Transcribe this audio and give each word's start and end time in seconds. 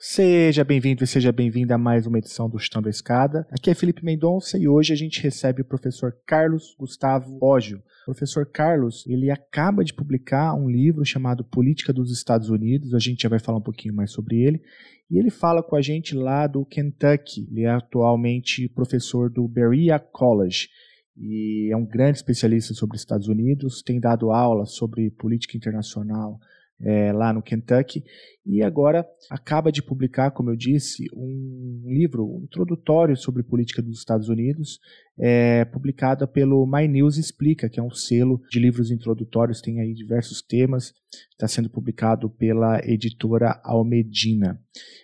Seja 0.00 0.62
bem-vindo 0.62 1.02
e 1.02 1.08
seja 1.08 1.32
bem-vinda 1.32 1.74
a 1.74 1.78
mais 1.78 2.06
uma 2.06 2.18
edição 2.18 2.48
do 2.48 2.56
Chutando 2.56 2.86
a 2.86 2.90
Escada. 2.90 3.44
Aqui 3.50 3.68
é 3.68 3.74
Felipe 3.74 4.04
Mendonça 4.04 4.56
e 4.56 4.68
hoje 4.68 4.92
a 4.92 4.96
gente 4.96 5.20
recebe 5.20 5.62
o 5.62 5.64
professor 5.64 6.16
Carlos 6.24 6.72
Gustavo 6.78 7.36
Poggio. 7.40 7.78
O 8.02 8.04
professor 8.04 8.46
Carlos, 8.46 9.04
ele 9.08 9.28
acaba 9.28 9.82
de 9.82 9.92
publicar 9.92 10.54
um 10.54 10.70
livro 10.70 11.04
chamado 11.04 11.42
Política 11.42 11.92
dos 11.92 12.12
Estados 12.12 12.48
Unidos, 12.48 12.94
a 12.94 13.00
gente 13.00 13.22
já 13.22 13.28
vai 13.28 13.40
falar 13.40 13.58
um 13.58 13.62
pouquinho 13.62 13.92
mais 13.92 14.12
sobre 14.12 14.40
ele, 14.40 14.62
e 15.10 15.18
ele 15.18 15.30
fala 15.30 15.64
com 15.64 15.74
a 15.74 15.82
gente 15.82 16.14
lá 16.14 16.46
do 16.46 16.64
Kentucky. 16.64 17.48
Ele 17.50 17.64
é 17.64 17.70
atualmente 17.70 18.68
professor 18.68 19.28
do 19.28 19.48
Berea 19.48 19.98
College 19.98 20.68
e 21.16 21.72
é 21.72 21.76
um 21.76 21.84
grande 21.84 22.18
especialista 22.18 22.72
sobre 22.72 22.94
os 22.94 23.02
Estados 23.02 23.26
Unidos, 23.26 23.82
tem 23.82 23.98
dado 23.98 24.30
aula 24.30 24.64
sobre 24.64 25.10
política 25.10 25.56
internacional, 25.56 26.38
é, 26.80 27.12
lá 27.12 27.32
no 27.32 27.42
Kentucky, 27.42 28.04
e 28.46 28.62
agora 28.62 29.06
acaba 29.30 29.70
de 29.70 29.82
publicar, 29.82 30.30
como 30.30 30.50
eu 30.50 30.56
disse, 30.56 31.04
um 31.12 31.82
livro 31.86 32.24
um 32.24 32.44
introdutório 32.44 33.16
sobre 33.16 33.42
política 33.42 33.82
dos 33.82 33.98
Estados 33.98 34.28
Unidos, 34.28 34.78
é, 35.18 35.64
publicado 35.66 36.26
pelo 36.26 36.64
My 36.66 36.86
News 36.86 37.18
Explica, 37.18 37.68
que 37.68 37.80
é 37.80 37.82
um 37.82 37.90
selo 37.90 38.40
de 38.50 38.58
livros 38.58 38.90
introdutórios, 38.90 39.60
tem 39.60 39.80
aí 39.80 39.92
diversos 39.92 40.40
temas, 40.40 40.94
está 41.32 41.48
sendo 41.48 41.68
publicado 41.68 42.30
pela 42.30 42.80
editora 42.84 43.60
Almedina. 43.64 44.58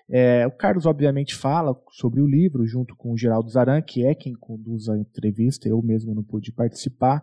É, 0.09 0.47
o 0.47 0.53
Carlos, 0.53 0.87
obviamente, 0.87 1.34
fala 1.34 1.77
sobre 1.91 2.20
o 2.20 2.27
livro 2.27 2.67
junto 2.67 2.95
com 2.95 3.12
o 3.12 3.19
Geraldo 3.19 3.51
Zaran, 3.51 3.83
que 3.83 4.06
é 4.06 4.15
quem 4.15 4.34
conduz 4.34 4.89
a 4.89 4.97
entrevista, 4.97 5.69
eu 5.69 5.83
mesmo 5.83 6.15
não 6.15 6.23
pude 6.23 6.53
participar, 6.53 7.23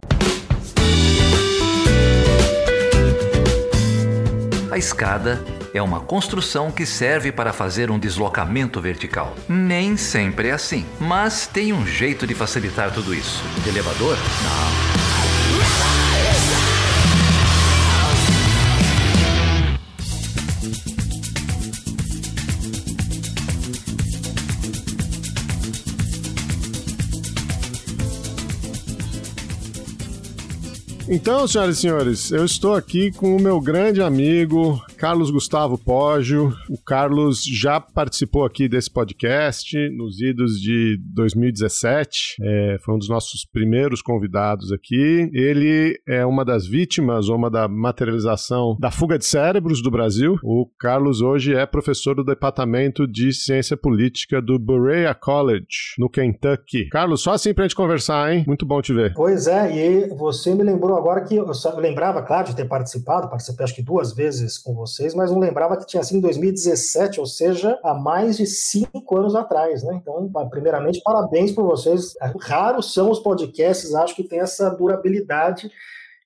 A 4.71 4.77
escada 4.77 5.39
é 5.77 5.81
uma 5.81 5.99
construção 5.99 6.71
que 6.71 6.85
serve 6.85 7.31
para 7.31 7.53
fazer 7.53 7.91
um 7.91 7.99
deslocamento 7.99 8.81
vertical. 8.81 9.35
Nem 9.47 9.95
sempre 9.95 10.49
é 10.49 10.51
assim, 10.51 10.85
mas 10.99 11.47
tem 11.47 11.71
um 11.71 11.85
jeito 11.85 12.25
de 12.25 12.33
facilitar 12.33 12.91
tudo 12.91 13.13
isso. 13.13 13.43
De 13.63 13.69
elevador? 13.69 14.17
Não. 14.43 14.97
Então, 31.09 31.47
senhoras 31.47 31.77
e 31.77 31.81
senhores, 31.81 32.31
eu 32.31 32.43
estou 32.43 32.75
aqui 32.75 33.11
com 33.11 33.33
o 33.37 33.41
meu 33.41 33.61
grande 33.61 34.01
amigo 34.01 34.83
Carlos 34.97 35.29
Gustavo 35.29 35.77
Poggio. 35.77 36.51
O 36.69 36.81
Carlos 36.83 37.43
já 37.43 37.79
participou 37.79 38.43
aqui 38.43 38.67
desse 38.67 38.89
podcast 38.89 39.77
nos 39.95 40.19
idos 40.19 40.59
de 40.59 40.99
2017. 41.13 42.35
É, 42.41 42.77
foi 42.83 42.95
um 42.95 42.97
dos 42.97 43.07
nossos 43.07 43.45
primeiros 43.45 44.01
convidados 44.01 44.71
aqui. 44.71 45.29
Ele 45.33 45.99
é 46.07 46.25
uma 46.25 46.43
das 46.43 46.65
vítimas, 46.65 47.29
uma 47.29 47.49
da 47.49 47.67
materialização 47.67 48.75
da 48.79 48.89
fuga 48.89 49.19
de 49.19 49.25
cérebros 49.25 49.83
do 49.83 49.91
Brasil. 49.91 50.39
O 50.43 50.67
Carlos 50.79 51.21
hoje 51.21 51.53
é 51.53 51.65
professor 51.67 52.15
do 52.15 52.23
Departamento 52.23 53.07
de 53.07 53.31
Ciência 53.31 53.77
Política 53.77 54.41
do 54.41 54.57
Berea 54.57 55.13
College, 55.13 55.93
no 55.99 56.09
Kentucky. 56.09 56.89
Carlos, 56.89 57.21
só 57.21 57.33
assim 57.33 57.53
pra 57.53 57.65
gente 57.65 57.75
conversar, 57.75 58.33
hein? 58.33 58.43
Muito 58.47 58.65
bom 58.65 58.81
te 58.81 58.93
ver. 58.93 59.13
Pois 59.13 59.45
é, 59.45 59.75
e 59.75 60.07
você 60.15 60.55
me 60.55 60.63
lembrou 60.63 60.97
agora 60.97 61.21
que 61.21 61.35
eu, 61.35 61.45
eu 61.45 61.79
lembrava, 61.79 62.23
claro, 62.23 62.47
de 62.47 62.55
ter 62.55 62.65
participado, 62.65 63.29
participei 63.29 63.63
acho 63.63 63.75
que 63.75 63.83
duas 63.83 64.13
vezes 64.13 64.57
com 64.57 64.73
vocês, 64.87 65.13
mas 65.13 65.31
não 65.31 65.39
lembrava 65.39 65.77
que 65.77 65.85
tinha 65.85 66.03
sido 66.03 66.17
em 66.17 66.21
2017, 66.21 67.19
ou 67.19 67.25
seja, 67.25 67.79
há 67.83 67.93
mais 67.93 68.37
de 68.37 68.45
cinco 68.45 69.17
anos 69.17 69.35
atrás, 69.35 69.83
né? 69.83 69.99
Então, 70.01 70.29
primeiramente, 70.49 71.01
parabéns 71.03 71.51
por 71.51 71.65
vocês. 71.65 72.13
Raros 72.41 72.93
são 72.93 73.11
os 73.11 73.19
podcasts, 73.19 73.93
acho 73.93 74.15
que 74.15 74.23
tem 74.23 74.39
essa 74.39 74.69
durabilidade 74.69 75.69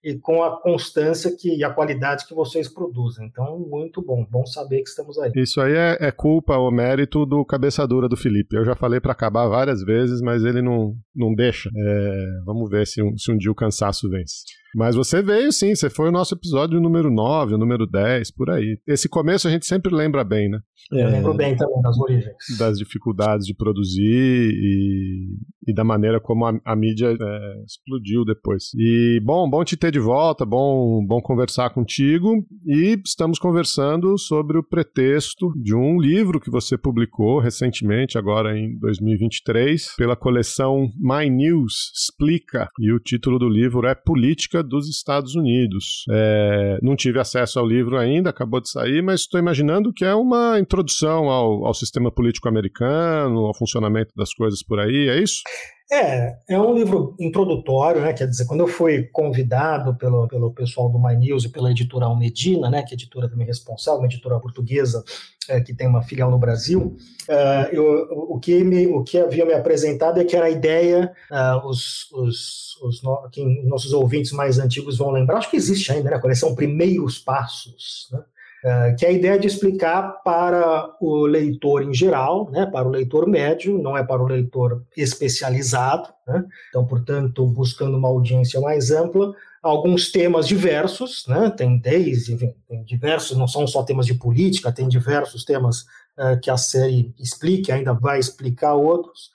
e 0.04 0.18
com 0.18 0.44
a 0.44 0.60
constância 0.60 1.32
que, 1.36 1.58
e 1.58 1.64
a 1.64 1.70
qualidade 1.70 2.26
que 2.26 2.34
vocês 2.34 2.68
produzem. 2.68 3.28
Então, 3.28 3.60
muito 3.60 4.02
bom. 4.02 4.26
Bom 4.30 4.46
saber 4.46 4.82
que 4.82 4.90
estamos 4.90 5.18
aí. 5.20 5.32
Isso 5.36 5.62
aí 5.62 5.74
é, 5.74 5.98
é 6.00 6.12
culpa 6.12 6.58
ou 6.58 6.72
mérito 6.72 7.26
do 7.26 7.46
cabeça 7.46 7.86
dura 7.88 8.10
do 8.10 8.18
Felipe. 8.18 8.56
Eu 8.56 8.66
já 8.66 8.76
falei 8.76 9.00
para 9.00 9.12
acabar 9.12 9.48
várias 9.48 9.84
vezes, 9.84 10.22
mas 10.22 10.44
ele 10.44 10.62
não, 10.62 10.96
não 11.16 11.34
deixa. 11.34 11.70
É, 11.76 12.26
vamos 12.46 12.70
ver 12.70 12.88
se 12.88 13.02
se 13.18 13.32
um 13.32 13.38
dia 13.38 13.52
o 13.52 13.56
cansaço 13.56 14.10
vence. 14.10 14.44
Mas 14.76 14.96
você 14.96 15.22
veio 15.22 15.52
sim, 15.52 15.76
você 15.76 15.90
foi 15.90 16.10
o 16.10 16.12
nosso 16.12 16.34
episódio 16.34 16.80
número 16.80 17.12
9, 17.12 17.56
o 17.56 17.58
número 17.58 17.86
10, 17.86 18.32
por 18.32 18.50
aí. 18.50 18.78
Esse 18.88 19.10
começo 19.10 19.48
a 19.48 19.52
gente 19.52 19.66
sempre 19.66 19.94
lembra 19.94 20.24
bem, 20.24 20.50
né? 20.50 20.60
Eu 20.92 21.08
é, 21.08 21.12
lembro 21.12 21.34
bem 21.34 21.56
também 21.56 21.82
das 21.82 21.98
origens. 22.00 22.36
Das 22.58 22.78
dificuldades 22.78 23.46
de 23.46 23.54
produzir 23.54 24.52
e, 24.54 25.38
e 25.68 25.74
da 25.74 25.84
maneira 25.84 26.20
como 26.20 26.46
a, 26.46 26.60
a 26.66 26.76
mídia 26.76 27.16
é, 27.20 27.64
explodiu 27.66 28.26
depois. 28.26 28.74
E 28.76 29.22
bom, 29.24 29.50
bom 29.50 29.64
te 29.64 29.78
ter 29.78 29.92
de 29.92 30.00
volta, 30.00 30.46
bom, 30.46 31.06
bom 31.06 31.22
conversar 31.22 31.70
contigo. 31.70 32.46
E 32.66 33.00
estamos 33.06 33.40
conversando 33.40 34.18
sobre 34.18 34.58
o 34.58 34.64
pretexto 34.64 35.54
de 35.56 35.76
um 35.76 36.00
livro 36.00 36.40
que 36.40 36.50
você 36.50 36.78
publicou 36.78 37.40
recentemente, 37.40 38.18
agora 38.18 38.58
em 38.58 38.78
2023, 38.80 39.96
pela 39.96 40.16
coleção 40.16 40.90
My 41.00 41.30
News 41.30 41.92
Explica. 41.96 42.68
E 42.80 42.92
o 42.92 43.00
título 43.00 43.40
do 43.40 43.48
livro 43.48 43.88
é 43.88 43.96
Política 43.96 44.61
dos 44.64 44.90
Estados 44.90 45.36
Unidos. 45.36 46.06
É, 46.10 46.80
não 46.82 46.96
tive 46.96 47.20
acesso 47.20 47.60
ao 47.60 47.68
livro 47.68 47.98
ainda, 47.98 48.30
acabou 48.30 48.62
de 48.62 48.70
sair, 48.70 49.02
mas 49.02 49.22
estou 49.22 49.40
imaginando 49.40 49.94
que 49.94 50.06
é 50.06 50.14
uma 50.14 50.60
introdução 50.60 51.30
ao, 51.30 51.66
ao 51.66 51.74
sistema 51.74 52.12
político 52.12 52.48
americano, 52.48 53.46
ao 53.46 53.56
funcionamento 53.56 54.14
das 54.16 54.34
coisas 54.34 54.64
por 54.64 54.80
aí, 54.80 55.10
é 55.10 55.22
isso? 55.22 55.42
É, 55.94 56.38
é 56.48 56.58
um 56.58 56.74
livro 56.74 57.18
introdutório, 57.20 58.00
né? 58.00 58.14
Quer 58.14 58.26
dizer, 58.26 58.46
quando 58.46 58.62
eu 58.62 58.68
fui 58.68 59.04
convidado 59.12 59.94
pelo, 59.96 60.26
pelo 60.26 60.54
pessoal 60.54 60.90
do 60.90 60.98
My 60.98 61.18
News 61.18 61.44
e 61.44 61.50
pela 61.50 61.70
editora 61.70 62.06
Almedina, 62.06 62.70
né? 62.70 62.82
Que 62.82 62.94
é 62.94 62.96
editora 62.96 63.28
também 63.28 63.46
responsável, 63.46 64.00
uma 64.00 64.08
editora 64.08 64.40
portuguesa 64.40 65.04
é, 65.50 65.60
que 65.60 65.74
tem 65.74 65.88
uma 65.88 66.02
filial 66.02 66.32
no 66.32 66.40
Brasil, 66.40 66.96
uh, 67.28 67.74
eu, 67.74 68.08
o, 68.30 68.40
que 68.40 68.64
me, 68.64 68.88
o 68.88 69.04
que 69.04 69.18
havia 69.18 69.46
me 69.46 69.54
apresentado 69.54 70.20
é 70.20 70.24
que 70.24 70.36
era 70.36 70.46
a 70.46 70.50
ideia, 70.50 71.12
uh, 71.30 71.68
os, 71.68 72.10
os, 72.14 72.78
os 72.82 73.04
no, 73.04 73.30
nossos 73.66 73.92
ouvintes 73.92 74.32
mais 74.32 74.60
antigos 74.60 74.98
vão 74.98 75.12
lembrar, 75.12 75.40
acho 75.40 75.50
que 75.50 75.58
existe 75.58 75.92
ainda, 75.92 76.10
né? 76.10 76.16
A 76.16 76.22
coleção 76.22 76.56
Primeiros 76.56 77.20
Passos, 77.20 78.08
né? 78.14 78.20
É, 78.64 78.94
que 78.94 79.06
é 79.06 79.10
a 79.10 79.12
ideia 79.12 79.40
de 79.40 79.48
explicar 79.48 80.22
para 80.24 80.96
o 81.02 81.26
leitor 81.26 81.82
em 81.82 81.94
geral, 81.94 82.48
né, 82.52 82.64
para 82.68 82.88
o 82.88 82.92
leitor 82.92 83.28
médio, 83.28 83.82
não 83.82 83.98
é 83.98 84.04
para 84.04 84.22
o 84.22 84.28
leitor 84.28 84.86
especializado, 84.96 86.10
né, 86.28 86.46
então, 86.70 86.86
portanto, 86.86 87.44
buscando 87.48 87.98
uma 87.98 88.08
audiência 88.08 88.62
mais 88.62 88.92
ampla, 88.92 89.34
alguns 89.64 90.12
temas 90.12 90.48
diversos, 90.48 91.26
né, 91.28 91.50
tem 91.50 91.76
desde, 91.80 92.38
tem 92.68 92.84
diversos, 92.84 93.36
não 93.36 93.48
são 93.48 93.66
só 93.66 93.82
temas 93.82 94.06
de 94.06 94.14
política, 94.14 94.72
tem 94.72 94.88
diversos 94.88 95.44
temas 95.44 95.86
que 96.44 96.52
a 96.52 96.58
série 96.58 97.16
explique, 97.18 97.72
ainda 97.72 97.94
vai 97.94 98.20
explicar 98.20 98.76
outros, 98.76 99.32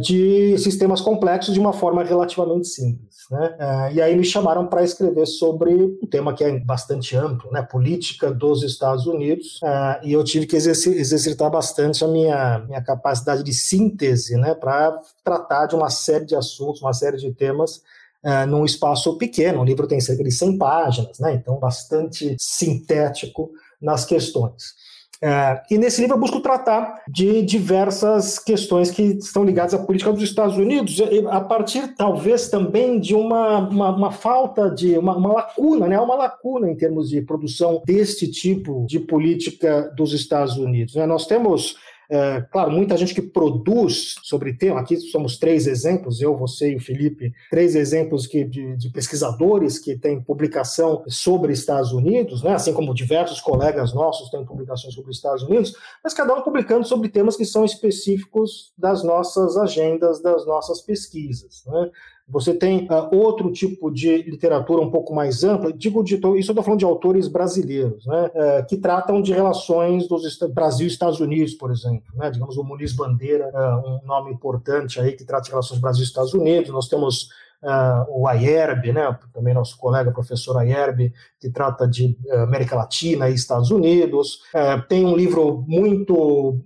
de 0.00 0.56
sistemas 0.58 1.00
complexos 1.00 1.54
de 1.54 1.60
uma 1.60 1.72
forma 1.72 2.04
relativamente 2.04 2.68
simples. 2.68 3.16
Né? 3.30 3.90
E 3.94 4.00
aí 4.00 4.16
me 4.16 4.24
chamaram 4.24 4.66
para 4.66 4.84
escrever 4.84 5.26
sobre 5.26 5.74
um 5.74 6.06
tema 6.08 6.32
que 6.32 6.44
é 6.44 6.58
bastante 6.60 7.16
amplo, 7.16 7.50
né? 7.50 7.62
política 7.62 8.30
dos 8.30 8.62
Estados 8.62 9.06
Unidos, 9.06 9.58
e 10.02 10.12
eu 10.12 10.22
tive 10.22 10.46
que 10.46 10.56
exercitar 10.56 11.50
bastante 11.50 12.04
a 12.04 12.08
minha, 12.08 12.60
minha 12.60 12.82
capacidade 12.82 13.42
de 13.42 13.52
síntese 13.52 14.36
né? 14.36 14.54
para 14.54 15.00
tratar 15.24 15.66
de 15.66 15.74
uma 15.74 15.90
série 15.90 16.24
de 16.24 16.36
assuntos, 16.36 16.80
uma 16.80 16.92
série 16.92 17.16
de 17.16 17.32
temas 17.32 17.82
uh, 18.24 18.46
num 18.46 18.64
espaço 18.64 19.16
pequeno. 19.18 19.60
O 19.60 19.64
livro 19.64 19.86
tem 19.86 20.00
cerca 20.00 20.22
de 20.22 20.30
100 20.30 20.58
páginas, 20.58 21.18
né? 21.18 21.34
então 21.34 21.58
bastante 21.58 22.36
sintético 22.38 23.50
nas 23.80 24.04
questões. 24.04 24.74
Uh, 25.22 25.58
e 25.70 25.78
nesse 25.78 26.00
livro 26.00 26.16
eu 26.16 26.20
busco 26.20 26.40
tratar 26.40 27.02
de 27.08 27.42
diversas 27.42 28.38
questões 28.38 28.90
que 28.90 29.02
estão 29.02 29.44
ligadas 29.44 29.72
à 29.72 29.78
política 29.78 30.12
dos 30.12 30.22
Estados 30.22 30.58
Unidos, 30.58 31.00
a 31.30 31.40
partir 31.40 31.94
talvez 31.96 32.48
também 32.48 33.00
de 33.00 33.14
uma, 33.14 33.58
uma, 33.58 33.96
uma 33.96 34.10
falta 34.12 34.70
de 34.70 34.98
uma, 34.98 35.16
uma, 35.16 35.32
lacuna, 35.32 35.88
né? 35.88 35.98
uma 35.98 36.14
lacuna 36.14 36.70
em 36.70 36.76
termos 36.76 37.08
de 37.08 37.22
produção 37.22 37.82
deste 37.86 38.30
tipo 38.30 38.84
de 38.86 39.00
política 39.00 39.90
dos 39.96 40.12
Estados 40.12 40.56
Unidos. 40.56 40.94
Né? 40.94 41.06
Nós 41.06 41.26
temos 41.26 41.76
é, 42.10 42.40
claro, 42.52 42.70
muita 42.70 42.96
gente 42.96 43.14
que 43.14 43.22
produz 43.22 44.14
sobre 44.22 44.54
tema, 44.54 44.80
aqui 44.80 44.96
somos 44.96 45.38
três 45.38 45.66
exemplos, 45.66 46.20
eu, 46.20 46.36
você 46.36 46.72
e 46.72 46.76
o 46.76 46.80
Felipe, 46.80 47.32
três 47.50 47.74
exemplos 47.74 48.26
que, 48.26 48.44
de, 48.44 48.76
de 48.76 48.90
pesquisadores 48.90 49.78
que 49.78 49.96
têm 49.96 50.20
publicação 50.20 51.02
sobre 51.08 51.52
Estados 51.52 51.92
Unidos, 51.92 52.42
né, 52.42 52.54
assim 52.54 52.72
como 52.72 52.94
diversos 52.94 53.40
colegas 53.40 53.92
nossos 53.92 54.30
têm 54.30 54.44
publicações 54.44 54.94
sobre 54.94 55.10
Estados 55.10 55.42
Unidos, 55.42 55.74
mas 56.02 56.14
cada 56.14 56.34
um 56.34 56.42
publicando 56.42 56.86
sobre 56.86 57.08
temas 57.08 57.36
que 57.36 57.44
são 57.44 57.64
específicos 57.64 58.72
das 58.78 59.02
nossas 59.02 59.56
agendas, 59.56 60.22
das 60.22 60.46
nossas 60.46 60.80
pesquisas. 60.80 61.64
Né? 61.66 61.90
Você 62.28 62.52
tem 62.52 62.88
uh, 62.90 63.14
outro 63.16 63.52
tipo 63.52 63.88
de 63.90 64.22
literatura 64.22 64.82
um 64.82 64.90
pouco 64.90 65.14
mais 65.14 65.44
ampla, 65.44 65.72
digo 65.72 66.02
de, 66.02 66.16
isso 66.16 66.26
eu 66.26 66.38
estou 66.38 66.62
falando 66.62 66.80
de 66.80 66.84
autores 66.84 67.28
brasileiros, 67.28 68.04
né, 68.04 68.30
uh, 68.34 68.66
que 68.66 68.76
tratam 68.76 69.22
de 69.22 69.32
relações 69.32 70.08
dos 70.08 70.22
Brasil 70.52 70.86
e 70.86 70.90
Estados 70.90 71.20
Unidos, 71.20 71.54
por 71.54 71.70
exemplo. 71.70 72.12
Né, 72.14 72.30
digamos 72.30 72.56
o 72.56 72.64
Muniz 72.64 72.92
Bandeira, 72.92 73.48
uh, 73.54 73.88
um 73.88 74.06
nome 74.06 74.32
importante 74.32 75.00
aí 75.00 75.12
que 75.12 75.24
trata 75.24 75.44
de 75.44 75.50
relações 75.50 75.80
Brasil 75.80 76.02
e 76.02 76.06
Estados 76.06 76.34
Unidos. 76.34 76.70
Nós 76.70 76.88
temos 76.88 77.28
Uh, 77.62 78.20
o 78.20 78.28
Ayerbe, 78.28 78.92
né, 78.92 79.18
também 79.32 79.54
nosso 79.54 79.78
colega 79.78 80.12
professor 80.12 80.58
Ayerbe, 80.58 81.12
que 81.40 81.50
trata 81.50 81.88
de 81.88 82.16
uh, 82.26 82.40
América 82.40 82.76
Latina 82.76 83.30
e 83.30 83.34
Estados 83.34 83.70
Unidos. 83.70 84.42
Uh, 84.54 84.86
tem 84.86 85.06
um 85.06 85.16
livro 85.16 85.64
muito 85.66 86.60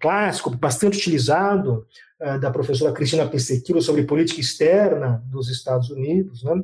clássico, 0.00 0.50
bastante 0.50 0.98
utilizado, 0.98 1.86
da 2.40 2.50
professora 2.50 2.92
Cristina 2.92 3.26
Pessequilo 3.26 3.82
sobre 3.82 4.04
política 4.04 4.40
externa 4.40 5.22
dos 5.26 5.48
Estados 5.48 5.90
Unidos. 5.90 6.42
Né? 6.44 6.62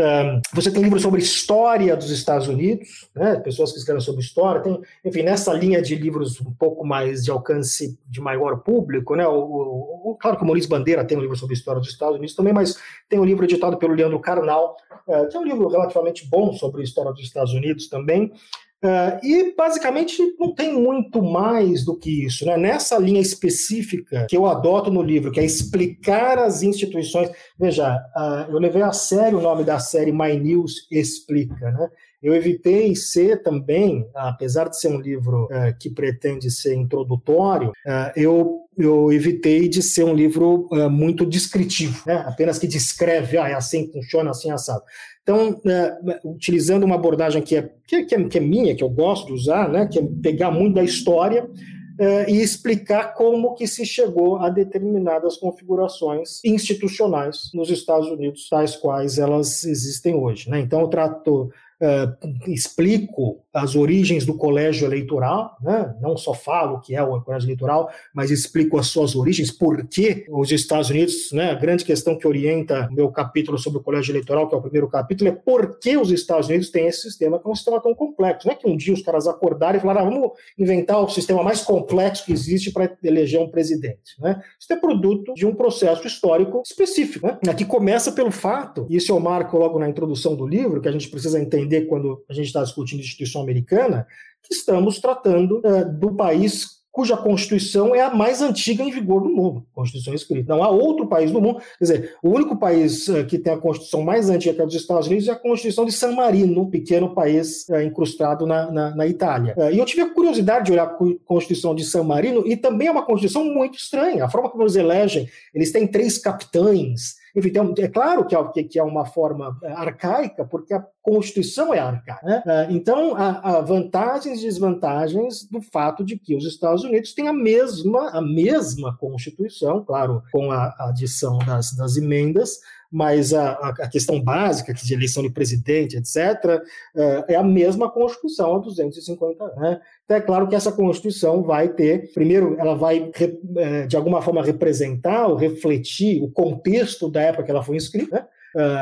Eh, 0.00 0.40
você 0.54 0.70
tem 0.70 0.82
livros 0.82 1.02
sobre 1.02 1.20
história 1.20 1.94
dos 1.96 2.10
Estados 2.10 2.48
Unidos, 2.48 3.08
né? 3.14 3.36
pessoas 3.36 3.72
que 3.72 3.78
escrevem 3.78 4.00
sobre 4.00 4.22
história. 4.22 4.62
Tem, 4.62 4.80
enfim, 5.04 5.22
nessa 5.22 5.52
linha 5.52 5.82
de 5.82 5.94
livros 5.94 6.40
um 6.40 6.52
pouco 6.52 6.86
mais 6.86 7.24
de 7.24 7.30
alcance 7.30 7.98
de 8.06 8.20
maior 8.20 8.58
público, 8.60 9.14
né? 9.14 9.26
O, 9.26 10.10
o, 10.10 10.16
claro 10.18 10.36
que 10.36 10.42
o 10.42 10.46
Maurício 10.46 10.70
Bandeira 10.70 11.04
tem 11.04 11.18
um 11.18 11.20
livro 11.20 11.36
sobre 11.36 11.54
história 11.54 11.80
dos 11.80 11.90
Estados 11.90 12.16
Unidos 12.16 12.34
também, 12.34 12.52
mas 12.52 12.76
tem 13.08 13.18
um 13.18 13.24
livro 13.24 13.44
editado 13.44 13.76
pelo 13.76 13.94
Leandro 13.94 14.20
Carnal, 14.20 14.76
uh, 15.06 15.28
que 15.28 15.36
é 15.36 15.40
um 15.40 15.44
livro 15.44 15.68
relativamente 15.68 16.26
bom 16.26 16.52
sobre 16.54 16.80
a 16.80 16.84
história 16.84 17.12
dos 17.12 17.22
Estados 17.22 17.52
Unidos 17.52 17.88
também. 17.88 18.32
Uh, 18.82 19.20
e 19.22 19.54
basicamente 19.54 20.22
não 20.38 20.54
tem 20.54 20.72
muito 20.72 21.22
mais 21.22 21.84
do 21.84 21.94
que 21.94 22.24
isso. 22.24 22.46
Né? 22.46 22.56
Nessa 22.56 22.96
linha 22.96 23.20
específica 23.20 24.26
que 24.26 24.34
eu 24.34 24.46
adoto 24.46 24.90
no 24.90 25.02
livro, 25.02 25.30
que 25.30 25.38
é 25.38 25.44
explicar 25.44 26.38
as 26.38 26.62
instituições. 26.62 27.30
Veja, 27.58 27.94
uh, 28.16 28.50
eu 28.50 28.58
levei 28.58 28.80
a 28.80 28.92
sério 28.92 29.38
o 29.38 29.42
nome 29.42 29.64
da 29.64 29.78
série 29.78 30.12
My 30.12 30.34
News 30.38 30.88
Explica. 30.90 31.70
Né? 31.70 31.88
Eu 32.22 32.34
evitei 32.34 32.94
ser 32.94 33.42
também, 33.42 34.06
apesar 34.14 34.68
de 34.68 34.78
ser 34.78 34.88
um 34.88 35.00
livro 35.00 35.44
uh, 35.44 35.76
que 35.78 35.90
pretende 35.90 36.50
ser 36.50 36.74
introdutório, 36.74 37.72
eu 38.14 38.60
eu 38.80 39.12
evitei 39.12 39.68
de 39.68 39.82
ser 39.82 40.04
um 40.04 40.14
livro 40.14 40.68
uh, 40.70 40.88
muito 40.88 41.26
descritivo, 41.26 42.02
né? 42.06 42.24
apenas 42.26 42.58
que 42.58 42.66
descreve, 42.66 43.36
ah, 43.36 43.48
é 43.48 43.54
assim 43.54 43.86
que 43.86 43.92
funciona, 43.92 44.30
assim 44.30 44.50
assado. 44.50 44.82
Então, 45.22 45.50
uh, 45.50 46.30
utilizando 46.30 46.84
uma 46.84 46.94
abordagem 46.94 47.42
que 47.42 47.56
é, 47.56 47.70
que, 47.86 47.96
é, 47.96 48.24
que 48.24 48.38
é 48.38 48.40
minha, 48.40 48.74
que 48.74 48.82
eu 48.82 48.88
gosto 48.88 49.26
de 49.26 49.32
usar, 49.34 49.68
né? 49.68 49.86
que 49.86 49.98
é 49.98 50.02
pegar 50.22 50.50
muito 50.50 50.76
da 50.76 50.82
história 50.82 51.44
uh, 51.44 52.30
e 52.30 52.40
explicar 52.40 53.14
como 53.14 53.54
que 53.54 53.66
se 53.66 53.84
chegou 53.84 54.38
a 54.38 54.48
determinadas 54.48 55.36
configurações 55.36 56.42
institucionais 56.44 57.50
nos 57.52 57.70
Estados 57.70 58.08
Unidos, 58.08 58.48
tais 58.48 58.76
quais 58.76 59.18
elas 59.18 59.64
existem 59.64 60.14
hoje. 60.14 60.48
Né? 60.48 60.60
Então, 60.60 60.80
eu 60.80 60.88
trato 60.88 61.50
uh, 61.80 62.50
explico 62.50 63.40
as 63.52 63.74
origens 63.74 64.24
do 64.24 64.34
colégio 64.34 64.86
eleitoral, 64.86 65.56
né? 65.60 65.94
não 66.00 66.16
só 66.16 66.32
falo 66.32 66.76
o 66.76 66.80
que 66.80 66.94
é 66.94 67.02
o 67.02 67.20
colégio 67.20 67.46
eleitoral, 67.46 67.90
mas 68.14 68.30
explico 68.30 68.78
as 68.78 68.86
suas 68.86 69.16
origens, 69.16 69.50
por 69.50 69.86
que 69.86 70.24
os 70.30 70.52
Estados 70.52 70.90
Unidos, 70.90 71.32
né? 71.32 71.50
a 71.50 71.54
grande 71.54 71.84
questão 71.84 72.16
que 72.16 72.26
orienta 72.26 72.88
o 72.90 72.94
meu 72.94 73.10
capítulo 73.10 73.58
sobre 73.58 73.80
o 73.80 73.82
colégio 73.82 74.12
eleitoral, 74.12 74.48
que 74.48 74.54
é 74.54 74.58
o 74.58 74.62
primeiro 74.62 74.88
capítulo, 74.88 75.30
é 75.30 75.32
por 75.32 75.78
que 75.78 75.96
os 75.96 76.10
Estados 76.10 76.48
Unidos 76.48 76.70
têm 76.70 76.86
esse 76.86 77.02
sistema, 77.02 77.38
que 77.38 77.48
é 77.48 77.50
um 77.50 77.54
sistema 77.54 77.80
tão 77.80 77.94
complexo. 77.94 78.46
Não 78.46 78.54
é 78.54 78.56
que 78.56 78.68
um 78.68 78.76
dia 78.76 78.94
os 78.94 79.02
caras 79.02 79.26
acordaram 79.26 79.78
e 79.78 79.80
falaram, 79.80 80.06
ah, 80.06 80.10
vamos 80.10 80.30
inventar 80.58 81.02
o 81.02 81.08
sistema 81.08 81.42
mais 81.42 81.62
complexo 81.62 82.24
que 82.24 82.32
existe 82.32 82.70
para 82.70 82.96
eleger 83.02 83.40
um 83.40 83.50
presidente. 83.50 84.20
Né? 84.20 84.40
Isso 84.58 84.72
é 84.72 84.76
produto 84.76 85.34
de 85.34 85.44
um 85.44 85.54
processo 85.54 86.06
histórico 86.06 86.62
específico, 86.64 87.26
né? 87.26 87.54
que 87.54 87.64
começa 87.64 88.12
pelo 88.12 88.30
fato, 88.30 88.86
e 88.88 88.96
isso 88.96 89.12
eu 89.12 89.18
marco 89.18 89.58
logo 89.58 89.78
na 89.78 89.88
introdução 89.88 90.36
do 90.36 90.46
livro, 90.46 90.80
que 90.80 90.88
a 90.88 90.92
gente 90.92 91.08
precisa 91.08 91.40
entender 91.40 91.69
entender 91.70 91.86
quando 91.86 92.22
a 92.28 92.32
gente 92.32 92.46
está 92.46 92.62
discutindo 92.62 93.00
instituição 93.00 93.42
americana, 93.42 94.06
que 94.42 94.54
estamos 94.54 94.98
tratando 94.98 95.62
uh, 95.64 95.90
do 95.98 96.14
país 96.14 96.80
cuja 96.92 97.16
Constituição 97.16 97.94
é 97.94 98.00
a 98.00 98.12
mais 98.12 98.42
antiga 98.42 98.82
em 98.82 98.90
vigor 98.90 99.22
do 99.22 99.28
mundo, 99.28 99.64
Constituição 99.72 100.12
escrita. 100.12 100.56
Não 100.56 100.64
há 100.64 100.68
outro 100.68 101.06
país 101.06 101.30
do 101.30 101.40
mundo, 101.40 101.60
quer 101.78 101.84
dizer, 101.84 102.16
o 102.20 102.30
único 102.30 102.56
país 102.56 103.06
uh, 103.06 103.24
que 103.24 103.38
tem 103.38 103.52
a 103.52 103.58
Constituição 103.58 104.02
mais 104.02 104.28
antiga 104.28 104.54
que 104.54 104.62
a 104.62 104.64
dos 104.64 104.74
Estados 104.74 105.06
Unidos 105.06 105.28
é 105.28 105.30
a 105.30 105.36
Constituição 105.36 105.84
de 105.84 105.92
San 105.92 106.12
Marino, 106.12 106.62
um 106.62 106.68
pequeno 106.68 107.14
país 107.14 107.64
uh, 107.68 107.80
incrustado 107.80 108.44
na, 108.44 108.72
na, 108.72 108.96
na 108.96 109.06
Itália. 109.06 109.54
E 109.72 109.78
eu 109.78 109.84
tive 109.84 110.02
a 110.02 110.12
curiosidade 110.12 110.66
de 110.66 110.72
olhar 110.72 110.84
a 110.84 110.96
Constituição 111.24 111.76
de 111.76 111.84
San 111.84 112.02
Marino, 112.02 112.42
e 112.44 112.56
também 112.56 112.88
é 112.88 112.90
uma 112.90 113.06
Constituição 113.06 113.44
muito 113.44 113.78
estranha. 113.78 114.24
A 114.24 114.28
forma 114.28 114.50
como 114.50 114.64
eles 114.64 114.74
elegem, 114.74 115.28
eles 115.54 115.70
têm 115.70 115.86
três 115.86 116.18
capitães, 116.18 117.19
enfim, 117.34 117.52
é 117.78 117.88
claro 117.88 118.26
que 118.26 118.34
é, 118.34 118.64
que 118.64 118.78
é 118.78 118.82
uma 118.82 119.04
forma 119.04 119.56
é, 119.62 119.72
arcaica, 119.72 120.44
porque 120.44 120.74
a 120.74 120.84
Constituição 121.02 121.72
é 121.72 121.78
arcaica. 121.78 122.26
Né? 122.26 122.42
É, 122.46 122.66
então, 122.70 123.14
há, 123.16 123.58
há, 123.58 123.60
vantagens 123.60 124.40
e 124.40 124.42
desvantagens 124.42 125.44
do 125.44 125.60
fato 125.62 126.04
de 126.04 126.18
que 126.18 126.36
os 126.36 126.44
Estados 126.44 126.84
Unidos 126.84 127.14
têm 127.14 127.28
a 127.28 127.32
mesma, 127.32 128.10
a 128.10 128.20
mesma 128.20 128.96
Constituição, 128.96 129.84
claro, 129.84 130.22
com 130.32 130.50
a 130.50 130.74
adição 130.80 131.38
das, 131.38 131.72
das 131.72 131.96
emendas, 131.96 132.60
mas 132.90 133.32
a, 133.32 133.52
a, 133.52 133.88
questão 133.88 134.20
básica, 134.20 134.74
que 134.74 134.84
de 134.84 134.94
eleição 134.94 135.22
de 135.22 135.30
presidente, 135.30 135.96
etc., 135.96 136.60
é, 136.94 137.34
é 137.34 137.36
a 137.36 137.42
mesma 137.42 137.90
Constituição 137.90 138.56
há 138.56 138.58
250 138.58 139.44
anos. 139.44 139.56
Né? 139.56 139.80
Então, 140.04 140.16
é 140.16 140.20
claro 140.20 140.48
que 140.48 140.56
essa 140.56 140.72
Constituição 140.72 141.42
vai 141.42 141.68
ter, 141.68 142.12
primeiro, 142.12 142.56
ela 142.58 142.74
vai, 142.74 143.10
é, 143.56 143.86
de 143.86 143.96
alguma 143.96 144.20
forma, 144.20 144.42
representar 144.42 145.28
ou 145.28 145.36
refletir 145.36 146.22
o 146.22 146.30
contexto 146.30 147.08
da 147.08 147.20
época 147.22 147.44
que 147.44 147.50
ela 147.50 147.62
foi 147.62 147.76
escrita, 147.76 148.16
né? 148.16 148.26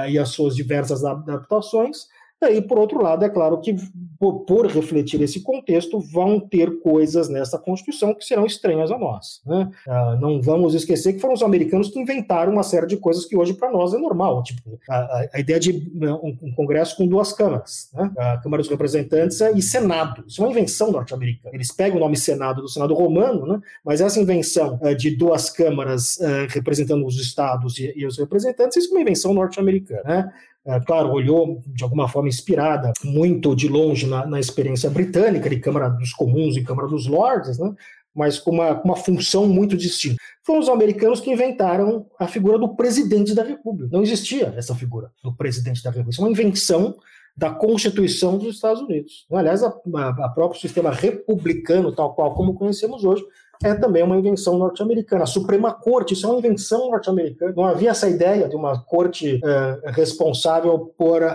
E 0.08 0.18
as 0.18 0.30
suas 0.30 0.56
diversas 0.56 1.04
adaptações, 1.04 2.06
e, 2.42 2.62
por 2.62 2.78
outro 2.78 3.02
lado, 3.02 3.24
é 3.24 3.28
claro 3.28 3.60
que, 3.60 3.74
por, 4.18 4.44
por, 4.44 4.66
refletir 4.66 5.20
esse 5.20 5.40
contexto, 5.42 5.98
vão 5.98 6.38
ter 6.38 6.78
coisas 6.78 7.28
nessa 7.28 7.58
Constituição 7.58 8.14
que 8.14 8.24
serão 8.24 8.46
estranhas 8.46 8.92
a 8.92 8.98
nós. 8.98 9.40
Né? 9.44 9.68
Ah, 9.88 10.16
não 10.20 10.40
vamos 10.40 10.72
esquecer 10.72 11.14
que 11.14 11.18
foram 11.18 11.34
os 11.34 11.42
americanos 11.42 11.88
que 11.88 11.98
inventaram 11.98 12.52
uma 12.52 12.62
série 12.62 12.86
de 12.86 12.96
coisas 12.96 13.24
que 13.24 13.36
hoje 13.36 13.54
para 13.54 13.72
nós 13.72 13.92
é 13.92 13.98
normal. 13.98 14.44
Tipo, 14.44 14.78
a, 14.88 15.26
a 15.34 15.40
ideia 15.40 15.58
de 15.58 15.90
né, 15.94 16.12
um, 16.12 16.36
um, 16.42 16.54
Congresso 16.54 16.96
com 16.96 17.08
duas 17.08 17.32
câmaras, 17.32 17.90
né? 17.92 18.10
a 18.16 18.38
Câmara 18.38 18.62
dos 18.62 18.70
Representantes 18.70 19.40
e 19.40 19.60
Senado. 19.60 20.22
Isso 20.26 20.40
é 20.40 20.44
uma 20.44 20.52
invenção 20.52 20.92
norte-americana. 20.92 21.54
Eles 21.54 21.72
pegam 21.72 21.96
o 21.96 22.00
nome 22.00 22.16
Senado 22.16 22.62
do 22.62 22.68
Senado 22.68 22.94
romano, 22.94 23.46
né? 23.46 23.60
mas 23.84 24.00
essa 24.00 24.20
invenção 24.20 24.78
uh, 24.80 24.94
de 24.94 25.10
duas 25.16 25.50
câmaras 25.50 26.16
uh, 26.18 26.46
representando 26.50 27.04
os 27.04 27.18
estados 27.18 27.78
e, 27.78 27.92
e, 27.96 28.06
os 28.06 28.16
representantes, 28.16 28.76
isso 28.76 28.90
é 28.90 28.96
uma 28.96 29.02
invenção 29.02 29.34
norte-americana. 29.34 30.02
Né? 30.04 30.32
É, 30.68 30.78
claro, 30.80 31.10
olhou 31.10 31.62
de 31.66 31.82
alguma 31.82 32.06
forma 32.06 32.28
inspirada 32.28 32.92
muito 33.02 33.56
de 33.56 33.66
longe 33.68 34.06
na, 34.06 34.26
na, 34.26 34.38
experiência 34.38 34.90
britânica 34.90 35.48
de 35.48 35.58
Câmara 35.58 35.88
dos 35.88 36.12
Comuns 36.12 36.58
e 36.58 36.62
Câmara 36.62 36.86
dos 36.86 37.06
Lords, 37.06 37.58
né? 37.58 37.74
mas 38.14 38.38
com 38.38 38.50
uma, 38.50 38.78
uma 38.82 38.94
função 38.94 39.46
muito 39.46 39.74
distinta. 39.78 40.16
Foram 40.44 40.60
os 40.60 40.68
americanos 40.68 41.20
que 41.20 41.30
inventaram 41.30 42.06
a 42.18 42.26
figura 42.26 42.58
do 42.58 42.76
presidente 42.76 43.34
da 43.34 43.42
República. 43.42 43.88
Não 43.90 44.02
existia 44.02 44.52
essa 44.58 44.74
figura 44.74 45.10
do 45.24 45.34
presidente 45.34 45.82
da 45.82 45.88
República. 45.88 46.10
Isso 46.10 46.20
é 46.20 46.24
uma 46.24 46.32
invenção 46.32 46.96
da 47.34 47.48
Constituição 47.48 48.36
dos 48.36 48.56
Estados 48.56 48.82
Unidos. 48.82 49.24
Aliás, 49.32 49.62
a, 49.62 49.68
a 49.68 50.28
próprio 50.28 50.60
sistema 50.60 50.90
republicano, 50.90 51.94
tal 51.94 52.14
qual 52.14 52.34
como 52.34 52.52
conhecemos 52.52 53.04
hoje, 53.04 53.24
é 53.62 53.74
também 53.74 54.02
uma 54.02 54.16
invenção 54.16 54.56
norte-americana. 54.56 55.24
A 55.24 55.26
Suprema 55.26 55.72
Corte, 55.72 56.14
isso 56.14 56.26
é 56.26 56.30
uma 56.30 56.38
invenção 56.38 56.90
norte-americana. 56.90 57.52
Não 57.56 57.64
havia 57.64 57.90
essa 57.90 58.08
ideia 58.08 58.48
de 58.48 58.54
uma 58.54 58.80
corte 58.84 59.36
uh, 59.36 59.90
responsável 59.90 60.94
por 60.96 61.22
uh, 61.22 61.28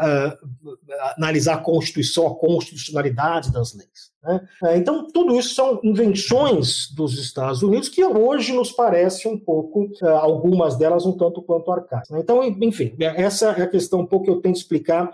analisar 1.18 1.56
a 1.56 1.58
Constituição, 1.58 2.28
a 2.28 2.36
constitucionalidade 2.36 3.52
das 3.52 3.74
leis. 3.74 4.14
Né? 4.24 4.42
Uh, 4.62 4.78
então, 4.78 5.08
tudo 5.12 5.38
isso 5.38 5.54
são 5.54 5.80
invenções 5.84 6.90
dos 6.94 7.20
Estados 7.20 7.62
Unidos 7.62 7.90
que 7.90 8.04
hoje 8.04 8.54
nos 8.54 8.72
parece 8.72 9.28
um 9.28 9.38
pouco, 9.38 9.90
algumas 10.22 10.78
delas 10.78 11.06
um 11.06 11.18
tanto 11.18 11.42
quanto 11.42 11.72
arcaicas. 11.72 12.10
Né? 12.10 12.20
Então, 12.20 12.44
enfim, 12.44 12.96
essa 13.00 13.52
é 13.52 13.64
a 13.64 13.68
questão 13.68 14.00
um 14.00 14.06
pouco 14.06 14.26
que 14.26 14.32
eu 14.32 14.42
tento 14.42 14.56
explicar 14.56 15.12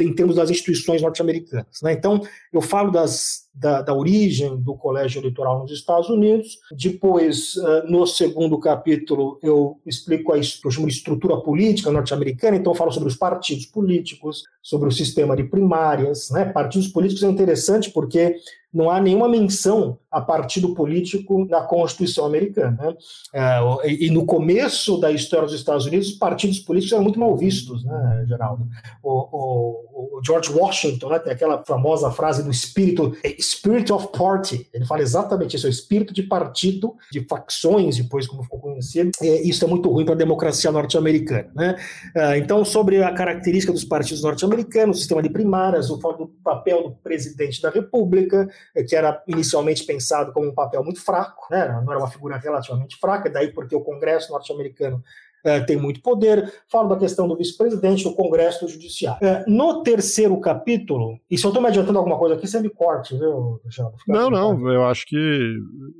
em 0.00 0.14
termos 0.14 0.36
das 0.36 0.50
instituições 0.50 1.02
norte-americanas. 1.02 1.80
Né? 1.82 1.92
Então, 1.92 2.20
eu 2.52 2.62
falo 2.62 2.90
das, 2.90 3.43
da, 3.54 3.82
da, 3.82 3.94
origem 3.94 4.56
do 4.56 4.74
colégio 4.74 5.20
eleitoral 5.20 5.60
nos 5.60 5.70
Estados 5.70 6.08
Unidos. 6.08 6.58
Depois, 6.72 7.54
uh, 7.56 7.88
no 7.88 8.06
segundo 8.06 8.58
capítulo, 8.58 9.38
eu 9.42 9.78
explico 9.86 10.32
a 10.32 10.38
estrutura 10.38 11.36
política 11.36 11.90
norte-americana. 11.90 12.56
Então, 12.56 12.74
falo 12.74 12.90
sobre 12.90 13.08
os 13.08 13.16
partidos 13.16 13.66
políticos, 13.66 14.42
sobre 14.62 14.88
o 14.88 14.92
sistema 14.92 15.36
de 15.36 15.44
primárias. 15.44 16.30
Né? 16.30 16.44
Partidos 16.46 16.88
políticos 16.88 17.22
é 17.22 17.28
interessante 17.28 17.90
porque 17.90 18.36
não 18.74 18.90
há 18.90 19.00
nenhuma 19.00 19.28
menção 19.28 19.96
a 20.10 20.20
partido 20.20 20.74
político 20.74 21.46
na 21.48 21.60
Constituição 21.60 22.26
americana. 22.26 22.76
Né? 22.80 22.94
É, 23.32 23.88
e 23.88 24.10
no 24.10 24.26
começo 24.26 24.98
da 24.98 25.12
história 25.12 25.46
dos 25.46 25.54
Estados 25.54 25.86
Unidos, 25.86 26.10
partidos 26.10 26.58
políticos 26.58 26.92
eram 26.92 27.04
muito 27.04 27.20
mal 27.20 27.36
vistos, 27.36 27.84
né, 27.84 28.24
Geraldo? 28.26 28.66
O, 29.00 29.10
o, 29.12 30.18
o 30.18 30.20
George 30.24 30.52
Washington 30.52 31.08
né, 31.08 31.20
tem 31.20 31.32
aquela 31.32 31.62
famosa 31.64 32.10
frase 32.10 32.42
do 32.42 32.50
espírito, 32.50 33.16
spirit 33.44 33.92
of 33.92 34.08
party. 34.16 34.68
Ele 34.72 34.84
fala 34.84 35.02
exatamente 35.02 35.56
isso, 35.56 35.66
é 35.66 35.68
o 35.68 35.72
espírito 35.72 36.12
de 36.12 36.22
partido, 36.22 36.94
de 37.10 37.20
facções, 37.28 37.96
depois 37.96 38.26
como 38.26 38.42
ficou 38.42 38.60
conhecido. 38.60 39.10
E 39.20 39.48
isso 39.48 39.64
é 39.64 39.68
muito 39.68 39.90
ruim 39.90 40.04
para 40.04 40.14
a 40.14 40.18
democracia 40.18 40.70
norte-americana. 40.72 41.50
Né? 41.54 41.76
É, 42.14 42.38
então, 42.38 42.64
sobre 42.64 43.02
a 43.02 43.12
característica 43.12 43.72
dos 43.72 43.84
partidos 43.84 44.22
norte-americanos, 44.22 44.96
o 44.96 45.00
sistema 45.00 45.22
de 45.22 45.28
primárias, 45.28 45.90
o 45.90 45.98
papel 46.42 46.82
do 46.84 46.90
presidente 46.96 47.60
da 47.60 47.70
República, 47.70 48.48
que 48.88 48.96
era 48.96 49.22
inicialmente 49.26 49.84
pensado 49.84 50.32
como 50.32 50.48
um 50.48 50.54
papel 50.54 50.82
muito 50.82 51.00
fraco, 51.00 51.46
né? 51.50 51.68
não 51.84 51.92
era 51.92 52.00
uma 52.00 52.10
figura 52.10 52.36
relativamente 52.36 52.96
fraca, 52.96 53.30
daí 53.30 53.52
porque 53.52 53.74
o 53.74 53.80
Congresso 53.80 54.32
norte-americano 54.32 55.02
é, 55.44 55.60
tem 55.60 55.76
muito 55.76 56.00
poder. 56.00 56.52
Falo 56.70 56.88
da 56.88 56.96
questão 56.96 57.28
do 57.28 57.36
vice-presidente, 57.36 58.04
do 58.04 58.14
Congresso 58.14 58.64
do 58.64 58.70
Judiciário. 58.70 59.24
É, 59.26 59.44
no 59.46 59.82
terceiro 59.82 60.38
capítulo, 60.40 61.18
e 61.30 61.36
se 61.36 61.44
eu 61.44 61.48
estou 61.48 61.62
me 61.62 61.68
adiantando 61.68 61.98
alguma 61.98 62.18
coisa 62.18 62.34
aqui, 62.34 62.46
você 62.46 62.60
me 62.60 62.70
corte, 62.70 63.16
viu, 63.16 63.60
Alexandre? 63.62 63.94
Não, 64.08 64.30
não, 64.30 64.72
eu 64.72 64.84
acho 64.86 65.04
que, 65.06 65.16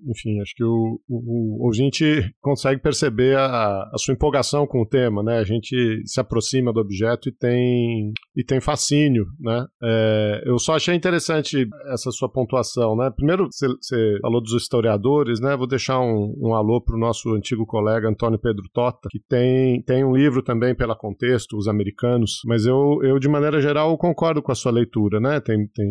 enfim, 0.09 0.41
acho 0.41 0.55
que 0.55 0.65
o, 0.65 1.01
o, 1.09 1.61
o 1.61 1.67
ouvinte 1.67 2.33
consegue 2.41 2.81
perceber 2.81 3.37
a, 3.37 3.83
a, 3.93 3.99
sua 3.99 4.15
empolgação 4.15 4.67
com 4.67 4.83
o 4.83 4.87
tema, 4.87 5.23
né? 5.23 5.39
A 5.39 5.45
gente 5.45 6.03
se 6.07 6.21
aproxima 6.21 6.73
do 6.73 6.81
objeto 6.81 7.29
e 7.29 7.33
tem, 7.33 8.13
e 8.37 8.45
tem 8.45 8.61
fascínio, 8.61 9.27
né? 9.41 9.67
É, 9.83 10.43
eu 10.47 10.59
só 10.59 10.75
achei 10.75 10.95
interessante 10.95 11.69
essa 11.93 12.11
sua 12.11 12.29
pontuação, 12.29 12.97
né? 12.97 13.11
Primeiro, 13.15 13.49
você, 13.51 13.67
você 13.69 14.19
falou 14.21 14.41
dos 14.41 14.55
historiadores, 14.55 15.41
né? 15.41 15.57
Vou 15.57 15.67
deixar 15.67 16.01
um, 16.01 16.35
um 16.41 16.55
alô 16.55 16.81
para 16.81 16.97
o 16.97 16.99
nosso 16.99 17.35
antigo 17.35 17.67
colega 17.67 18.09
Antônio 18.09 18.39
Pedro 18.39 18.65
Tota, 18.73 19.09
que 19.11 19.21
tem, 19.35 19.83
tem 19.83 20.05
um 20.05 20.15
livro 20.15 20.43
também 20.43 20.77
pela 20.77 20.95
Contexto, 20.95 21.57
Os 21.57 21.67
Americanos, 21.67 22.41
mas 22.47 22.67
eu, 22.67 23.01
eu, 23.03 23.19
de 23.19 23.29
maneira 23.29 23.61
geral, 23.61 23.99
concordo 23.99 24.41
com 24.41 24.53
a 24.53 24.55
sua 24.55 24.71
leitura, 24.71 25.19
né? 25.19 25.41
Tem, 25.41 25.67
tem 25.75 25.87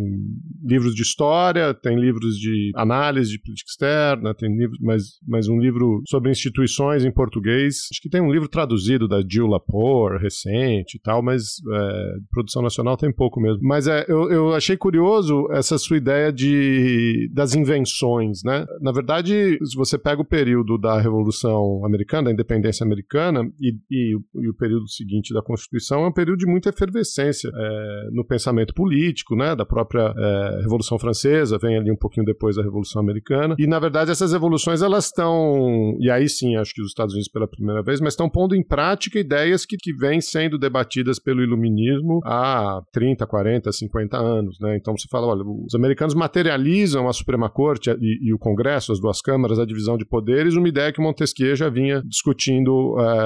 livros 0.63 0.95
de 0.95 1.01
história, 1.01 1.73
tem 1.73 1.99
livros 1.99 2.35
de 2.35 2.71
análise 2.73 3.31
de 3.31 3.41
política 3.41 3.69
externa, 3.69 4.33
tem 4.33 4.55
livros, 4.55 4.79
mas, 4.81 5.03
mas 5.27 5.49
um 5.49 5.59
livro 5.59 6.01
sobre 6.07 6.31
instituições 6.31 7.03
em 7.03 7.11
português. 7.11 7.89
Acho 7.91 8.01
que 8.01 8.09
tem 8.09 8.21
um 8.21 8.31
livro 8.31 8.47
traduzido 8.47 9.09
da 9.09 9.21
Jill 9.21 9.47
Lapore, 9.47 10.21
recente 10.21 10.95
e 10.95 11.01
tal, 11.01 11.21
mas 11.21 11.55
é, 11.69 12.15
produção 12.31 12.61
nacional 12.61 12.95
tem 12.95 13.11
pouco 13.11 13.41
mesmo. 13.41 13.59
Mas 13.61 13.87
é, 13.87 14.05
eu, 14.07 14.31
eu 14.31 14.53
achei 14.53 14.77
curioso 14.77 15.49
essa 15.51 15.77
sua 15.77 15.97
ideia 15.97 16.31
de, 16.31 17.29
das 17.33 17.55
invenções, 17.55 18.41
né? 18.45 18.65
Na 18.79 18.93
verdade, 18.93 19.57
se 19.61 19.75
você 19.75 19.97
pega 19.97 20.21
o 20.21 20.25
período 20.25 20.77
da 20.77 20.97
Revolução 21.01 21.85
Americana, 21.85 22.25
da 22.25 22.31
independência 22.31 22.85
americana, 22.85 23.32
e, 23.59 23.75
e, 23.91 24.17
e, 24.35 24.49
o 24.49 24.53
período 24.53 24.87
seguinte 24.89 25.33
da 25.33 25.41
Constituição 25.41 26.03
é 26.03 26.07
um 26.07 26.13
período 26.13 26.39
de 26.39 26.45
muita 26.45 26.69
efervescência 26.69 27.49
é, 27.53 28.09
no 28.11 28.25
pensamento 28.25 28.73
político, 28.73 29.35
né, 29.35 29.55
da 29.55 29.65
própria 29.65 30.13
é, 30.15 30.61
Revolução 30.61 30.99
Francesa, 30.99 31.57
vem 31.57 31.77
ali 31.77 31.91
um 31.91 31.95
pouquinho 31.95 32.25
depois 32.25 32.55
da 32.55 32.63
Revolução 32.63 33.01
Americana. 33.01 33.55
E, 33.57 33.67
na 33.67 33.79
verdade, 33.79 34.11
essas 34.11 34.31
revoluções, 34.33 34.81
elas 34.81 35.05
estão, 35.05 35.95
e 35.99 36.09
aí 36.09 36.27
sim, 36.27 36.55
acho 36.55 36.73
que 36.73 36.81
os 36.81 36.89
Estados 36.89 37.13
Unidos 37.13 37.31
pela 37.31 37.47
primeira 37.47 37.81
vez, 37.81 37.99
mas 37.99 38.13
estão 38.13 38.29
pondo 38.29 38.55
em 38.55 38.63
prática 38.63 39.19
ideias 39.19 39.65
que, 39.65 39.77
que 39.77 39.93
vêm 39.93 40.21
sendo 40.21 40.57
debatidas 40.57 41.19
pelo 41.19 41.41
iluminismo 41.41 42.19
há 42.25 42.81
30, 42.91 43.25
40, 43.25 43.71
50 43.71 44.17
anos. 44.17 44.59
Né? 44.59 44.77
Então 44.77 44.95
você 44.97 45.07
fala, 45.09 45.27
olha, 45.27 45.43
os 45.43 45.75
americanos 45.75 46.13
materializam 46.13 47.07
a 47.07 47.13
Suprema 47.13 47.49
Corte 47.49 47.89
e, 47.99 48.29
e 48.29 48.33
o 48.33 48.39
Congresso, 48.39 48.91
as 48.91 48.99
duas 48.99 49.21
câmaras, 49.21 49.59
a 49.59 49.65
divisão 49.65 49.97
de 49.97 50.05
poderes, 50.05 50.55
uma 50.55 50.67
ideia 50.67 50.91
que 50.91 51.01
Montesquieu 51.01 51.55
já 51.55 51.69
vinha 51.69 52.01
discutindo 52.05 52.95
é, 52.99 53.22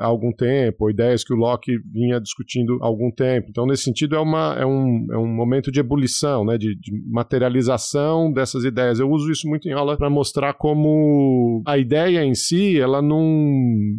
há 0.00 0.06
algum 0.06 0.32
tempo, 0.32 0.90
ideias 0.90 1.24
que 1.24 1.32
o 1.32 1.36
Locke 1.36 1.78
vinha 1.92 2.20
discutindo 2.20 2.78
há 2.82 2.86
algum 2.86 3.10
tempo. 3.10 3.48
Então, 3.50 3.66
nesse 3.66 3.84
sentido, 3.84 4.16
é, 4.16 4.20
uma, 4.20 4.56
é, 4.58 4.66
um, 4.66 5.06
é 5.10 5.16
um 5.16 5.26
momento 5.26 5.70
de 5.70 5.80
ebulição, 5.80 6.44
né, 6.44 6.58
de, 6.58 6.74
de 6.74 6.92
materialização 7.06 8.32
dessas 8.32 8.64
ideias. 8.64 9.00
Eu 9.00 9.10
uso 9.10 9.30
isso 9.30 9.48
muito 9.48 9.68
em 9.68 9.72
aula 9.72 9.96
para 9.96 10.10
mostrar 10.10 10.54
como 10.54 11.62
a 11.66 11.78
ideia 11.78 12.24
em 12.24 12.34
si, 12.34 12.78
ela 12.78 13.00
não, 13.00 13.22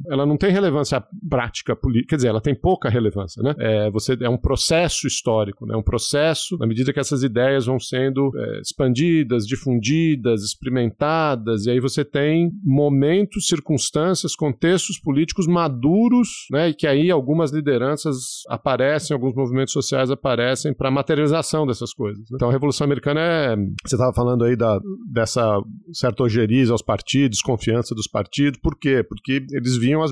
ela 0.09 0.25
não 0.25 0.37
tem 0.37 0.51
relevância 0.51 1.03
prática 1.29 1.75
política, 1.75 2.09
quer 2.09 2.15
dizer, 2.17 2.27
ela 2.29 2.41
tem 2.41 2.55
pouca 2.55 2.89
relevância, 2.89 3.41
né? 3.41 3.55
É, 3.59 3.89
você, 3.91 4.17
é 4.21 4.29
um 4.29 4.37
processo 4.37 5.07
histórico, 5.07 5.65
né? 5.65 5.75
um 5.75 5.83
processo, 5.83 6.57
na 6.57 6.67
medida 6.67 6.93
que 6.93 6.99
essas 6.99 7.23
ideias 7.23 7.65
vão 7.65 7.79
sendo 7.79 8.31
é, 8.35 8.61
expandidas, 8.61 9.45
difundidas, 9.45 10.43
experimentadas, 10.43 11.65
e 11.65 11.71
aí 11.71 11.79
você 11.79 12.03
tem 12.03 12.51
momentos, 12.63 13.47
circunstâncias, 13.47 14.35
contextos 14.35 14.99
políticos 14.99 15.28
políticos 15.29 15.47
maduros, 15.47 16.47
né, 16.51 16.69
e 16.69 16.73
que 16.73 16.87
aí 16.87 17.11
algumas 17.11 17.51
lideranças 17.51 18.43
aparecem, 18.49 19.13
alguns 19.13 19.35
movimentos 19.35 19.73
sociais 19.73 20.09
aparecem 20.09 20.73
para 20.73 20.89
materialização 20.89 21.65
dessas 21.65 21.93
coisas. 21.93 22.19
Né? 22.29 22.35
Então 22.35 22.49
a 22.49 22.51
Revolução 22.51 22.85
Americana 22.85 23.19
é, 23.19 23.55
você 23.85 23.95
estava 23.95 24.13
falando 24.13 24.43
aí 24.43 24.55
da, 24.55 24.79
dessa 25.11 25.61
certa 25.93 26.23
ojeriza 26.23 26.73
aos 26.73 26.81
partidos, 26.81 27.41
confiança 27.41 27.93
dos 27.93 28.07
partidos, 28.07 28.59
por 28.59 28.77
quê? 28.77 29.03
Porque 29.07 29.45
eles 29.51 29.77
viam 29.77 30.01
as, 30.01 30.11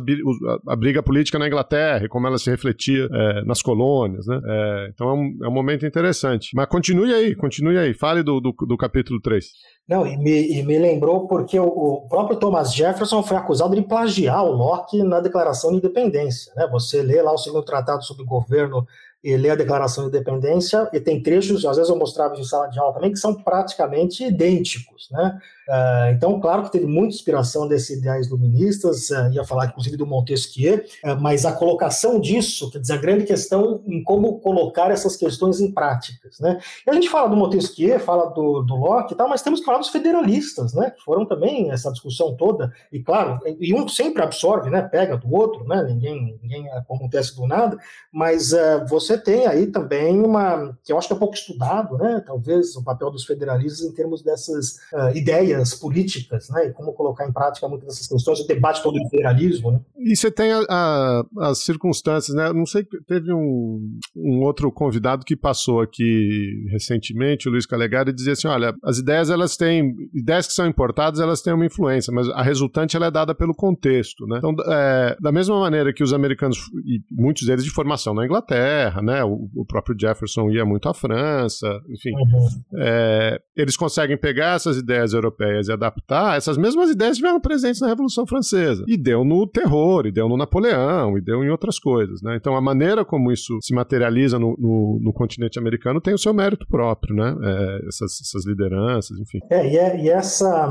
a, 0.67 0.75
briga 0.75 1.01
política 1.01 1.39
na 1.39 1.47
Inglaterra 1.47 2.05
e 2.05 2.09
como 2.09 2.27
ela 2.27 2.37
se 2.37 2.49
refletia 2.49 3.07
é, 3.11 3.45
nas 3.45 3.61
colônias, 3.61 4.25
né? 4.27 4.39
É, 4.45 4.89
então 4.93 5.09
é 5.09 5.13
um, 5.13 5.37
é 5.43 5.47
um 5.47 5.53
momento 5.53 5.85
interessante. 5.85 6.49
Mas 6.55 6.67
continue 6.67 7.13
aí, 7.13 7.35
continue 7.35 7.77
aí, 7.77 7.93
fale 7.93 8.23
do, 8.23 8.39
do, 8.39 8.51
do 8.51 8.77
capítulo 8.77 9.19
3. 9.21 9.45
Não, 9.87 10.05
e 10.05 10.17
me, 10.17 10.59
e 10.59 10.63
me 10.63 10.77
lembrou 10.77 11.27
porque 11.27 11.57
o, 11.57 11.65
o, 11.65 12.01
próprio 12.09 12.37
Thomas 12.37 12.73
Jefferson 12.73 13.23
foi 13.23 13.37
acusado 13.37 13.73
de 13.73 13.81
plagiar 13.81 14.43
o 14.43 14.51
Locke 14.51 15.01
na 15.01 15.21
Declaração 15.21 15.71
de 15.71 15.77
Independência. 15.77 16.51
Né? 16.55 16.67
Você 16.67 17.01
lê 17.01 17.21
lá 17.21 17.31
o 17.31 17.37
segundo 17.37 17.63
tratado 17.63 18.03
sobre 18.03 18.23
o 18.23 18.25
governo 18.25 18.85
e 19.23 19.35
lê 19.35 19.49
a 19.49 19.55
Declaração 19.55 20.03
de 20.03 20.09
Independência, 20.15 20.89
e 20.93 20.99
tem 20.99 21.21
trechos, 21.21 21.65
às 21.65 21.77
vezes 21.77 21.89
eu 21.89 21.97
mostrava 21.97 22.35
em 22.35 22.43
sala 22.43 22.67
de 22.67 22.79
aula 22.79 22.93
também, 22.93 23.11
que 23.11 23.19
são 23.19 23.33
praticamente 23.33 24.23
idênticos. 24.23 25.07
Né? 25.11 25.39
Uh, 25.67 26.11
então, 26.13 26.39
claro 26.39 26.63
que 26.63 26.71
teve 26.71 26.85
muita 26.85 27.15
inspiração 27.15 27.67
desses 27.67 27.97
ideais 27.97 28.29
luministas, 28.29 29.09
uh, 29.09 29.29
ia 29.31 29.43
falar 29.43 29.65
inclusive 29.65 29.97
do 29.97 30.05
Montesquieu, 30.05 30.77
uh, 30.77 31.19
mas 31.19 31.45
a 31.45 31.51
colocação 31.51 32.19
disso, 32.19 32.71
quer 32.71 32.79
dizer, 32.79 32.93
a 32.93 32.97
grande 32.97 33.25
questão 33.25 33.83
em 33.85 34.03
como 34.03 34.39
colocar 34.39 34.91
essas 34.91 35.15
questões 35.15 35.59
em 35.59 35.71
práticas. 35.71 36.39
Né? 36.39 36.59
E 36.85 36.89
a 36.89 36.93
gente 36.93 37.09
fala 37.09 37.27
do 37.27 37.35
Montesquieu, 37.35 37.99
fala 37.99 38.29
do, 38.29 38.61
do 38.61 38.75
Locke 38.75 39.13
e 39.13 39.17
tal, 39.17 39.27
mas 39.27 39.41
temos 39.41 39.59
que 39.59 39.65
falar 39.65 39.79
dos 39.79 39.89
federalistas, 39.89 40.73
né? 40.73 40.91
que 40.91 41.03
foram 41.03 41.25
também 41.25 41.71
essa 41.71 41.91
discussão 41.91 42.35
toda, 42.37 42.71
e 42.91 43.01
claro, 43.01 43.39
e 43.59 43.73
um 43.73 43.87
sempre 43.87 44.21
absorve, 44.21 44.69
né? 44.69 44.81
pega 44.81 45.17
do 45.17 45.33
outro, 45.33 45.65
né? 45.65 45.83
ninguém, 45.83 46.39
ninguém 46.41 46.69
acontece 46.71 47.35
do 47.35 47.47
nada, 47.47 47.77
mas 48.11 48.53
você 48.87 49.06
tem 49.15 49.45
aí 49.45 49.67
também 49.67 50.19
uma, 50.19 50.75
que 50.83 50.91
eu 50.91 50.97
acho 50.97 51.07
que 51.07 51.13
é 51.13 51.17
pouco 51.17 51.35
estudado, 51.35 51.95
né? 51.97 52.23
talvez, 52.25 52.75
o 52.75 52.83
papel 52.83 53.11
dos 53.11 53.23
federalistas 53.23 53.81
em 53.81 53.93
termos 53.93 54.23
dessas 54.23 54.79
ideias 55.13 55.37
ideias 55.37 55.75
políticas, 55.75 56.49
né, 56.49 56.67
e 56.67 56.73
como 56.73 56.93
colocar 56.93 57.27
em 57.27 57.31
prática 57.31 57.67
muitas 57.67 57.87
dessas 57.87 58.07
questões, 58.07 58.39
o 58.39 58.47
debate 58.47 58.81
todo 58.81 58.93
do 58.93 59.03
liberalismo, 59.03 59.71
né. 59.71 59.81
E 59.97 60.15
você 60.15 60.31
tem 60.31 60.51
a, 60.51 60.61
a, 60.69 61.23
as 61.41 61.59
circunstâncias, 61.59 62.35
né, 62.35 62.51
não 62.53 62.65
sei, 62.65 62.85
teve 63.07 63.33
um, 63.33 63.99
um 64.15 64.41
outro 64.41 64.71
convidado 64.71 65.25
que 65.25 65.35
passou 65.35 65.81
aqui 65.81 66.65
recentemente, 66.69 67.47
o 67.47 67.51
Luiz 67.51 67.65
Calegari, 67.65 68.13
dizia 68.13 68.33
assim, 68.33 68.47
olha, 68.47 68.73
as 68.83 68.97
ideias, 68.97 69.29
elas 69.29 69.55
têm, 69.55 69.95
ideias 70.13 70.47
que 70.47 70.53
são 70.53 70.65
importadas, 70.65 71.19
elas 71.19 71.41
têm 71.41 71.53
uma 71.53 71.65
influência, 71.65 72.13
mas 72.13 72.29
a 72.29 72.41
resultante, 72.41 72.95
ela 72.95 73.07
é 73.07 73.11
dada 73.11 73.35
pelo 73.35 73.53
contexto, 73.53 74.25
né. 74.27 74.37
Então, 74.37 74.55
é, 74.67 75.15
da 75.19 75.31
mesma 75.31 75.59
maneira 75.59 75.93
que 75.93 76.03
os 76.03 76.13
americanos, 76.13 76.57
e 76.85 77.01
muitos 77.11 77.45
deles 77.45 77.63
de 77.63 77.71
formação 77.71 78.13
na 78.13 78.25
Inglaterra, 78.25 78.96
guerra, 78.97 79.01
né? 79.01 79.23
O, 79.23 79.49
o 79.55 79.65
próprio 79.65 79.95
Jefferson 79.99 80.49
ia 80.49 80.65
muito 80.65 80.89
à 80.89 80.93
França, 80.93 81.67
enfim. 81.89 82.11
Uhum. 82.11 82.47
É, 82.77 83.39
eles 83.55 83.77
conseguem 83.77 84.17
pegar 84.17 84.55
essas 84.55 84.77
ideias 84.77 85.13
europeias 85.13 85.67
e 85.67 85.71
adaptar. 85.71 86.37
Essas 86.37 86.57
mesmas 86.57 86.89
ideias 86.89 87.13
estiveram 87.13 87.39
presentes 87.39 87.81
na 87.81 87.87
Revolução 87.87 88.25
Francesa. 88.25 88.83
E 88.87 88.97
deu 88.97 89.23
no 89.23 89.47
terror, 89.47 90.05
e 90.05 90.11
deu 90.11 90.27
no 90.27 90.37
Napoleão, 90.37 91.17
e 91.17 91.21
deu 91.21 91.43
em 91.43 91.49
outras 91.49 91.79
coisas, 91.79 92.21
né? 92.21 92.35
Então 92.35 92.55
a 92.55 92.61
maneira 92.61 93.05
como 93.05 93.31
isso 93.31 93.57
se 93.61 93.73
materializa 93.73 94.39
no, 94.39 94.55
no, 94.57 94.99
no 95.01 95.13
continente 95.13 95.59
americano 95.59 96.01
tem 96.01 96.13
o 96.13 96.17
seu 96.17 96.33
mérito 96.33 96.67
próprio, 96.67 97.15
né? 97.15 97.35
É, 97.43 97.87
essas, 97.87 98.19
essas, 98.21 98.45
lideranças, 98.45 99.17
enfim. 99.19 99.39
É, 99.49 99.67
e, 99.67 99.77
é, 99.77 100.01
e 100.01 100.09
essa, 100.09 100.69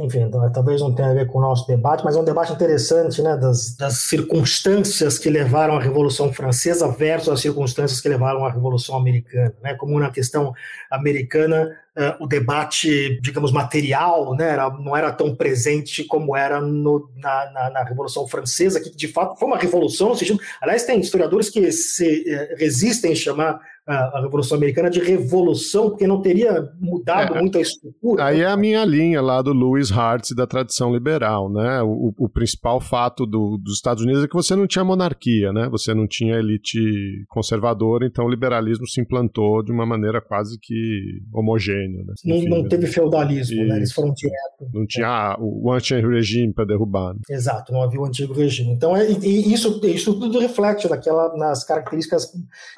enfim, 0.00 0.30
talvez 0.52 0.80
não 0.80 0.94
tenha 0.94 1.10
a 1.10 1.14
ver 1.14 1.26
com 1.26 1.38
o 1.38 1.42
nosso 1.42 1.66
debate, 1.66 2.04
mas 2.04 2.16
é 2.16 2.20
um 2.20 2.24
debate 2.24 2.52
interessante, 2.52 3.20
né? 3.22 3.36
Das, 3.36 3.76
das 3.76 3.94
circunstâncias 3.98 5.18
que 5.18 5.28
levaram 5.28 5.76
à 5.76 5.80
Revolução 5.80 6.32
Francesa 6.32 6.88
versus 6.88 7.28
as 7.28 7.40
circunstâncias 7.40 7.65
que 7.74 8.08
levaram 8.08 8.44
à 8.44 8.50
Revolução 8.50 8.96
Americana, 8.96 9.54
né? 9.62 9.74
Como 9.74 9.98
na 9.98 10.10
questão 10.10 10.54
americana 10.90 11.76
uh, 11.96 12.24
o 12.24 12.26
debate, 12.26 13.20
digamos, 13.20 13.52
material, 13.52 14.34
né, 14.34 14.50
era, 14.50 14.70
não 14.70 14.96
era 14.96 15.10
tão 15.12 15.34
presente 15.34 16.04
como 16.04 16.36
era 16.36 16.60
no, 16.60 17.10
na, 17.16 17.50
na, 17.50 17.70
na, 17.70 17.84
Revolução 17.84 18.28
Francesa, 18.28 18.80
que 18.80 18.90
de 18.94 19.08
fato 19.08 19.38
foi 19.38 19.48
uma 19.48 19.58
revolução, 19.58 20.10
no 20.10 20.16
sentido, 20.16 20.40
aliás, 20.60 20.84
tem 20.84 21.00
historiadores 21.00 21.48
que 21.48 21.72
se 21.72 22.24
uh, 22.28 22.56
resistem 22.58 23.12
a 23.12 23.16
chamar 23.16 23.60
a, 23.86 24.20
Revolução 24.20 24.56
Americana 24.56 24.90
de 24.90 24.98
revolução, 24.98 25.90
porque 25.90 26.06
não 26.06 26.20
teria 26.20 26.68
mudado 26.80 27.36
é, 27.36 27.40
muito 27.40 27.56
a 27.56 27.60
estrutura. 27.60 28.24
Aí 28.24 28.40
é 28.40 28.46
a 28.46 28.56
minha 28.56 28.84
linha 28.84 29.22
lá 29.22 29.40
do 29.40 29.52
Louis 29.52 29.92
Hartz 29.92 30.34
da 30.34 30.46
tradição 30.46 30.92
liberal, 30.92 31.48
né? 31.50 31.80
O, 31.82 32.12
o 32.18 32.28
principal 32.28 32.80
fato 32.80 33.24
do, 33.24 33.56
dos 33.56 33.74
Estados 33.74 34.02
Unidos 34.02 34.24
é 34.24 34.28
que 34.28 34.34
você 34.34 34.56
não 34.56 34.66
tinha 34.66 34.84
monarquia, 34.84 35.52
né? 35.52 35.68
Você 35.70 35.94
não 35.94 36.06
tinha 36.08 36.34
elite 36.34 36.78
conservadora, 37.28 38.04
então 38.06 38.26
o 38.26 38.28
liberalismo 38.28 38.86
se 38.88 39.00
implantou 39.00 39.62
de 39.62 39.70
uma 39.70 39.86
maneira 39.86 40.20
quase 40.20 40.58
que 40.60 41.20
homogênea. 41.32 42.02
Né? 42.04 42.14
Não, 42.24 42.36
Enfim, 42.36 42.48
não 42.48 42.62
né? 42.62 42.68
teve 42.68 42.86
feudalismo, 42.88 43.64
né? 43.66 43.76
Eles 43.76 43.92
foram 43.92 44.12
direto. 44.12 44.66
Não 44.72 44.86
tinha 44.86 45.06
ah, 45.06 45.36
o 45.38 45.70
antigo 45.72 46.08
regime 46.08 46.52
para 46.52 46.64
derrubar. 46.64 47.14
Né? 47.14 47.20
Exato, 47.30 47.72
não 47.72 47.82
havia 47.82 48.00
o 48.00 48.04
antigo 48.04 48.32
regime. 48.34 48.72
Então, 48.72 48.96
é, 48.96 49.08
e 49.08 49.52
isso, 49.52 49.80
isso 49.84 50.18
tudo 50.18 50.40
reflete 50.40 50.88
naquela, 50.88 51.36
nas 51.36 51.62
características 51.64 52.32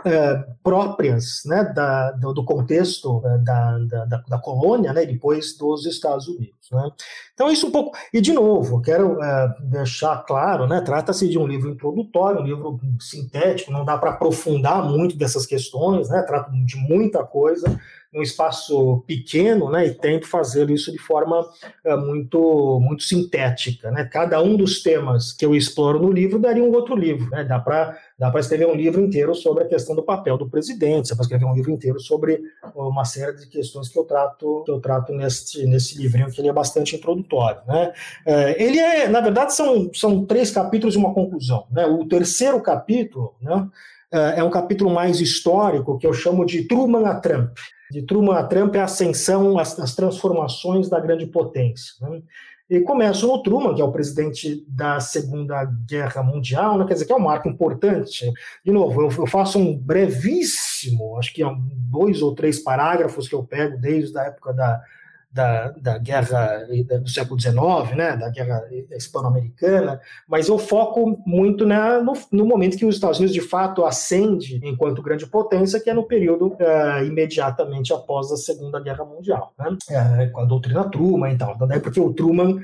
é, 0.04 0.44
próprias 0.62 0.97
próprias 0.98 1.42
né, 1.46 1.64
da, 1.72 2.10
do, 2.10 2.44
contexto 2.44 3.22
eh, 3.24 3.38
da, 3.38 3.78
da, 3.78 4.24
da, 4.28 4.38
colônia, 4.38 4.92
né, 4.92 5.06
depois 5.06 5.56
dos 5.56 5.86
Estados 5.86 6.26
Unidos. 6.26 6.68
Né. 6.72 6.90
Então, 7.32 7.50
isso 7.50 7.68
um 7.68 7.70
pouco. 7.70 7.96
E, 8.12 8.20
de 8.20 8.32
novo, 8.32 8.82
quero 8.82 9.22
é, 9.22 9.54
deixar 9.60 10.16
claro: 10.24 10.66
né, 10.66 10.80
trata-se 10.80 11.28
de 11.28 11.38
um 11.38 11.46
livro 11.46 11.70
introdutório, 11.70 12.40
um 12.40 12.44
livro 12.44 12.80
sintético, 13.00 13.70
não 13.70 13.84
dá 13.84 13.96
para 13.96 14.10
aprofundar 14.10 14.84
muito 14.84 15.16
dessas 15.16 15.46
questões, 15.46 16.08
né, 16.08 16.20
trata 16.22 16.50
de 16.50 16.76
muita 16.76 17.24
coisa 17.24 17.78
um 18.12 18.22
espaço 18.22 19.02
pequeno, 19.06 19.70
né, 19.70 19.86
e 19.86 19.94
tento 19.94 20.26
fazer 20.26 20.70
isso 20.70 20.90
de 20.90 20.98
forma 20.98 21.46
é, 21.84 21.94
muito 21.94 22.80
muito 22.80 23.02
sintética, 23.02 23.90
né? 23.90 24.04
Cada 24.04 24.40
um 24.42 24.56
dos 24.56 24.82
temas 24.82 25.32
que 25.32 25.44
eu 25.44 25.54
exploro 25.54 26.00
no 26.00 26.10
livro 26.10 26.38
daria 26.38 26.64
um 26.64 26.72
outro 26.72 26.96
livro, 26.96 27.28
né? 27.30 27.44
Dá 27.44 27.58
para 27.58 27.98
dá 28.18 28.30
para 28.30 28.40
escrever 28.40 28.66
um 28.66 28.74
livro 28.74 29.00
inteiro 29.00 29.34
sobre 29.34 29.64
a 29.64 29.68
questão 29.68 29.94
do 29.94 30.02
papel 30.02 30.38
do 30.38 30.48
presidente, 30.48 31.10
dá 31.10 31.16
para 31.16 31.22
escrever 31.22 31.44
um 31.44 31.54
livro 31.54 31.70
inteiro 31.70 32.00
sobre 32.00 32.40
uma 32.74 33.04
série 33.04 33.36
de 33.36 33.46
questões 33.46 33.88
que 33.88 33.98
eu 33.98 34.04
trato 34.04 34.62
que 34.64 34.70
eu 34.70 34.80
trato 34.80 35.12
nesse 35.12 35.66
nesse 35.66 35.98
livrinho 35.98 36.30
que 36.30 36.40
ele 36.40 36.48
é 36.48 36.52
bastante 36.52 36.96
introdutório, 36.96 37.60
né? 37.66 37.92
É, 38.24 38.62
ele 38.62 38.78
é, 38.78 39.08
na 39.08 39.20
verdade, 39.20 39.54
são 39.54 39.90
são 39.92 40.24
três 40.24 40.50
capítulos 40.50 40.94
e 40.94 40.98
uma 40.98 41.12
conclusão, 41.12 41.66
né? 41.70 41.84
O 41.84 42.06
terceiro 42.06 42.60
capítulo, 42.62 43.34
né? 43.42 43.68
É, 44.10 44.40
é 44.40 44.44
um 44.44 44.50
capítulo 44.50 44.88
mais 44.90 45.20
histórico 45.20 45.98
que 45.98 46.06
eu 46.06 46.14
chamo 46.14 46.46
de 46.46 46.64
Truman 46.64 47.06
a 47.06 47.20
Trump 47.20 47.50
de 47.90 48.02
Truman 48.02 48.36
a 48.36 48.44
Trump 48.44 48.74
é 48.74 48.80
a 48.80 48.84
ascensão, 48.84 49.58
as, 49.58 49.78
as 49.78 49.94
transformações 49.94 50.88
da 50.88 51.00
grande 51.00 51.26
potência. 51.26 51.94
Né? 52.00 52.22
E 52.70 52.80
começa 52.80 53.26
no 53.26 53.42
Truman, 53.42 53.74
que 53.74 53.80
é 53.80 53.84
o 53.84 53.92
presidente 53.92 54.64
da 54.68 55.00
Segunda 55.00 55.64
Guerra 55.64 56.22
Mundial, 56.22 56.76
né? 56.76 56.84
quer 56.86 56.94
dizer, 56.94 57.06
que 57.06 57.12
é 57.12 57.16
um 57.16 57.20
marco 57.20 57.48
importante. 57.48 58.30
De 58.64 58.70
novo, 58.70 59.00
eu, 59.00 59.08
eu 59.10 59.26
faço 59.26 59.58
um 59.58 59.76
brevíssimo, 59.76 61.16
acho 61.16 61.32
que 61.32 61.42
é 61.42 61.46
dois 61.90 62.20
ou 62.20 62.34
três 62.34 62.58
parágrafos 62.58 63.26
que 63.26 63.34
eu 63.34 63.42
pego 63.42 63.78
desde 63.78 64.18
a 64.18 64.24
época 64.24 64.52
da, 64.52 64.82
da, 65.30 65.68
da 65.72 65.98
guerra 65.98 66.64
do 67.00 67.08
século 67.08 67.38
XIX, 67.38 67.56
né, 67.96 68.16
da 68.16 68.30
guerra 68.30 68.62
hispano-americana, 68.90 70.00
mas 70.26 70.48
eu 70.48 70.58
foco 70.58 71.22
muito 71.26 71.66
na, 71.66 72.02
no, 72.02 72.14
no, 72.32 72.46
momento 72.46 72.78
que 72.78 72.86
os 72.86 72.94
Estados 72.94 73.18
Unidos 73.18 73.34
de 73.34 73.42
fato 73.42 73.84
ascende 73.84 74.58
enquanto 74.64 75.02
grande 75.02 75.26
potência, 75.26 75.80
que 75.80 75.90
é 75.90 75.94
no 75.94 76.04
período 76.04 76.48
uh, 76.54 77.04
imediatamente 77.04 77.92
após 77.92 78.32
a 78.32 78.36
Segunda 78.36 78.80
Guerra 78.80 79.04
Mundial, 79.04 79.52
né, 79.58 79.68
uh, 79.68 80.32
com 80.32 80.40
a 80.40 80.44
doutrina 80.44 80.88
Truman 80.90 81.32
e 81.32 81.36
tal. 81.36 81.54
Então, 81.54 81.70
é 81.70 81.78
porque 81.78 82.00
o 82.00 82.12
Truman 82.12 82.60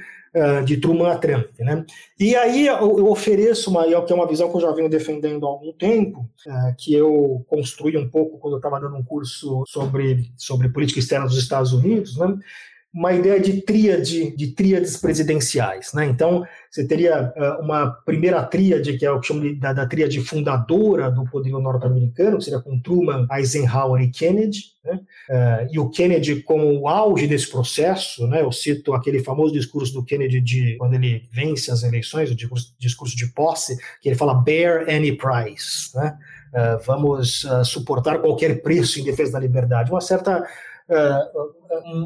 de 0.64 0.77
Truman 0.79 1.12
a 1.12 1.16
Trump. 1.16 1.47
Né? 1.61 1.85
E 2.18 2.35
aí 2.35 2.66
eu, 2.66 3.07
ofereço 3.07 3.70
uma, 3.70 3.85
que 3.85 4.12
é 4.12 4.16
uma 4.16 4.27
visão 4.27 4.51
que 4.51 4.57
eu 4.57 4.61
já 4.61 4.73
venho 4.73 4.88
defendendo 4.88 5.47
há 5.47 5.49
algum 5.49 5.73
tempo, 5.73 6.29
que 6.79 6.92
eu 6.92 7.44
construí 7.49 7.97
um 7.97 8.09
pouco 8.09 8.38
quando 8.38 8.55
eu 8.55 8.59
estava 8.59 8.81
dando 8.81 8.97
um 8.97 9.05
curso 9.05 9.62
sobre, 9.66 10.33
sobre 10.37 10.68
política 10.68 10.99
externa 10.99 11.27
dos 11.27 11.38
Estados 11.38 11.73
Unidos, 11.73 12.16
né? 12.16 12.37
uma 12.94 13.12
ideia 13.12 13.40
de 13.40 13.61
tríade, 13.61 14.37
de 14.37 14.53
tríades 14.53 14.97
presidenciais. 14.97 15.92
Né? 15.92 16.07
Então, 16.07 16.47
você 16.70 16.87
teria 16.87 17.33
uh, 17.37 17.61
uma 17.61 17.90
primeira 17.90 18.40
tríade, 18.44 18.97
que 18.97 19.05
é 19.05 19.11
o 19.11 19.18
que 19.18 19.27
chama 19.27 19.53
da, 19.57 19.73
da 19.73 19.87
tríade 19.87 20.20
fundadora 20.20 21.11
do 21.11 21.25
poderio 21.25 21.59
norte-americano, 21.59 22.38
que 22.38 22.44
seria 22.44 22.61
com 22.61 22.79
Truman, 22.81 23.27
Eisenhower 23.33 24.01
e 24.01 24.11
Kennedy. 24.11 24.61
Né? 24.85 24.93
Uh, 25.28 25.68
e 25.72 25.78
o 25.78 25.88
Kennedy 25.88 26.42
como 26.42 26.80
o 26.80 26.88
auge 26.88 27.26
desse 27.26 27.50
processo, 27.50 28.26
né? 28.26 28.42
eu 28.42 28.52
cito 28.52 28.92
aquele 28.92 29.24
famoso 29.24 29.54
discurso 29.54 29.92
do 29.92 30.04
Kennedy 30.04 30.40
de 30.40 30.76
quando 30.76 30.94
ele 30.94 31.26
vence 31.32 31.70
as 31.70 31.82
eleições, 31.82 32.30
o 32.30 32.34
discurso, 32.34 33.16
de 33.16 33.26
posse, 33.28 33.78
que 34.02 34.08
ele 34.08 34.16
fala 34.16 34.34
bear 34.34 34.88
any 34.88 35.12
price, 35.12 35.94
né? 35.94 36.16
Uh, 36.52 36.78
vamos 36.87 37.44
suportar 37.64 38.18
qualquer 38.18 38.62
preço 38.62 39.00
em 39.00 39.04
defesa 39.04 39.32
da 39.32 39.40
liberdade. 39.40 39.90
Uma 39.90 40.00
certa 40.00 40.46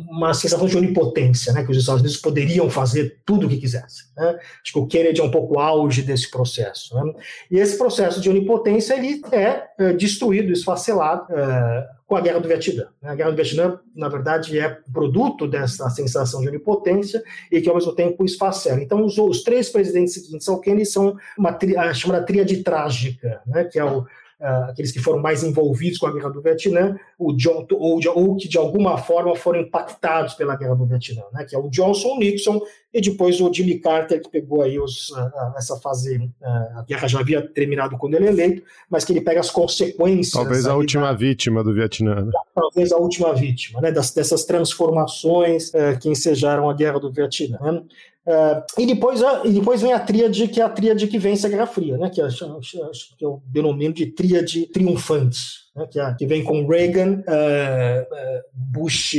uma 0.08 0.32
sensação 0.34 0.66
de 0.66 0.76
onipotência, 0.76 1.52
né, 1.52 1.64
que 1.64 1.70
os 1.70 1.76
Estados 1.76 2.00
Unidos 2.00 2.18
poderiam 2.18 2.70
fazer 2.70 3.20
tudo 3.26 3.46
o 3.46 3.50
que 3.50 3.58
quisessem. 3.58 4.06
Né? 4.16 4.38
Acho 4.62 4.72
que 4.72 4.78
o 4.78 4.86
Kennedy 4.86 5.20
é 5.20 5.24
um 5.24 5.30
pouco 5.30 5.58
auge 5.58 6.02
desse 6.02 6.30
processo. 6.30 6.94
Né? 6.94 7.12
E 7.50 7.58
esse 7.58 7.76
processo 7.76 8.20
de 8.20 8.30
onipotência 8.30 8.94
ele 8.94 9.20
é, 9.32 9.64
é 9.78 9.92
destruído, 9.92 10.52
esfacelado 10.52 11.26
é, 11.32 11.88
com 12.06 12.16
a 12.16 12.20
Guerra 12.20 12.38
do 12.38 12.48
Vietnã. 12.48 12.86
Né? 13.02 13.10
A 13.10 13.14
Guerra 13.14 13.30
do 13.30 13.36
Vietnã, 13.36 13.80
na 13.94 14.08
verdade, 14.08 14.58
é 14.58 14.68
produto 14.92 15.48
dessa 15.48 15.90
sensação 15.90 16.40
de 16.40 16.48
onipotência 16.48 17.22
e 17.50 17.60
que, 17.60 17.68
ao 17.68 17.74
mesmo 17.74 17.92
tempo, 17.94 18.24
esfacela. 18.24 18.80
Então, 18.80 19.04
os, 19.04 19.18
os 19.18 19.42
três 19.42 19.68
presidentes 19.68 20.14
seguintes 20.14 20.48
ao 20.48 20.60
Kennedy 20.60 20.86
são 20.86 21.16
uma 21.36 21.52
tri, 21.52 21.76
a 21.76 21.92
chamada 21.92 22.24
tríade 22.24 22.62
trágica, 22.62 23.42
né? 23.46 23.64
que 23.64 23.78
é 23.78 23.84
o 23.84 24.06
uh, 24.40 24.70
aqueles 24.70 24.92
que 24.92 24.98
foram 24.98 25.20
mais 25.20 25.42
envolvidos 25.42 25.98
com 25.98 26.06
a 26.06 26.12
guerra 26.12 26.30
do 26.30 26.40
Vietnã, 26.40 26.96
o 27.18 27.32
John, 27.32 27.66
ou, 27.72 28.00
ou, 28.14 28.36
que 28.36 28.48
de 28.48 28.58
alguma 28.58 28.98
forma 28.98 29.34
foram 29.34 29.60
impactados 29.60 30.34
pela 30.34 30.56
guerra 30.56 30.74
do 30.74 30.86
Vietnã, 30.86 31.22
né, 31.32 31.44
que 31.44 31.54
é 31.54 31.58
o 31.58 31.68
Johnson, 31.68 32.08
o 32.08 32.18
Nixon 32.18 32.60
e 32.92 33.00
depois 33.00 33.40
o 33.40 33.52
Jimmy 33.52 33.78
Carter, 33.78 34.22
que 34.22 34.30
pegou 34.30 34.62
aí 34.62 34.78
os, 34.78 35.10
uh, 35.10 35.56
essa 35.56 35.76
fase, 35.76 36.30
a 36.42 36.82
guerra 36.88 37.08
já 37.08 37.20
havia 37.20 37.42
terminado 37.42 37.96
quando 37.98 38.14
ele 38.14 38.26
é 38.26 38.28
eleito, 38.28 38.62
mas 38.88 39.04
que 39.04 39.12
ele 39.12 39.20
pega 39.20 39.40
as 39.40 39.50
consequências. 39.50 40.32
Talvez 40.32 40.66
a 40.66 40.74
última 40.74 41.08
da, 41.08 41.12
vítima 41.12 41.62
do 41.62 41.74
Vietnã. 41.74 42.24
Né? 42.24 42.32
Talvez 42.54 42.92
a 42.92 42.96
última 42.96 43.34
vítima, 43.34 43.80
né, 43.80 43.92
das, 43.92 44.12
dessas 44.12 44.44
transformações 44.44 45.70
que 46.00 46.08
ensejaram 46.08 46.68
a 46.70 46.74
guerra 46.74 46.98
do 46.98 47.12
Vietnã. 47.12 47.84
Uh, 48.28 48.62
e, 48.78 48.84
depois, 48.84 49.22
e 49.42 49.52
depois 49.52 49.80
vem 49.80 49.94
a 49.94 49.98
tríade, 49.98 50.48
que 50.48 50.60
é 50.60 50.64
a 50.64 50.68
tríade 50.68 51.06
que 51.06 51.18
vence 51.18 51.46
a 51.46 51.48
Guerra 51.48 51.66
Fria, 51.66 51.96
né? 51.96 52.10
que, 52.10 52.20
acho 52.20 52.44
que 53.16 53.24
eu 53.24 53.42
denomino 53.46 53.94
de 53.94 54.04
tríade 54.04 54.66
triunfante, 54.66 55.38
né? 55.74 55.86
que, 55.90 55.98
é, 55.98 56.14
que 56.14 56.26
vem 56.26 56.44
com 56.44 56.66
Reagan, 56.66 57.20
uh, 57.20 58.04
Bush, 58.52 59.14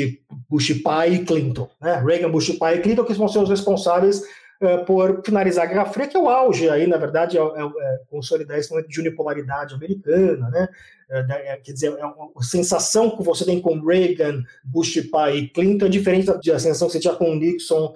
Bush 0.47 0.79
pai 0.83 1.15
e 1.15 1.25
Clinton. 1.25 1.67
Né? 1.81 1.99
Reagan, 2.05 2.29
Bush 2.29 2.51
pai 2.51 2.77
e 2.77 2.81
Clinton, 2.81 3.03
que 3.03 3.13
vão 3.13 3.27
ser 3.27 3.39
os 3.39 3.49
responsáveis 3.49 4.21
por 4.85 5.21
finalizar 5.23 5.65
a 5.65 5.67
Guerra 5.67 5.85
Fria, 5.85 6.07
que 6.07 6.17
é 6.17 6.19
o 6.19 6.27
auge 6.27 6.69
aí, 6.69 6.85
na 6.85 6.97
verdade, 6.97 7.37
é, 7.37 7.41
é, 7.41 7.43
é 7.43 7.99
consolidar 8.09 8.57
esse 8.57 8.69
momento 8.69 8.89
de 8.89 8.99
unipolaridade 8.99 9.73
americana, 9.73 10.49
né? 10.49 10.67
É, 11.11 11.57
quer 11.63 11.71
dizer, 11.71 11.97
é 11.97 12.05
uma 12.05 12.43
sensação 12.43 13.17
que 13.17 13.23
você 13.23 13.43
tem 13.43 13.59
com 13.59 13.79
Reagan, 13.79 14.43
Bush 14.63 15.01
pai 15.09 15.37
e 15.37 15.49
Clinton 15.49 15.87
é 15.87 15.89
diferente 15.89 16.27
da 16.27 16.59
sensação 16.59 16.87
que 16.87 16.93
você 16.93 16.99
tinha 16.99 17.15
com 17.15 17.33
Nixon, 17.35 17.95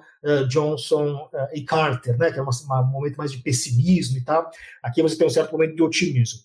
Johnson 0.49 1.29
e 1.53 1.61
Carter, 1.61 2.17
né, 2.17 2.31
que 2.31 2.39
é 2.39 2.41
um 2.41 2.85
momento 2.87 3.17
mais 3.17 3.31
de 3.31 3.37
pessimismo 3.37 4.17
e 4.17 4.21
tal. 4.21 4.49
Aqui 4.81 5.03
você 5.03 5.15
tem 5.15 5.27
um 5.27 5.29
certo 5.29 5.51
momento 5.51 5.75
de 5.75 5.83
otimismo. 5.83 6.39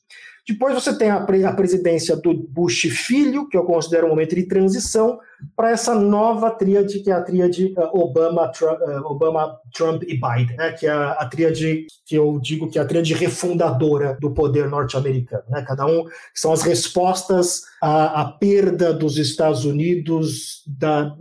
Depois 0.48 0.74
você 0.74 0.96
tem 0.96 1.10
a, 1.10 1.20
pre 1.20 1.44
a 1.44 1.52
presidência 1.52 2.16
do 2.16 2.32
Bush 2.32 2.88
filho, 2.88 3.46
que 3.48 3.56
eu 3.56 3.64
considero 3.64 4.06
um 4.06 4.10
momento 4.10 4.34
de 4.34 4.44
transição, 4.44 5.18
para 5.54 5.70
essa 5.70 5.94
nova 5.94 6.50
tríade, 6.50 7.00
que 7.00 7.10
é 7.10 7.14
a 7.14 7.22
tríade 7.22 7.74
uh, 7.76 8.00
Obama, 8.00 8.48
Trump, 8.48 8.80
uh, 8.80 9.06
Obama, 9.06 9.56
Trump 9.74 10.02
e 10.02 10.14
Biden, 10.14 10.56
né? 10.56 10.72
que 10.72 10.86
é 10.86 10.90
a, 10.90 11.26
tríade 11.26 11.86
que 12.04 12.16
eu 12.16 12.38
digo 12.40 12.68
que 12.68 12.78
é 12.78 12.82
a 12.82 12.84
tríade 12.84 13.14
refundadora 13.14 14.16
do 14.20 14.30
poder 14.30 14.68
norte-americano. 14.68 15.44
Né? 15.48 15.62
Cada 15.62 15.86
um 15.86 16.04
são 16.34 16.52
as 16.52 16.62
respostas 16.62 17.62
à, 17.80 18.22
à, 18.22 18.32
perda 18.32 18.92
dos 18.92 19.16
Estados 19.16 19.64
Unidos, 19.64 20.62
da, 20.66 21.14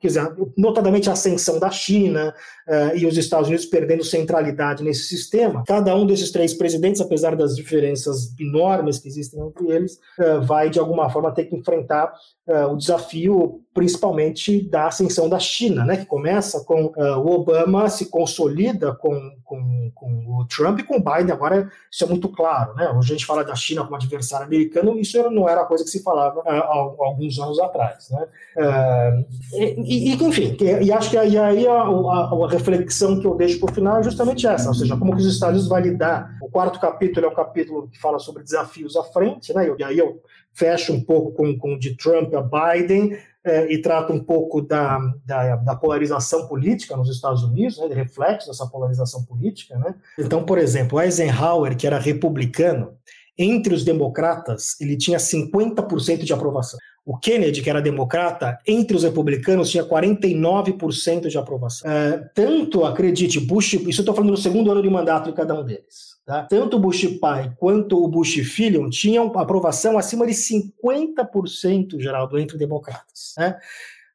quer 0.00 0.06
dizer, 0.08 0.32
notadamente 0.56 1.10
a 1.10 1.12
ascensão 1.12 1.58
da 1.58 1.70
China 1.70 2.34
uh, 2.68 2.96
e 2.96 3.06
os 3.06 3.16
Estados 3.16 3.48
Unidos 3.48 3.66
perdendo 3.66 4.04
centralidade 4.04 4.82
nesse 4.82 5.04
sistema. 5.04 5.64
Cada 5.66 5.94
um 5.94 6.06
desses 6.06 6.30
três 6.30 6.54
presidentes, 6.54 7.00
apesar 7.00 7.36
das 7.36 7.54
diferenças 7.54 8.34
enormes 8.38 8.98
que 8.98 9.08
existem 9.08 9.40
entre 9.40 9.70
eles, 9.70 9.98
uh, 10.18 10.40
vai 10.42 10.70
de 10.70 10.78
alguma 10.78 11.10
forma 11.10 11.32
ter 11.32 11.44
que 11.44 11.56
enfrentar 11.56 12.12
uh, 12.46 12.72
o 12.72 12.76
desafio, 12.76 13.33
principalmente 13.74 14.62
da 14.68 14.86
ascensão 14.86 15.28
da 15.28 15.38
China, 15.38 15.84
né, 15.84 15.96
que 15.96 16.06
começa 16.06 16.64
com 16.64 16.92
o 16.96 17.26
Obama 17.34 17.88
se 17.88 18.06
consolida 18.06 18.94
com, 18.94 19.32
com, 19.42 19.90
com 19.92 20.06
o 20.38 20.46
Trump 20.46 20.78
e 20.78 20.84
com 20.84 20.96
o 20.96 21.02
Biden. 21.02 21.32
Agora 21.32 21.68
isso 21.90 22.04
é 22.04 22.06
muito 22.06 22.28
claro, 22.28 22.74
né? 22.74 22.88
Hoje 22.90 23.12
a 23.12 23.16
gente 23.16 23.26
fala 23.26 23.44
da 23.44 23.54
China 23.56 23.82
como 23.82 23.96
adversário 23.96 24.46
americano, 24.46 24.96
isso 24.98 25.18
não 25.30 25.48
era 25.48 25.64
coisa 25.64 25.82
que 25.82 25.90
se 25.90 26.02
falava 26.04 26.40
há, 26.46 26.52
há 26.52 26.76
alguns 26.76 27.38
anos 27.38 27.58
atrás. 27.58 28.10
Né? 28.10 28.26
Uh, 28.56 29.56
e, 29.84 30.12
e, 30.12 30.24
enfim, 30.24 30.56
e 30.60 30.92
acho 30.92 31.10
que 31.10 31.18
aí, 31.18 31.36
aí 31.36 31.66
a, 31.66 31.72
a, 31.72 32.44
a, 32.44 32.48
reflexão 32.48 33.18
que 33.18 33.26
eu 33.26 33.34
deixo 33.34 33.58
para 33.58 33.72
o 33.72 33.74
final 33.74 33.98
é 33.98 34.02
justamente 34.04 34.46
essa, 34.46 34.68
ou 34.68 34.74
seja, 34.74 34.96
como 34.96 35.16
que 35.16 35.22
os 35.22 35.26
Estados 35.26 35.54
Unidos 35.54 35.68
vai 35.68 35.82
lidar. 35.82 36.36
O 36.40 36.48
quarto 36.48 36.78
capítulo 36.78 37.26
é 37.26 37.28
um 37.28 37.34
capítulo 37.34 37.88
que 37.88 37.98
fala 37.98 38.20
sobre 38.20 38.44
desafios 38.44 38.96
à 38.96 39.02
frente, 39.02 39.52
né? 39.52 39.68
e 39.76 39.82
aí 39.82 39.98
eu 39.98 40.22
fecho 40.54 40.92
um 40.92 41.00
pouco 41.00 41.32
com, 41.32 41.58
com 41.58 41.78
de 41.78 41.96
Trump 41.96 42.32
a 42.34 42.42
Biden, 42.42 43.16
é, 43.44 43.70
e 43.70 43.76
trata 43.82 44.10
um 44.10 44.20
pouco 44.20 44.62
da, 44.62 44.98
da, 45.24 45.56
da, 45.56 45.76
polarização 45.76 46.48
política 46.48 46.96
nos 46.96 47.10
Estados 47.10 47.42
Unidos, 47.42 47.78
né, 47.78 47.88
de 47.88 47.94
reflexo 47.94 48.48
dessa 48.48 48.66
polarização 48.66 49.22
política. 49.22 49.76
Né? 49.76 49.94
Então, 50.18 50.44
por 50.44 50.56
exemplo, 50.56 50.98
Eisenhower, 50.98 51.76
que 51.76 51.86
era 51.86 51.98
republicano, 51.98 52.94
entre 53.36 53.74
os 53.74 53.84
democratas, 53.84 54.80
ele 54.80 54.96
tinha 54.96 55.18
50% 55.18 56.24
de 56.24 56.32
aprovação. 56.32 56.78
O 57.04 57.18
Kennedy, 57.18 57.60
que 57.60 57.68
era 57.68 57.82
democrata, 57.82 58.58
entre 58.66 58.96
os 58.96 59.02
republicanos 59.02 59.70
tinha 59.70 59.84
49% 59.84 61.28
de 61.28 61.36
aprovação. 61.36 61.90
Uh, 61.90 62.24
tanto, 62.34 62.84
acredite, 62.84 63.38
Bush, 63.40 63.74
isso 63.74 64.00
eu 64.00 64.02
estou 64.02 64.14
falando 64.14 64.30
no 64.30 64.36
segundo 64.38 64.70
ano 64.70 64.80
de 64.80 64.88
mandato 64.88 65.28
de 65.28 65.36
cada 65.36 65.60
um 65.60 65.64
deles. 65.64 66.13
Tá? 66.24 66.42
Tanto 66.44 66.78
o 66.78 66.80
Bush 66.80 67.06
pai 67.20 67.52
quanto 67.58 68.02
o 68.02 68.08
Bush 68.08 68.36
filho 68.44 68.88
tinham 68.88 69.26
aprovação 69.38 69.98
acima 69.98 70.26
de 70.26 70.32
50%, 70.32 72.00
Geraldo, 72.00 72.38
entre 72.38 72.56
democratas. 72.56 73.34
Né? 73.36 73.58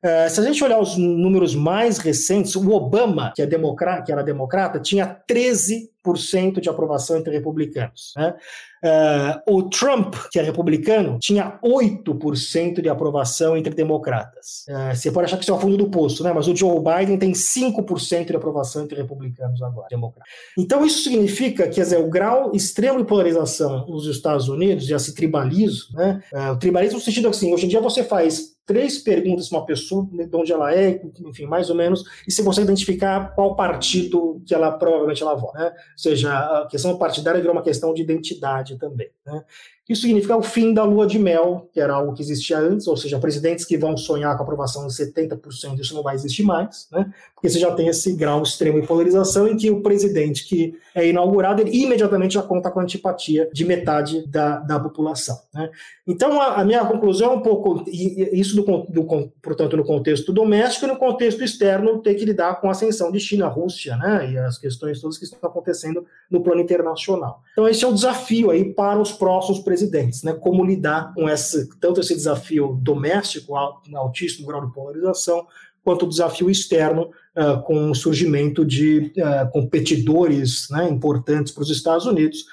Uh, 0.04 0.30
se 0.30 0.40
a 0.40 0.44
gente 0.44 0.64
olhar 0.64 0.80
os 0.80 0.98
números 0.98 1.54
mais 1.54 1.98
recentes, 1.98 2.56
o 2.56 2.72
Obama, 2.72 3.34
que, 3.36 3.42
é 3.42 3.46
democrata, 3.46 4.04
que 4.04 4.12
era 4.12 4.24
democrata, 4.24 4.80
tinha 4.80 5.20
13% 5.30 6.62
de 6.62 6.70
aprovação 6.70 7.18
entre 7.18 7.34
republicanos. 7.34 8.14
Né? 8.16 8.34
Uh, 8.82 9.58
o 9.58 9.64
Trump, 9.64 10.16
que 10.32 10.40
é 10.40 10.42
republicano, 10.42 11.20
tinha 11.20 11.60
8% 11.62 12.82
de 12.82 12.88
aprovação 12.88 13.58
entre 13.58 13.74
democratas. 13.74 14.64
Uh, 14.70 14.96
você 14.96 15.12
pode 15.12 15.26
achar 15.26 15.36
que 15.36 15.44
isso 15.44 15.52
é 15.52 15.56
o 15.56 15.60
fundo 15.60 15.76
do 15.76 15.90
poço, 15.90 16.24
né? 16.24 16.32
mas 16.32 16.48
o 16.48 16.56
Joe 16.56 16.80
Biden 16.80 17.18
tem 17.18 17.34
5% 17.34 18.28
de 18.28 18.36
aprovação 18.38 18.86
entre 18.86 18.96
republicanos 18.96 19.62
agora, 19.62 19.88
democratas. 19.90 20.32
Então 20.58 20.86
isso 20.86 21.04
significa 21.04 21.68
que 21.68 21.82
dizer, 21.82 22.00
o 22.00 22.10
grau 22.10 22.52
extremo 22.54 23.00
de 23.00 23.06
polarização 23.06 23.86
nos 23.86 24.08
Estados 24.08 24.48
Unidos, 24.48 24.90
e 24.90 24.94
esse 24.94 25.14
tribalismo, 25.14 25.98
né? 25.98 26.22
O 26.52 26.56
tribalismo 26.56 27.00
no 27.00 27.04
sentido 27.04 27.28
assim, 27.28 27.54
hoje 27.54 27.66
em 27.66 27.70
dia 27.70 27.82
você 27.82 28.04
faz 28.04 28.59
três 28.70 29.00
perguntas 29.00 29.50
para 29.50 29.58
uma 29.58 29.66
pessoa, 29.66 30.08
de 30.12 30.36
onde 30.36 30.54
ela 30.54 30.72
é, 30.72 31.02
enfim, 31.26 31.48
mais 31.48 31.72
ou 31.72 31.76
menos, 31.76 32.04
e 32.28 32.32
você 32.32 32.44
consegue 32.44 32.66
identificar 32.66 33.34
qual 33.34 33.56
partido 33.56 34.44
que 34.46 34.54
ela 34.54 34.72
provavelmente 34.72 35.24
ela 35.24 35.34
vota. 35.34 35.58
Né? 35.58 35.66
Ou 35.70 35.98
seja, 35.98 36.32
a 36.38 36.68
questão 36.68 36.96
partidária 36.96 37.42
virou 37.42 37.56
uma 37.56 37.64
questão 37.64 37.96
de 37.96 38.04
identidade 38.04 38.78
também. 38.78 39.10
Né? 39.26 39.44
Isso 39.90 40.04
significa 40.04 40.38
o 40.38 40.44
fim 40.44 40.72
da 40.72 40.84
lua 40.84 41.08
de 41.08 41.18
mel, 41.18 41.68
que 41.74 41.82
era 41.82 41.96
algo 41.96 42.14
que 42.14 42.22
existia 42.22 42.60
antes, 42.60 42.86
ou 42.86 42.96
seja, 42.96 43.18
presidentes 43.18 43.66
que 43.66 43.76
vão 43.76 43.98
sonhar 43.98 44.38
com 44.38 44.44
aprovação 44.44 44.86
de 44.86 44.94
70%, 44.94 45.80
isso 45.80 45.96
não 45.96 46.04
vai 46.04 46.14
existir 46.14 46.44
mais, 46.44 46.88
né? 46.92 47.12
porque 47.34 47.50
você 47.50 47.58
já 47.58 47.72
tem 47.72 47.88
esse 47.88 48.14
grau 48.14 48.44
extremo 48.44 48.80
de 48.80 48.86
polarização 48.86 49.48
em 49.48 49.58
que 49.58 49.72
o 49.72 49.82
presidente 49.82 50.48
que 50.48 50.78
é 50.94 51.08
inaugurado, 51.08 51.62
ele 51.62 51.76
imediatamente 51.76 52.36
já 52.36 52.44
conta 52.44 52.70
com 52.70 52.80
a 52.80 52.84
antipatia 52.84 53.50
de 53.52 53.66
metade 53.66 54.28
da, 54.28 54.60
da 54.60 54.80
população. 54.80 55.40
Né? 55.52 55.72
Então, 56.06 56.40
a, 56.40 56.62
a, 56.62 56.66
minha 56.66 56.86
conclusão 56.86 57.32
é 57.32 57.36
um 57.36 57.42
pouco, 57.42 57.84
isso, 57.88 58.56
do, 58.56 58.86
do, 58.90 59.32
portanto, 59.42 59.76
no 59.76 59.84
contexto 59.84 60.32
doméstico 60.32 60.86
e 60.86 60.90
no 60.90 60.98
contexto 60.98 61.44
externo, 61.44 62.00
ter 62.00 62.14
que 62.14 62.26
lidar 62.26 62.62
com 62.62 62.68
a 62.68 62.72
ascensão 62.72 63.12
de 63.12 63.20
China, 63.20 63.48
Rússia, 63.48 63.98
né? 63.98 64.32
e 64.32 64.38
as 64.38 64.60
questões 64.60 65.02
todas 65.02 65.18
que 65.18 65.24
estão 65.24 65.50
acontecendo 65.50 66.06
no 66.30 66.44
plano 66.44 66.62
internacional. 66.62 67.42
Então, 67.54 67.68
esse 67.68 67.84
é 67.84 67.88
o 67.88 67.94
desafio 67.94 68.52
aí 68.52 68.72
para 68.72 69.00
os 69.00 69.12
próximos 69.12 69.60
presidentes 69.60 69.79
né? 70.24 70.34
Como 70.34 70.66
lidar 70.66 71.14
com 71.14 71.30
esse, 71.30 71.70
tanto 71.80 72.00
esse 72.00 72.16
desafio 72.16 72.80
doméstico, 72.82 73.56
altíssimo 73.56 74.48
grau 74.48 74.66
de 74.66 74.74
polarização, 74.74 75.46
quanto 75.84 76.06
o 76.06 76.10
desafio 76.10 76.50
externo 76.50 77.10
uh, 77.36 77.62
com 77.64 77.92
o 77.92 77.96
surgimento 77.96 78.66
de 78.66 79.14
uh, 79.18 79.50
competidores 79.52 80.68
né, 80.70 80.90
importantes 80.90 81.54
para 81.54 81.64
os 81.64 81.70
Estados 81.70 82.06
Unidos, 82.06 82.46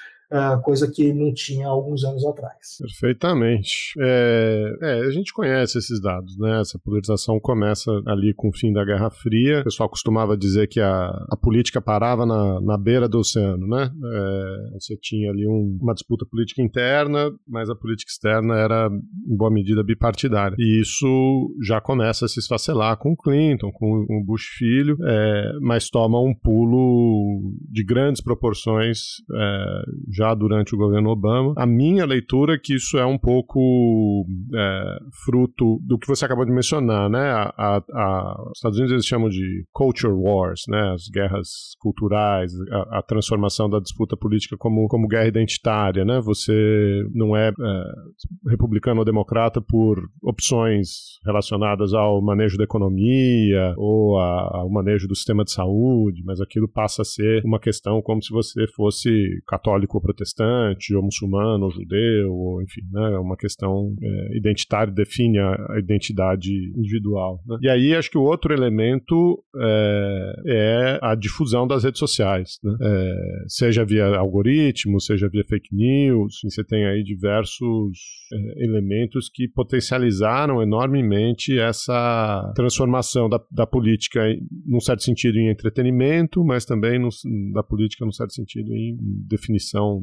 coisa 0.63 0.91
que 0.91 1.13
não 1.13 1.33
tinha 1.33 1.67
alguns 1.67 2.03
anos 2.03 2.25
atrás. 2.25 2.77
Perfeitamente. 2.79 3.93
É, 3.99 4.77
é, 4.81 4.99
a 5.05 5.11
gente 5.11 5.33
conhece 5.33 5.77
esses 5.77 6.01
dados, 6.01 6.37
né? 6.37 6.61
Essa 6.61 6.79
polarização 6.79 7.39
começa 7.39 7.91
ali 8.05 8.33
com 8.33 8.49
o 8.49 8.53
fim 8.53 8.73
da 8.73 8.83
Guerra 8.83 9.09
Fria. 9.09 9.61
O 9.61 9.63
pessoal 9.63 9.89
costumava 9.89 10.37
dizer 10.37 10.67
que 10.67 10.79
a, 10.79 11.07
a 11.29 11.37
política 11.41 11.81
parava 11.81 12.25
na, 12.25 12.59
na 12.61 12.77
beira 12.77 13.07
do 13.07 13.19
oceano, 13.19 13.67
né? 13.67 13.89
É, 13.89 14.79
você 14.79 14.97
tinha 15.01 15.29
ali 15.31 15.47
um, 15.47 15.77
uma 15.81 15.93
disputa 15.93 16.25
política 16.29 16.61
interna, 16.61 17.31
mas 17.47 17.69
a 17.69 17.75
política 17.75 18.11
externa 18.11 18.55
era, 18.55 18.89
em 19.27 19.37
boa 19.37 19.51
medida, 19.51 19.83
bipartidária. 19.83 20.55
E 20.59 20.81
isso 20.81 21.55
já 21.63 21.79
começa 21.79 22.25
a 22.25 22.27
se 22.27 22.39
esfacelar 22.39 22.97
com 22.97 23.11
o 23.11 23.17
Clinton, 23.17 23.71
com 23.71 24.05
o 24.09 24.23
Bush 24.25 24.45
filho, 24.57 24.97
é, 25.03 25.51
mas 25.61 25.89
toma 25.89 26.19
um 26.19 26.33
pulo 26.33 27.53
de 27.71 27.83
grandes 27.83 28.21
proporções 28.21 29.21
é, 29.33 29.81
já 30.17 30.33
durante 30.33 30.73
o 30.73 30.77
governo 30.77 31.09
Obama. 31.09 31.53
A 31.55 31.65
minha 31.65 32.05
leitura 32.05 32.55
é 32.55 32.57
que 32.57 32.73
isso 32.73 32.97
é 32.97 33.05
um 33.05 33.17
pouco 33.17 34.25
é, 34.55 34.97
fruto 35.23 35.79
do 35.85 35.97
que 35.99 36.07
você 36.07 36.25
acabou 36.25 36.45
de 36.45 36.51
mencionar, 36.51 37.09
né? 37.09 37.31
A, 37.31 37.81
a, 37.91 38.41
os 38.49 38.57
Estados 38.57 38.77
Unidos 38.77 38.93
eles 38.93 39.05
chamam 39.05 39.29
de 39.29 39.63
culture 39.71 40.13
wars, 40.13 40.63
né? 40.67 40.93
As 40.93 41.07
guerras 41.13 41.75
culturais, 41.79 42.51
a, 42.71 42.99
a, 42.99 43.01
transformação 43.03 43.69
da 43.69 43.79
disputa 43.79 44.17
política 44.17 44.57
como, 44.57 44.87
como 44.87 45.07
guerra 45.07 45.27
identitária, 45.27 46.03
né? 46.03 46.19
Você 46.21 47.03
não 47.13 47.35
é, 47.35 47.49
é 47.49 48.49
republicano 48.49 48.99
ou 48.99 49.05
democrata 49.05 49.61
por 49.61 49.99
opções 50.23 50.87
relacionadas 51.25 51.93
ao 51.93 52.21
manejo 52.21 52.57
da 52.57 52.63
economia 52.63 53.73
ou 53.77 54.17
a, 54.17 54.57
ao 54.59 54.69
manejo 54.69 55.07
do 55.07 55.15
sistema 55.15 55.43
de 55.43 55.51
saúde, 55.51 56.23
mas 56.25 56.41
aquilo 56.41 56.67
passa 56.67 57.03
a 57.03 57.05
ser 57.05 57.43
uma 57.45 57.59
questão 57.59 58.01
como 58.01 58.23
se 58.23 58.31
você 58.31 58.65
fosse 58.75 59.41
católico 59.47 59.97
protestante, 60.07 60.95
ou 60.95 61.03
muçulmano, 61.03 61.65
ou 61.65 61.71
judeu, 61.71 62.31
ou 62.33 62.61
enfim, 62.61 62.81
né? 62.91 63.13
É 63.13 63.19
uma 63.19 63.35
questão 63.35 63.93
é, 64.01 64.37
identitária, 64.37 64.93
define 64.93 65.37
a, 65.39 65.73
a 65.73 65.79
identidade 65.79 66.51
individual. 66.75 67.41
Né? 67.45 67.57
E 67.61 67.69
aí 67.69 67.95
acho 67.95 68.09
que 68.09 68.17
o 68.17 68.23
outro 68.23 68.53
elemento 68.53 69.43
é, 69.55 70.33
é 70.47 70.99
a 71.01 71.15
difusão 71.15 71.67
das 71.67 71.83
redes 71.83 71.99
sociais, 71.99 72.57
né? 72.63 72.75
é, 72.81 73.43
seja 73.47 73.83
via 73.83 74.05
algoritmos, 74.17 75.05
seja 75.05 75.29
via 75.29 75.43
fake 75.43 75.75
news, 75.75 76.39
você 76.43 76.63
tem 76.63 76.85
aí 76.85 77.03
diversos 77.03 77.97
é, 78.31 78.63
elementos 78.63 79.29
que 79.33 79.47
potencializaram 79.47 80.61
enormemente 80.61 81.57
essa 81.59 82.51
transformação 82.55 83.29
da, 83.29 83.39
da 83.51 83.67
política, 83.67 84.21
num 84.65 84.79
certo 84.79 85.03
sentido, 85.03 85.37
em 85.37 85.49
entretenimento, 85.49 86.43
mas 86.43 86.65
também 86.65 86.99
no, 86.99 87.09
da 87.53 87.63
política, 87.63 88.05
num 88.05 88.11
certo 88.11 88.33
sentido, 88.33 88.73
em 88.73 88.97
definição 89.27 89.96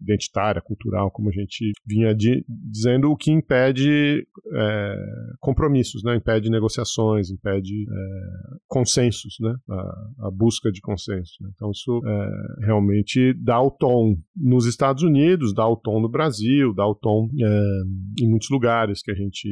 identitária, 0.00 0.60
cultural, 0.60 1.10
como 1.10 1.28
a 1.28 1.32
gente 1.32 1.72
vinha 1.86 2.14
de, 2.14 2.44
dizendo, 2.48 3.10
o 3.10 3.16
que 3.16 3.30
impede 3.30 4.26
é, 4.54 4.96
compromissos, 5.38 6.02
né? 6.02 6.16
impede 6.16 6.50
negociações, 6.50 7.30
impede 7.30 7.82
é, 7.82 8.56
consensos, 8.66 9.36
né? 9.40 9.54
a, 9.68 10.26
a, 10.26 10.30
busca 10.30 10.70
de 10.70 10.80
consenso. 10.80 11.32
Né? 11.40 11.50
Então, 11.54 11.70
isso 11.70 12.00
é, 12.04 12.66
realmente 12.66 13.34
dá 13.34 13.60
o 13.60 13.70
tom 13.70 14.16
nos 14.36 14.66
Estados 14.66 15.02
Unidos, 15.02 15.54
dá 15.54 15.68
o 15.68 15.76
tom 15.76 16.00
no 16.00 16.08
Brasil, 16.08 16.74
dá 16.74 16.86
o 16.86 16.94
tom 16.94 17.28
é, 17.38 18.22
em 18.22 18.28
muitos 18.28 18.48
lugares 18.50 19.02
que 19.02 19.10
a 19.10 19.14
gente, 19.14 19.48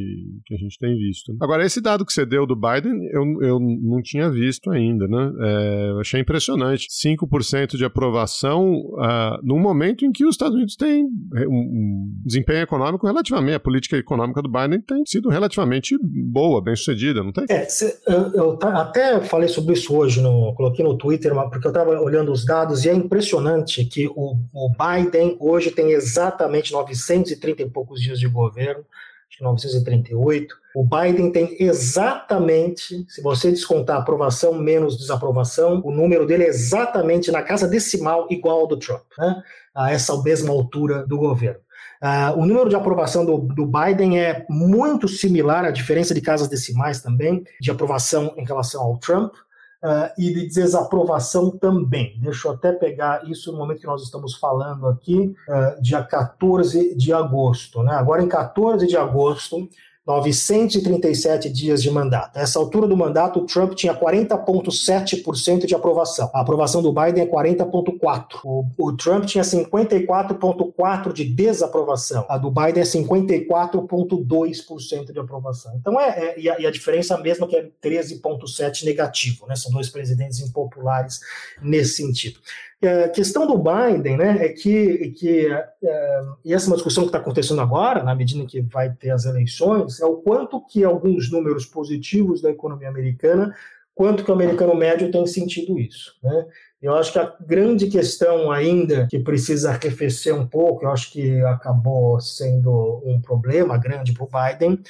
que 0.46 0.54
a 0.54 0.58
gente 0.58 0.78
tem 0.78 0.96
visto. 0.96 1.36
Agora, 1.40 1.64
esse 1.64 1.80
dado 1.80 2.04
que 2.04 2.12
você 2.12 2.24
deu 2.24 2.46
do 2.46 2.56
Biden, 2.56 2.98
eu, 3.12 3.42
eu 3.42 3.60
não 3.60 4.00
tinha 4.02 4.30
visto 4.30 4.70
ainda. 4.70 5.06
Né? 5.06 5.32
É, 5.40 6.00
achei 6.00 6.20
impressionante. 6.20 6.88
5% 6.88 7.76
de 7.76 7.84
aprovação 7.84 8.72
uh, 8.72 9.38
num 9.42 9.58
momento 9.68 10.04
em 10.04 10.12
que 10.12 10.24
os 10.24 10.34
Estados 10.34 10.54
Unidos 10.54 10.76
têm 10.76 11.04
um 11.48 12.12
desempenho 12.24 12.62
econômico 12.62 13.06
relativamente, 13.06 13.54
a 13.54 13.60
política 13.60 13.96
econômica 13.96 14.42
do 14.42 14.48
Biden 14.48 14.80
tem 14.80 15.04
sido 15.06 15.28
relativamente 15.28 15.96
boa, 16.02 16.62
bem 16.62 16.74
sucedida, 16.76 17.22
não 17.22 17.32
tem? 17.32 17.44
É, 17.48 17.66
eu, 18.06 18.32
eu 18.34 18.58
até 18.62 19.20
falei 19.20 19.48
sobre 19.48 19.74
isso 19.74 19.94
hoje, 19.96 20.20
no, 20.20 20.54
coloquei 20.54 20.84
no 20.84 20.96
Twitter, 20.96 21.32
porque 21.50 21.66
eu 21.66 21.70
estava 21.70 21.90
olhando 22.00 22.32
os 22.32 22.44
dados 22.44 22.84
e 22.84 22.88
é 22.88 22.94
impressionante 22.94 23.84
que 23.84 24.08
o, 24.08 24.36
o 24.52 24.70
Biden 24.70 25.36
hoje 25.38 25.70
tem 25.70 25.92
exatamente 25.92 26.72
930 26.72 27.62
e 27.62 27.70
poucos 27.70 28.00
dias 28.00 28.18
de 28.18 28.28
governo, 28.28 28.84
acho 29.28 29.38
que 29.38 29.44
938. 29.44 30.54
O 30.74 30.84
Biden 30.84 31.30
tem 31.30 31.56
exatamente, 31.60 33.04
se 33.08 33.22
você 33.22 33.50
descontar 33.50 33.98
aprovação 33.98 34.54
menos 34.54 34.96
desaprovação, 34.96 35.82
o 35.84 35.90
número 35.90 36.26
dele 36.26 36.44
é 36.44 36.48
exatamente 36.48 37.30
na 37.30 37.42
casa 37.42 37.68
decimal 37.68 38.26
igual 38.30 38.60
ao 38.60 38.66
do 38.66 38.78
Trump, 38.78 39.04
né? 39.18 39.42
a 39.74 39.92
essa 39.92 40.20
mesma 40.22 40.52
altura 40.52 41.06
do 41.06 41.18
governo. 41.18 41.60
Uh, 42.02 42.38
o 42.38 42.46
número 42.46 42.68
de 42.68 42.76
aprovação 42.76 43.24
do, 43.24 43.38
do, 43.38 43.66
Biden 43.66 44.20
é 44.20 44.46
muito 44.48 45.08
similar 45.08 45.64
à 45.64 45.72
diferença 45.72 46.14
de 46.14 46.20
casas 46.20 46.46
decimais 46.46 47.02
também, 47.02 47.42
de 47.60 47.72
aprovação 47.72 48.32
em 48.36 48.44
relação 48.44 48.80
ao 48.82 48.98
Trump 48.98 49.34
uh, 49.82 50.12
e 50.18 50.32
de 50.32 50.46
desaprovação 50.46 51.50
também. 51.50 52.18
Deixa 52.20 52.48
eu 52.48 52.52
até 52.52 52.72
pegar 52.72 53.28
isso 53.28 53.52
no 53.52 53.58
momento 53.58 53.80
que 53.80 53.86
nós 53.86 54.02
estamos 54.02 54.34
falando 54.34 54.86
aqui, 54.86 55.34
uh, 55.48 55.82
dia 55.82 56.02
14 56.02 56.94
de 56.96 57.12
agosto. 57.12 57.82
Né? 57.82 57.92
Agora, 57.92 58.22
em 58.22 58.28
14 58.28 58.86
de 58.86 58.96
agosto, 58.96 59.68
937 60.08 61.50
dias 61.50 61.82
de 61.82 61.90
mandato. 61.90 62.38
Nessa 62.38 62.58
altura 62.58 62.88
do 62.88 62.96
mandato, 62.96 63.40
o 63.40 63.44
Trump 63.44 63.74
tinha 63.74 63.94
40,7% 63.94 65.66
de 65.66 65.74
aprovação. 65.74 66.30
A 66.32 66.40
aprovação 66.40 66.80
do 66.80 66.90
Biden 66.90 67.24
é 67.24 67.26
40,4%. 67.26 68.40
O, 68.42 68.64
o 68.78 68.96
Trump 68.96 69.26
tinha 69.26 69.44
54,4% 69.44 71.12
de 71.12 71.26
desaprovação. 71.26 72.24
A 72.26 72.38
do 72.38 72.50
Biden 72.50 72.80
é 72.80 72.86
54,2% 72.86 75.12
de 75.12 75.18
aprovação. 75.18 75.76
Então, 75.78 76.00
é, 76.00 76.08
é 76.08 76.40
e, 76.40 76.48
a, 76.48 76.58
e, 76.58 76.66
a, 76.66 76.70
diferença 76.70 77.12
é 77.12 77.20
mesma 77.20 77.46
que 77.46 77.56
é 77.56 77.68
13,7% 77.84 78.84
negativo. 78.84 79.46
Né? 79.46 79.54
São 79.56 79.70
dois 79.70 79.90
presidentes 79.90 80.40
impopulares 80.40 81.20
nesse 81.60 81.96
sentido. 81.96 82.40
A 82.80 83.08
questão 83.08 83.44
do 83.44 83.58
Biden 83.58 84.16
né, 84.16 84.46
é 84.46 84.48
que, 84.50 85.10
que 85.10 85.46
é, 85.46 86.20
e 86.44 86.54
essa 86.54 86.66
é 86.66 86.68
uma 86.68 86.76
discussão 86.76 87.02
que 87.02 87.08
está 87.08 87.18
acontecendo 87.18 87.60
agora, 87.60 88.04
na 88.04 88.14
medida 88.14 88.40
em 88.40 88.46
que 88.46 88.60
vai 88.60 88.92
ter 88.92 89.10
as 89.10 89.24
eleições, 89.24 90.00
é 90.00 90.06
o 90.06 90.18
quanto 90.18 90.64
que 90.64 90.84
alguns 90.84 91.30
números 91.30 91.66
positivos 91.66 92.40
da 92.40 92.50
economia 92.50 92.88
americana, 92.88 93.52
quanto 93.96 94.22
que 94.22 94.30
o 94.30 94.34
americano 94.34 94.76
médio 94.76 95.10
tem 95.10 95.26
sentido 95.26 95.76
isso. 95.76 96.16
Né? 96.22 96.46
Eu 96.80 96.94
acho 96.94 97.12
que 97.12 97.18
a 97.18 97.34
grande 97.40 97.88
questão 97.88 98.52
ainda 98.52 99.08
que 99.08 99.18
precisa 99.18 99.70
arrefecer 99.70 100.32
um 100.32 100.46
pouco, 100.46 100.84
eu 100.84 100.92
acho 100.92 101.10
que 101.10 101.40
acabou 101.42 102.20
sendo 102.20 103.02
um 103.04 103.20
problema 103.20 103.76
grande 103.76 104.12
para 104.12 104.24
o 104.24 104.28
Biden, 104.30 104.80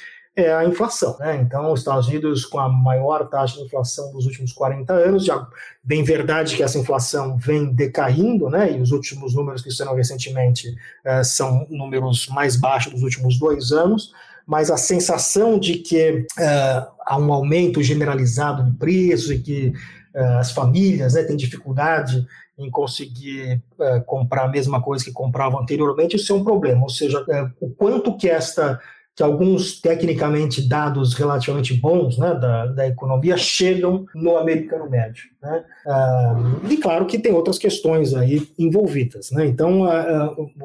é 0.41 0.53
a 0.53 0.65
inflação. 0.65 1.17
Né? 1.19 1.37
Então, 1.41 1.71
os 1.71 1.81
Estados 1.81 2.07
Unidos, 2.07 2.45
com 2.45 2.59
a 2.59 2.69
maior 2.69 3.27
taxa 3.27 3.57
de 3.57 3.63
inflação 3.65 4.11
dos 4.11 4.25
últimos 4.25 4.53
40 4.53 4.93
anos, 4.93 5.25
já 5.25 5.47
bem 5.83 6.03
verdade 6.03 6.55
que 6.55 6.63
essa 6.63 6.77
inflação 6.77 7.37
vem 7.37 7.73
decaindo, 7.73 8.49
né? 8.49 8.71
e 8.71 8.81
os 8.81 8.91
últimos 8.91 9.33
números 9.33 9.61
que 9.61 9.71
saíram 9.71 9.95
recentemente 9.95 10.75
é, 11.03 11.23
são 11.23 11.67
números 11.69 12.27
mais 12.27 12.55
baixos 12.55 12.93
dos 12.93 13.03
últimos 13.03 13.37
dois 13.37 13.71
anos, 13.71 14.11
mas 14.45 14.71
a 14.71 14.77
sensação 14.77 15.59
de 15.59 15.75
que 15.75 16.25
é, 16.37 16.87
há 17.05 17.17
um 17.17 17.31
aumento 17.31 17.81
generalizado 17.83 18.63
de 18.63 18.77
preços 18.77 19.31
e 19.31 19.39
que 19.39 19.73
é, 20.13 20.23
as 20.35 20.51
famílias 20.51 21.13
né, 21.13 21.23
têm 21.23 21.37
dificuldade 21.37 22.25
em 22.57 22.69
conseguir 22.69 23.63
comprar 24.05 24.43
a 24.43 24.47
mesma 24.49 24.81
coisa 24.81 25.05
que 25.05 25.13
compravam 25.13 25.61
anteriormente, 25.61 26.17
isso 26.17 26.33
é 26.33 26.35
um 26.35 26.43
problema. 26.43 26.81
Ou 26.83 26.89
seja, 26.89 27.25
o 27.57 27.69
quanto 27.69 28.17
que 28.17 28.27
esta 28.27 28.77
que 29.19 29.23
alguns 29.23 29.81
tecnicamente 29.81 30.65
dados 30.65 31.13
relativamente 31.13 31.73
bons 31.73 32.17
né, 32.17 32.33
da, 32.35 32.67
da 32.67 32.87
economia 32.87 33.35
chegam 33.35 34.05
no 34.15 34.37
americano 34.37 34.89
médio. 34.89 35.25
Né? 35.43 35.61
Ah, 35.85 36.37
e 36.69 36.77
claro 36.77 37.05
que 37.05 37.19
tem 37.19 37.33
outras 37.33 37.57
questões 37.57 38.15
aí 38.15 38.47
envolvidas. 38.57 39.29
Né? 39.31 39.45
Então, 39.45 39.81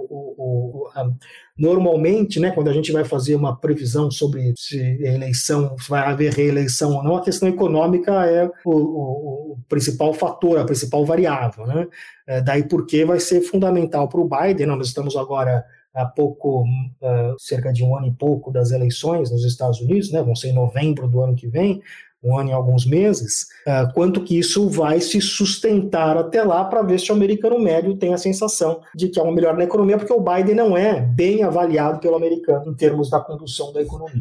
o, 0.09 0.89
normalmente, 1.59 2.39
né, 2.39 2.53
quando 2.53 2.71
a 2.71 2.73
gente 2.73 2.93
vai 2.93 3.05
fazer 3.05 3.35
uma 3.35 3.57
previsão 3.57 4.09
sobre 4.09 4.55
se 4.57 4.79
eleição, 5.03 5.77
se 5.77 5.91
vai 5.91 6.07
haver 6.07 6.33
reeleição 6.33 6.95
ou 6.95 7.03
não, 7.03 7.17
a 7.17 7.25
questão 7.25 7.49
econômica 7.49 8.25
é 8.25 8.49
o, 8.65 8.71
o 8.71 9.59
principal 9.69 10.15
fator, 10.15 10.61
a 10.61 10.65
principal 10.65 11.05
variável. 11.05 11.67
Né? 11.67 11.89
É, 12.25 12.41
daí 12.41 12.63
porque 12.63 13.05
vai 13.05 13.19
ser 13.19 13.41
fundamental 13.41 14.09
para 14.09 14.21
o 14.21 14.29
Biden. 14.29 14.67
Nós 14.67 14.87
estamos 14.87 15.17
agora 15.17 15.65
há 15.95 16.05
pouco, 16.05 16.63
uh, 16.65 17.39
cerca 17.39 17.73
de 17.73 17.85
um 17.85 17.97
ano 17.97 18.09
e 18.09 18.13
pouco 18.13 18.51
das 18.51 18.73
eleições 18.73 19.31
nos 19.31 19.45
Estados 19.45 19.81
Unidos, 19.81 20.11
né, 20.11 20.23
vão 20.23 20.35
ser 20.35 20.49
em 20.49 20.55
novembro 20.55 21.07
do 21.09 21.23
ano 21.23 21.37
que 21.37 21.47
vem, 21.47 21.81
um 22.23 22.39
ano 22.39 22.51
e 22.51 22.53
alguns 22.53 22.87
meses, 22.87 23.49
uh, 23.67 23.93
quanto 23.93 24.23
que 24.23 24.39
isso 24.39 24.69
vai 24.69 24.99
se 25.01 25.21
sustentar 25.21 26.17
até 26.17 26.43
lá 26.43 26.65
para 26.65 26.83
ver 26.83 26.99
se 26.99 27.13
o 27.13 27.15
americano 27.15 27.59
médio 27.59 27.97
tem 27.97 28.15
a 28.15 28.19
sensação 28.19 28.81
de 28.95 29.09
que 29.09 29.21
é 29.21 29.23
uma 29.23 29.33
melhor 29.33 29.57
na 29.57 29.65
economia, 29.65 29.99
porque 29.99 30.13
o 30.13 30.21
Biden 30.21 30.55
não 30.55 30.77
é 30.77 31.01
bem 31.01 31.43
avaliado 31.43 32.01
pelo 32.01 32.17
americano 32.17 32.71
em 32.71 32.75
termos 32.75 33.11
da 33.11 33.21
condução 33.21 33.73
da 33.73 33.83
economia. 33.83 34.21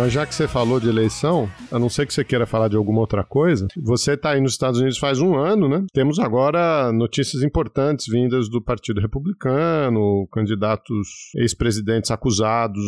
Mas 0.00 0.14
já 0.14 0.24
que 0.24 0.34
você 0.34 0.48
falou 0.48 0.80
de 0.80 0.88
eleição, 0.88 1.46
a 1.70 1.78
não 1.78 1.90
ser 1.90 2.06
que 2.06 2.14
você 2.14 2.24
queira 2.24 2.46
falar 2.46 2.68
de 2.68 2.76
alguma 2.76 3.02
outra 3.02 3.22
coisa, 3.22 3.68
você 3.76 4.14
está 4.14 4.30
aí 4.30 4.40
nos 4.40 4.52
Estados 4.52 4.80
Unidos 4.80 4.96
faz 4.96 5.20
um 5.20 5.36
ano, 5.36 5.68
né? 5.68 5.84
Temos 5.92 6.18
agora 6.18 6.90
notícias 6.90 7.42
importantes 7.42 8.06
vindas 8.08 8.48
do 8.48 8.62
Partido 8.62 8.98
Republicano, 8.98 10.26
candidatos 10.32 11.30
ex-presidentes 11.36 12.10
acusados 12.10 12.78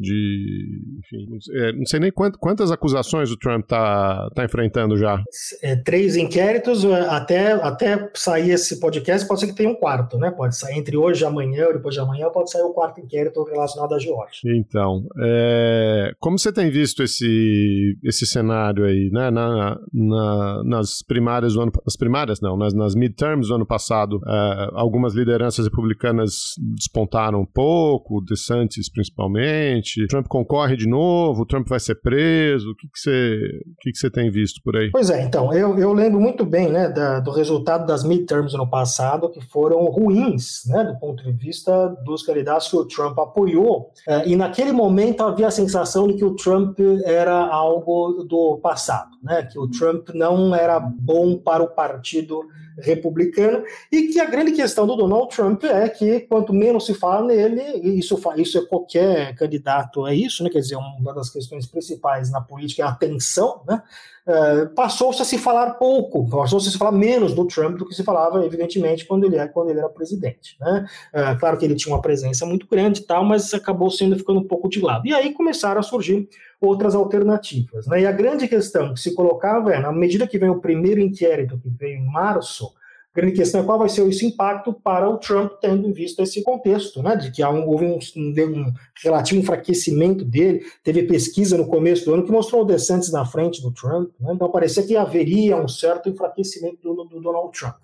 de. 0.00 1.00
Enfim, 1.00 1.38
é, 1.54 1.72
não 1.72 1.86
sei 1.86 1.98
nem 1.98 2.12
quantas 2.12 2.70
acusações 2.70 3.32
o 3.32 3.36
Trump 3.36 3.62
está 3.62 4.30
tá 4.32 4.44
enfrentando 4.44 4.96
já. 4.96 5.20
É, 5.64 5.74
três 5.74 6.14
inquéritos, 6.14 6.84
é, 6.84 7.00
até, 7.08 7.52
até 7.54 8.08
sair 8.14 8.52
esse 8.52 8.78
podcast, 8.78 9.26
pode 9.26 9.40
ser 9.40 9.48
que 9.48 9.56
tenha 9.56 9.70
um 9.70 9.74
quarto, 9.74 10.16
né? 10.18 10.30
Pode 10.30 10.56
sair 10.56 10.78
entre 10.78 10.96
hoje 10.96 11.24
e 11.24 11.26
amanhã, 11.26 11.66
ou 11.66 11.72
depois 11.72 11.96
de 11.96 12.00
amanhã, 12.00 12.28
pode 12.30 12.48
sair 12.48 12.62
o 12.62 12.72
quarto 12.72 13.00
inquérito 13.00 13.42
relacionado 13.42 13.92
a 13.92 13.98
Georgia. 13.98 14.56
Então, 14.56 15.08
é, 15.20 16.12
como 16.20 16.38
você 16.38 16.52
tem 16.52 16.59
visto 16.68 17.02
esse, 17.02 17.96
esse 18.02 18.26
cenário 18.26 18.84
aí, 18.84 19.08
né? 19.12 19.30
Na, 19.30 19.78
na, 19.92 20.62
nas 20.64 21.02
primárias 21.06 21.54
do 21.54 21.60
ano, 21.60 21.72
nas 21.84 21.96
primárias 21.96 22.40
não, 22.40 22.56
nas, 22.56 22.74
nas 22.74 22.94
midterms 22.96 23.48
do 23.48 23.54
ano 23.54 23.66
passado, 23.66 24.16
uh, 24.16 24.70
algumas 24.72 25.14
lideranças 25.14 25.66
republicanas 25.66 26.54
despontaram 26.74 27.42
um 27.42 27.46
pouco, 27.46 28.20
DeSantis 28.22 28.90
principalmente. 28.90 30.06
Trump 30.08 30.26
concorre 30.26 30.76
de 30.76 30.88
novo, 30.88 31.46
Trump 31.46 31.68
vai 31.68 31.78
ser 31.78 32.00
preso. 32.00 32.70
O 32.70 32.74
que, 32.74 32.88
você, 32.94 33.38
que, 33.80 33.92
que 33.92 33.98
você 33.98 34.10
tem 34.10 34.30
visto 34.30 34.60
por 34.64 34.76
aí? 34.76 34.90
Pois 34.90 35.10
é, 35.10 35.22
então 35.22 35.52
eu, 35.52 35.78
eu 35.78 35.92
lembro 35.92 36.18
muito 36.18 36.44
bem, 36.44 36.70
né, 36.70 36.88
da, 36.88 37.20
do 37.20 37.30
resultado 37.30 37.86
das 37.86 38.02
midterms 38.02 38.52
do 38.52 38.56
ano 38.56 38.70
passado 38.70 39.30
que 39.30 39.40
foram 39.40 39.84
ruins, 39.84 40.62
né, 40.66 40.84
do 40.84 40.98
ponto 40.98 41.22
de 41.22 41.32
vista 41.32 41.88
dos 42.04 42.22
candidatos 42.22 42.68
que 42.68 42.76
o 42.76 42.84
Trump 42.86 43.18
apoiou. 43.18 43.90
Uh, 44.08 44.26
e 44.26 44.34
naquele 44.34 44.72
momento 44.72 45.22
havia 45.22 45.46
a 45.46 45.50
sensação 45.50 46.08
de 46.08 46.14
que 46.14 46.24
o 46.24 46.30
o 46.30 46.34
Trump 46.50 46.80
era 47.04 47.46
algo 47.46 48.24
do 48.24 48.58
passado, 48.58 49.16
né? 49.22 49.44
que 49.44 49.56
o 49.56 49.68
Trump 49.68 50.08
não 50.12 50.52
era 50.52 50.80
bom 50.80 51.38
para 51.38 51.62
o 51.62 51.68
partido 51.68 52.42
republicano 52.82 53.64
e 53.90 54.08
que 54.08 54.20
a 54.20 54.26
grande 54.26 54.52
questão 54.52 54.86
do 54.86 54.96
Donald 54.96 55.34
Trump 55.34 55.64
é 55.64 55.88
que 55.88 56.20
quanto 56.20 56.52
menos 56.52 56.86
se 56.86 56.94
fala 56.94 57.26
nele, 57.26 57.62
isso, 57.98 58.20
isso 58.36 58.58
é 58.58 58.66
qualquer 58.66 59.34
candidato 59.34 60.06
é 60.06 60.14
isso, 60.14 60.42
né? 60.42 60.50
quer 60.50 60.60
dizer, 60.60 60.76
uma 60.76 61.14
das 61.14 61.30
questões 61.30 61.66
principais 61.66 62.30
na 62.30 62.40
política 62.40 62.82
é 62.82 62.86
a 62.86 62.90
atenção, 62.90 63.62
né? 63.68 63.82
Uh, 64.30 64.68
passou-se 64.74 65.20
a 65.20 65.24
se 65.24 65.38
falar 65.38 65.72
pouco, 65.72 66.28
passou-se 66.28 66.68
a 66.68 66.70
se 66.70 66.78
falar 66.78 66.92
menos 66.92 67.34
do 67.34 67.46
Trump 67.46 67.76
do 67.78 67.86
que 67.86 67.94
se 67.94 68.04
falava, 68.04 68.44
evidentemente, 68.44 69.04
quando 69.06 69.24
ele, 69.24 69.48
quando 69.48 69.70
ele 69.70 69.80
era 69.80 69.88
presidente. 69.88 70.56
Né? 70.60 70.86
Uh, 71.12 71.40
claro 71.40 71.56
que 71.56 71.64
ele 71.64 71.74
tinha 71.74 71.92
uma 71.92 72.02
presença 72.02 72.44
muito 72.44 72.66
grande 72.68 73.00
e 73.00 73.04
tal, 73.04 73.24
mas 73.24 73.52
acabou 73.54 73.90
sendo 73.90 74.16
ficando 74.16 74.38
um 74.38 74.46
pouco 74.46 74.68
de 74.68 74.80
lado. 74.80 75.06
E 75.06 75.14
aí 75.14 75.32
começaram 75.32 75.80
a 75.80 75.82
surgir 75.82 76.28
outras 76.60 76.94
alternativas. 76.94 77.86
Né? 77.86 78.02
E 78.02 78.06
a 78.06 78.12
grande 78.12 78.46
questão 78.46 78.92
que 78.92 79.00
se 79.00 79.14
colocava 79.14 79.72
é, 79.72 79.80
na 79.80 79.92
medida 79.92 80.26
que 80.26 80.38
vem 80.38 80.50
o 80.50 80.60
primeiro 80.60 81.00
inquérito, 81.00 81.58
que 81.58 81.70
veio 81.70 81.98
em 81.98 82.06
março, 82.06 82.66
a 83.12 83.20
grande 83.20 83.34
questão 83.34 83.60
é 83.60 83.64
qual 83.64 83.78
vai 83.78 83.88
ser 83.88 84.06
esse 84.08 84.24
impacto 84.24 84.72
para 84.72 85.08
o 85.08 85.18
Trump, 85.18 85.54
tendo 85.60 85.88
em 85.88 85.92
vista 85.92 86.22
esse 86.22 86.44
contexto, 86.44 87.02
né, 87.02 87.16
de 87.16 87.32
que 87.32 87.44
um, 87.44 87.66
houve 87.66 87.84
um, 87.84 87.98
um, 88.16 88.72
relativo 89.02 89.40
enfraquecimento 89.40 90.24
dele. 90.24 90.64
Teve 90.84 91.02
pesquisa 91.04 91.56
no 91.56 91.66
começo 91.66 92.04
do 92.04 92.14
ano 92.14 92.24
que 92.24 92.30
mostrou 92.30 92.62
o 92.62 92.64
DeSantis 92.64 93.10
na 93.10 93.24
frente 93.24 93.60
do 93.62 93.72
Trump, 93.72 94.10
né, 94.20 94.32
então 94.32 94.48
parecia 94.48 94.84
que 94.84 94.96
haveria 94.96 95.56
um 95.56 95.66
certo 95.66 96.08
enfraquecimento 96.08 96.78
do, 96.82 97.04
do 97.04 97.20
Donald 97.20 97.50
Trump. 97.58 97.76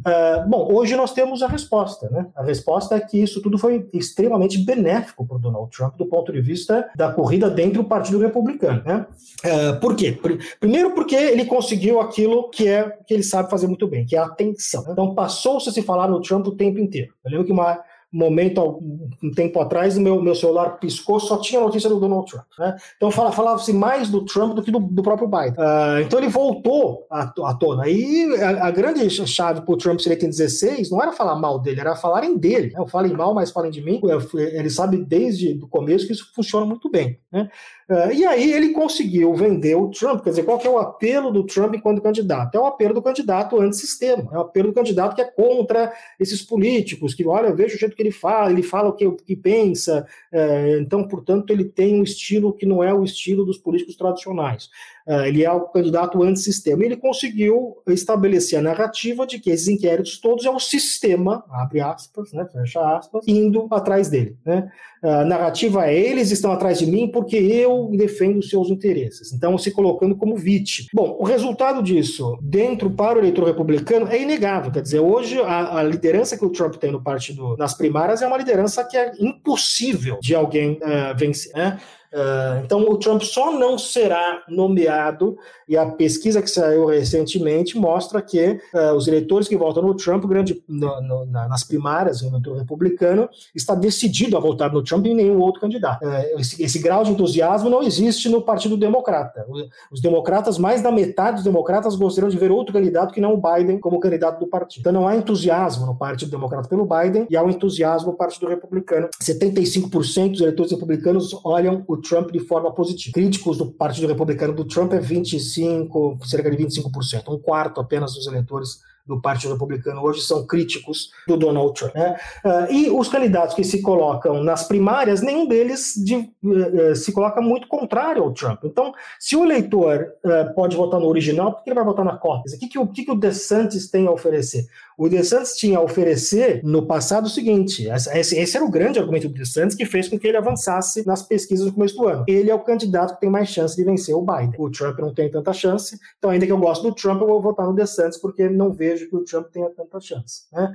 Uh, 0.00 0.48
bom, 0.48 0.72
hoje 0.72 0.94
nós 0.94 1.12
temos 1.12 1.42
a 1.42 1.48
resposta, 1.48 2.08
né? 2.10 2.26
A 2.36 2.42
resposta 2.42 2.94
é 2.94 3.00
que 3.00 3.20
isso 3.20 3.42
tudo 3.42 3.58
foi 3.58 3.88
extremamente 3.92 4.58
benéfico 4.58 5.26
para 5.26 5.36
o 5.36 5.40
Donald 5.40 5.70
Trump 5.76 5.96
do 5.96 6.06
ponto 6.06 6.32
de 6.32 6.40
vista 6.40 6.88
da 6.94 7.12
corrida 7.12 7.50
dentro 7.50 7.82
do 7.82 7.88
Partido 7.88 8.18
Republicano, 8.18 8.82
né? 8.84 9.06
Uh, 9.44 9.80
por 9.80 9.96
quê? 9.96 10.16
Primeiro 10.60 10.92
porque 10.92 11.16
ele 11.16 11.44
conseguiu 11.44 12.00
aquilo 12.00 12.48
que 12.50 12.68
é 12.68 12.96
que 13.06 13.14
ele 13.14 13.22
sabe 13.22 13.50
fazer 13.50 13.66
muito 13.66 13.88
bem, 13.88 14.06
que 14.06 14.14
é 14.14 14.18
a 14.18 14.26
atenção. 14.26 14.84
Então 14.88 15.14
passou-se 15.14 15.68
a 15.68 15.72
se 15.72 15.82
falar 15.82 16.08
no 16.08 16.20
Trump 16.20 16.46
o 16.46 16.54
tempo 16.54 16.78
inteiro. 16.78 17.12
Eu 17.24 17.30
lembro 17.30 17.46
que 17.46 17.52
uma 17.52 17.80
momento, 18.10 18.82
um 19.22 19.30
tempo 19.32 19.60
atrás, 19.60 19.96
o 19.96 20.00
meu, 20.00 20.22
meu 20.22 20.34
celular 20.34 20.78
piscou, 20.78 21.20
só 21.20 21.38
tinha 21.38 21.60
notícia 21.60 21.88
do 21.90 22.00
Donald 22.00 22.30
Trump. 22.30 22.46
Né? 22.58 22.76
Então 22.96 23.10
falava-se 23.10 23.72
mais 23.72 24.08
do 24.08 24.24
Trump 24.24 24.54
do 24.54 24.62
que 24.62 24.70
do, 24.70 24.80
do 24.80 25.02
próprio 25.02 25.28
Biden. 25.28 25.52
Uh, 25.52 26.00
então 26.04 26.18
ele 26.18 26.28
voltou 26.28 27.06
à, 27.10 27.32
à 27.44 27.54
tona. 27.54 27.88
E 27.88 28.34
a, 28.42 28.66
a 28.66 28.70
grande 28.70 29.08
chave 29.10 29.60
para 29.60 29.74
o 29.74 29.76
Trump 29.76 30.00
ser 30.00 30.08
eleito 30.08 30.26
em 30.26 30.30
16 30.30 30.90
não 30.90 31.02
era 31.02 31.12
falar 31.12 31.36
mal 31.36 31.58
dele, 31.58 31.80
era 31.80 31.96
falarem 31.96 32.36
dele. 32.36 32.72
Né? 32.72 32.86
Falem 32.88 33.12
mal, 33.12 33.34
mas 33.34 33.50
falem 33.50 33.70
de 33.70 33.82
mim. 33.82 34.00
Ele 34.34 34.70
sabe 34.70 34.96
desde 34.96 35.58
o 35.62 35.68
começo 35.68 36.06
que 36.06 36.12
isso 36.12 36.32
funciona 36.34 36.64
muito 36.64 36.90
bem. 36.90 37.18
Né? 37.30 37.50
Uh, 37.90 38.12
e 38.12 38.26
aí 38.26 38.52
ele 38.52 38.70
conseguiu 38.70 39.34
vender 39.34 39.74
o 39.74 39.88
Trump, 39.88 40.22
quer 40.22 40.30
dizer, 40.30 40.42
qual 40.42 40.58
que 40.58 40.66
é 40.66 40.70
o 40.70 40.78
apelo 40.78 41.30
do 41.30 41.44
Trump 41.44 41.74
enquanto 41.74 42.02
candidato? 42.02 42.54
É 42.54 42.60
o 42.60 42.66
apelo 42.66 42.92
do 42.92 43.00
candidato 43.00 43.58
antissistema, 43.58 44.28
é 44.30 44.36
o 44.36 44.42
apelo 44.42 44.68
do 44.68 44.74
candidato 44.74 45.14
que 45.14 45.22
é 45.22 45.24
contra 45.24 45.90
esses 46.20 46.42
políticos, 46.42 47.14
que, 47.14 47.26
olha, 47.26 47.46
eu 47.46 47.56
vejo 47.56 47.76
o 47.76 47.78
jeito 47.78 47.96
que 47.98 48.02
ele 48.04 48.12
fala, 48.12 48.52
ele 48.52 48.62
fala 48.62 48.88
o 48.90 48.92
que, 48.92 49.04
o 49.04 49.16
que 49.16 49.34
pensa, 49.34 50.06
uh, 50.32 50.80
então, 50.80 51.06
portanto, 51.08 51.50
ele 51.50 51.64
tem 51.64 52.00
um 52.00 52.04
estilo 52.04 52.52
que 52.52 52.64
não 52.64 52.82
é 52.82 52.94
o 52.94 53.02
estilo 53.02 53.44
dos 53.44 53.58
políticos 53.58 53.96
tradicionais. 53.96 54.70
Uh, 55.08 55.24
ele 55.24 55.42
é 55.42 55.50
o 55.50 55.62
candidato 55.62 56.22
antissistema. 56.22 56.84
Ele 56.84 56.96
conseguiu 56.96 57.78
estabelecer 57.88 58.58
a 58.58 58.62
narrativa 58.62 59.26
de 59.26 59.38
que 59.38 59.48
esses 59.48 59.66
inquéritos 59.66 60.20
todos 60.20 60.44
é 60.44 60.50
o 60.50 60.58
sistema, 60.58 61.44
abre 61.50 61.80
aspas, 61.80 62.32
né, 62.32 62.46
fecha 62.52 62.80
aspas, 62.96 63.24
indo 63.26 63.66
atrás 63.70 64.10
dele. 64.10 64.36
Né? 64.44 64.68
A 65.02 65.24
narrativa 65.24 65.86
é 65.86 65.96
eles 65.96 66.30
estão 66.30 66.52
atrás 66.52 66.78
de 66.78 66.86
mim 66.86 67.10
porque 67.10 67.36
eu 67.36 67.90
defendo 67.96 68.38
os 68.38 68.50
seus 68.50 68.68
interesses. 68.68 69.32
Então, 69.32 69.56
se 69.56 69.70
colocando 69.70 70.16
como 70.16 70.36
vítima. 70.36 70.88
Bom, 70.92 71.16
o 71.18 71.24
resultado 71.24 71.82
disso, 71.82 72.36
dentro 72.42 72.90
para 72.90 73.16
o 73.16 73.20
eleitor 73.20 73.46
republicano, 73.46 74.08
é 74.08 74.20
inegável. 74.20 74.72
Quer 74.72 74.82
dizer, 74.82 75.00
hoje 75.00 75.40
a, 75.40 75.78
a 75.78 75.82
liderança 75.82 76.36
que 76.36 76.44
o 76.44 76.50
Trump 76.50 76.74
tem 76.74 76.90
no 76.90 77.02
partido 77.02 77.56
nas 77.56 77.74
primárias 77.74 78.22
é 78.22 78.26
uma 78.26 78.36
liderança 78.36 78.84
que 78.84 78.96
é 78.96 79.12
impossível 79.18 80.18
de 80.20 80.34
alguém 80.34 80.72
uh, 80.72 81.16
vencer. 81.16 81.52
Né? 81.54 81.78
Uh, 82.12 82.64
então, 82.64 82.80
o 82.80 82.96
Trump 82.96 83.22
só 83.22 83.52
não 83.52 83.76
será 83.76 84.42
nomeado, 84.48 85.36
e 85.68 85.76
a 85.76 85.86
pesquisa 85.86 86.40
que 86.40 86.50
saiu 86.50 86.86
recentemente 86.86 87.76
mostra 87.76 88.22
que 88.22 88.58
uh, 88.72 88.94
os 88.94 89.06
eleitores 89.06 89.46
que 89.46 89.56
votam 89.56 89.82
no 89.82 89.94
Trump, 89.94 90.24
grande, 90.24 90.62
no, 90.66 91.00
no, 91.02 91.26
nas 91.26 91.64
primárias, 91.64 92.22
eleitor 92.22 92.56
republicano, 92.56 93.28
está 93.54 93.74
decidido 93.74 94.36
a 94.36 94.40
votar 94.40 94.72
no 94.72 94.82
Trump 94.82 95.06
e 95.06 95.14
nenhum 95.14 95.38
outro 95.38 95.60
candidato. 95.60 96.04
Uh, 96.04 96.40
esse, 96.40 96.62
esse, 96.62 96.78
grau 96.78 97.04
de 97.04 97.10
entusiasmo 97.10 97.68
não 97.68 97.82
existe 97.82 98.28
no 98.28 98.40
Partido 98.40 98.76
Democrata. 98.76 99.46
Os 99.92 100.00
democratas, 100.00 100.56
mais 100.56 100.80
da 100.80 100.90
metade 100.90 101.36
dos 101.36 101.44
democratas, 101.44 101.94
gostariam 101.94 102.30
de 102.30 102.38
ver 102.38 102.50
outro 102.50 102.72
candidato 102.72 103.12
que 103.12 103.20
não 103.20 103.34
o 103.34 103.36
Biden 103.40 103.78
como 103.78 104.00
candidato 104.00 104.40
do 104.40 104.46
partido. 104.46 104.80
Então, 104.80 104.92
não 104.92 105.06
há 105.06 105.16
entusiasmo 105.16 105.84
no 105.84 105.96
Partido 105.96 106.30
Democrata 106.30 106.68
pelo 106.68 106.86
Biden 106.86 107.26
e 107.28 107.36
há 107.36 107.42
um 107.42 107.50
entusiasmo 107.50 108.12
no 108.12 108.16
Partido 108.16 108.48
Republicano. 108.48 109.08
75% 109.22 110.30
dos 110.30 110.40
eleitores 110.40 110.72
republicanos 110.72 111.38
olham 111.44 111.84
o 111.86 111.97
Trump 112.00 112.30
de 112.30 112.40
forma 112.40 112.72
positiva. 112.72 113.14
Críticos 113.14 113.58
do 113.58 113.66
Partido 113.66 114.06
Republicano 114.06 114.54
do 114.54 114.64
Trump 114.64 114.92
é 114.92 115.00
25, 115.00 116.18
cerca 116.24 116.50
de 116.50 116.56
25%, 116.56 117.28
um 117.28 117.38
quarto 117.38 117.80
apenas 117.80 118.14
dos 118.14 118.26
eleitores 118.26 118.80
do 119.08 119.20
Partido 119.20 119.54
Republicano 119.54 120.02
hoje 120.02 120.20
são 120.20 120.46
críticos 120.46 121.10
do 121.26 121.36
Donald 121.36 121.72
Trump. 121.72 121.94
Né? 121.94 122.14
Uh, 122.44 122.72
e 122.72 122.90
os 122.90 123.08
candidatos 123.08 123.54
que 123.54 123.64
se 123.64 123.80
colocam 123.80 124.44
nas 124.44 124.68
primárias, 124.68 125.22
nenhum 125.22 125.48
deles 125.48 125.94
de, 125.96 126.14
uh, 126.16 126.90
uh, 126.90 126.94
se 126.94 127.10
coloca 127.10 127.40
muito 127.40 127.66
contrário 127.66 128.22
ao 128.22 128.32
Trump. 128.32 128.60
Então, 128.64 128.92
se 129.18 129.34
o 129.34 129.44
eleitor 129.44 130.12
pode 130.54 130.76
votar 130.76 131.00
no 131.00 131.06
original, 131.06 131.54
por 131.54 131.64
que 131.64 131.70
ele 131.70 131.74
vai 131.74 131.84
votar 131.84 132.04
na 132.04 132.16
cópia? 132.16 132.54
O 132.54 132.58
que, 132.58 132.68
que, 132.68 132.78
o, 132.78 132.86
que, 132.86 133.04
que 133.04 133.10
o 133.10 133.14
DeSantis 133.14 133.90
tem 133.90 134.06
a 134.06 134.10
oferecer? 134.10 134.66
O 134.98 135.08
DeSantis 135.08 135.54
tinha 135.54 135.78
a 135.78 135.80
oferecer 135.80 136.60
no 136.64 136.84
passado 136.84 137.26
o 137.26 137.30
seguinte: 137.30 137.86
esse, 137.88 138.56
era 138.56 138.64
o 138.64 138.70
grande 138.70 138.98
argumento 138.98 139.28
do 139.28 139.34
DeSantis 139.34 139.76
que 139.76 139.86
fez 139.86 140.08
com 140.08 140.18
que 140.18 140.26
ele 140.26 140.36
avançasse 140.36 141.06
nas 141.06 141.22
pesquisas 141.22 141.66
no 141.66 141.72
começo 141.72 141.94
do 141.94 142.08
ano. 142.08 142.24
Ele 142.26 142.50
é 142.50 142.54
o 142.54 142.58
candidato 142.58 143.14
que 143.14 143.20
tem 143.20 143.30
mais 143.30 143.48
chance 143.48 143.76
de 143.76 143.84
vencer 143.84 144.12
o 144.12 144.22
Biden. 144.22 144.54
O 144.58 144.68
Trump 144.68 144.98
não 144.98 145.14
tem 145.14 145.30
tanta 145.30 145.52
chance, 145.52 145.96
então, 146.18 146.30
ainda 146.30 146.44
que 146.44 146.50
eu 146.50 146.58
gosto 146.58 146.82
do 146.82 146.92
Trump, 146.92 147.20
eu 147.20 147.28
vou 147.28 147.40
votar 147.40 147.64
no 147.64 147.74
DeSantis 147.74 148.18
porque 148.18 148.48
não 148.48 148.72
vejo 148.72 149.08
que 149.08 149.14
o 149.14 149.22
Trump 149.22 149.46
tenha 149.52 149.70
tanta 149.70 150.00
chance. 150.00 150.46
Né? 150.52 150.74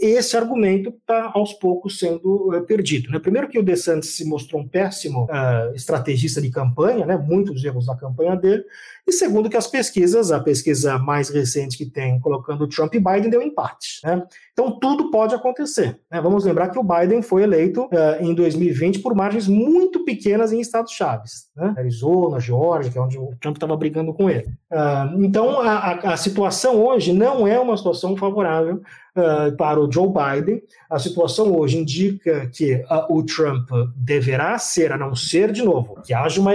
Esse 0.00 0.36
argumento 0.36 0.88
está 0.88 1.32
aos 1.34 1.52
poucos 1.52 1.98
sendo 1.98 2.50
uh, 2.50 2.62
perdido. 2.64 3.10
Né? 3.10 3.18
Primeiro 3.18 3.48
que 3.48 3.58
o 3.58 3.62
DeSantis 3.62 4.16
se 4.16 4.24
mostrou 4.24 4.62
um 4.62 4.68
péssimo 4.68 5.24
uh, 5.24 5.74
estrategista 5.74 6.40
de 6.40 6.50
campanha, 6.50 7.04
né? 7.04 7.16
muitos 7.16 7.62
erros 7.62 7.86
na 7.86 7.96
campanha 7.96 8.34
dele, 8.34 8.64
e 9.06 9.12
segundo 9.12 9.50
que 9.50 9.56
as 9.56 9.66
pesquisas, 9.66 10.32
a 10.32 10.40
pesquisa 10.40 10.98
mais 10.98 11.28
recente 11.28 11.76
que 11.76 11.86
tem 11.86 12.18
colocando 12.20 12.66
Trump 12.68 12.94
e 12.94 13.00
Biden 13.00 13.30
deu 13.30 13.42
empate. 13.42 14.00
Né? 14.02 14.22
Então 14.52 14.78
tudo 14.78 15.10
pode 15.10 15.34
acontecer. 15.34 16.00
Né? 16.10 16.20
Vamos 16.22 16.44
lembrar 16.44 16.68
que 16.70 16.78
o 16.78 16.82
Biden 16.82 17.20
foi 17.20 17.42
eleito 17.42 17.84
uh, 17.84 18.22
em 18.22 18.34
2020 18.34 19.00
por 19.00 19.14
margens 19.14 19.46
muito 19.46 20.04
pequenas 20.04 20.52
em 20.52 20.60
estados 20.60 20.92
chaves, 20.92 21.48
né? 21.56 21.74
Arizona, 21.76 22.40
Geórgia, 22.40 22.90
que 22.90 22.98
é 22.98 23.00
onde 23.00 23.18
o 23.18 23.34
Trump 23.40 23.56
estava 23.56 23.76
brigando 23.76 24.12
com 24.14 24.28
ele. 24.28 24.48
Uh, 24.72 25.22
então 25.22 25.60
a, 25.60 25.72
a, 25.72 26.12
a 26.14 26.16
situação 26.16 26.76
hoje 26.82 27.12
não 27.12 27.46
é 27.46 27.58
uma 27.58 27.76
situação 27.76 28.16
favorável 28.16 28.82
uh, 29.18 29.56
para 29.56 29.80
o 29.80 29.90
Joe 29.90 30.08
Biden. 30.08 30.62
A 30.90 30.98
situação 30.98 31.54
hoje 31.54 31.76
indica 31.76 32.46
que 32.46 32.74
uh, 32.74 33.06
o 33.10 33.22
Trump 33.22 33.68
deverá 33.96 34.58
ser, 34.58 34.92
a 34.92 34.96
não 34.96 35.14
ser, 35.14 35.52
de 35.52 35.62
novo, 35.62 36.00
que 36.04 36.14
haja 36.14 36.40
uma. 36.40 36.52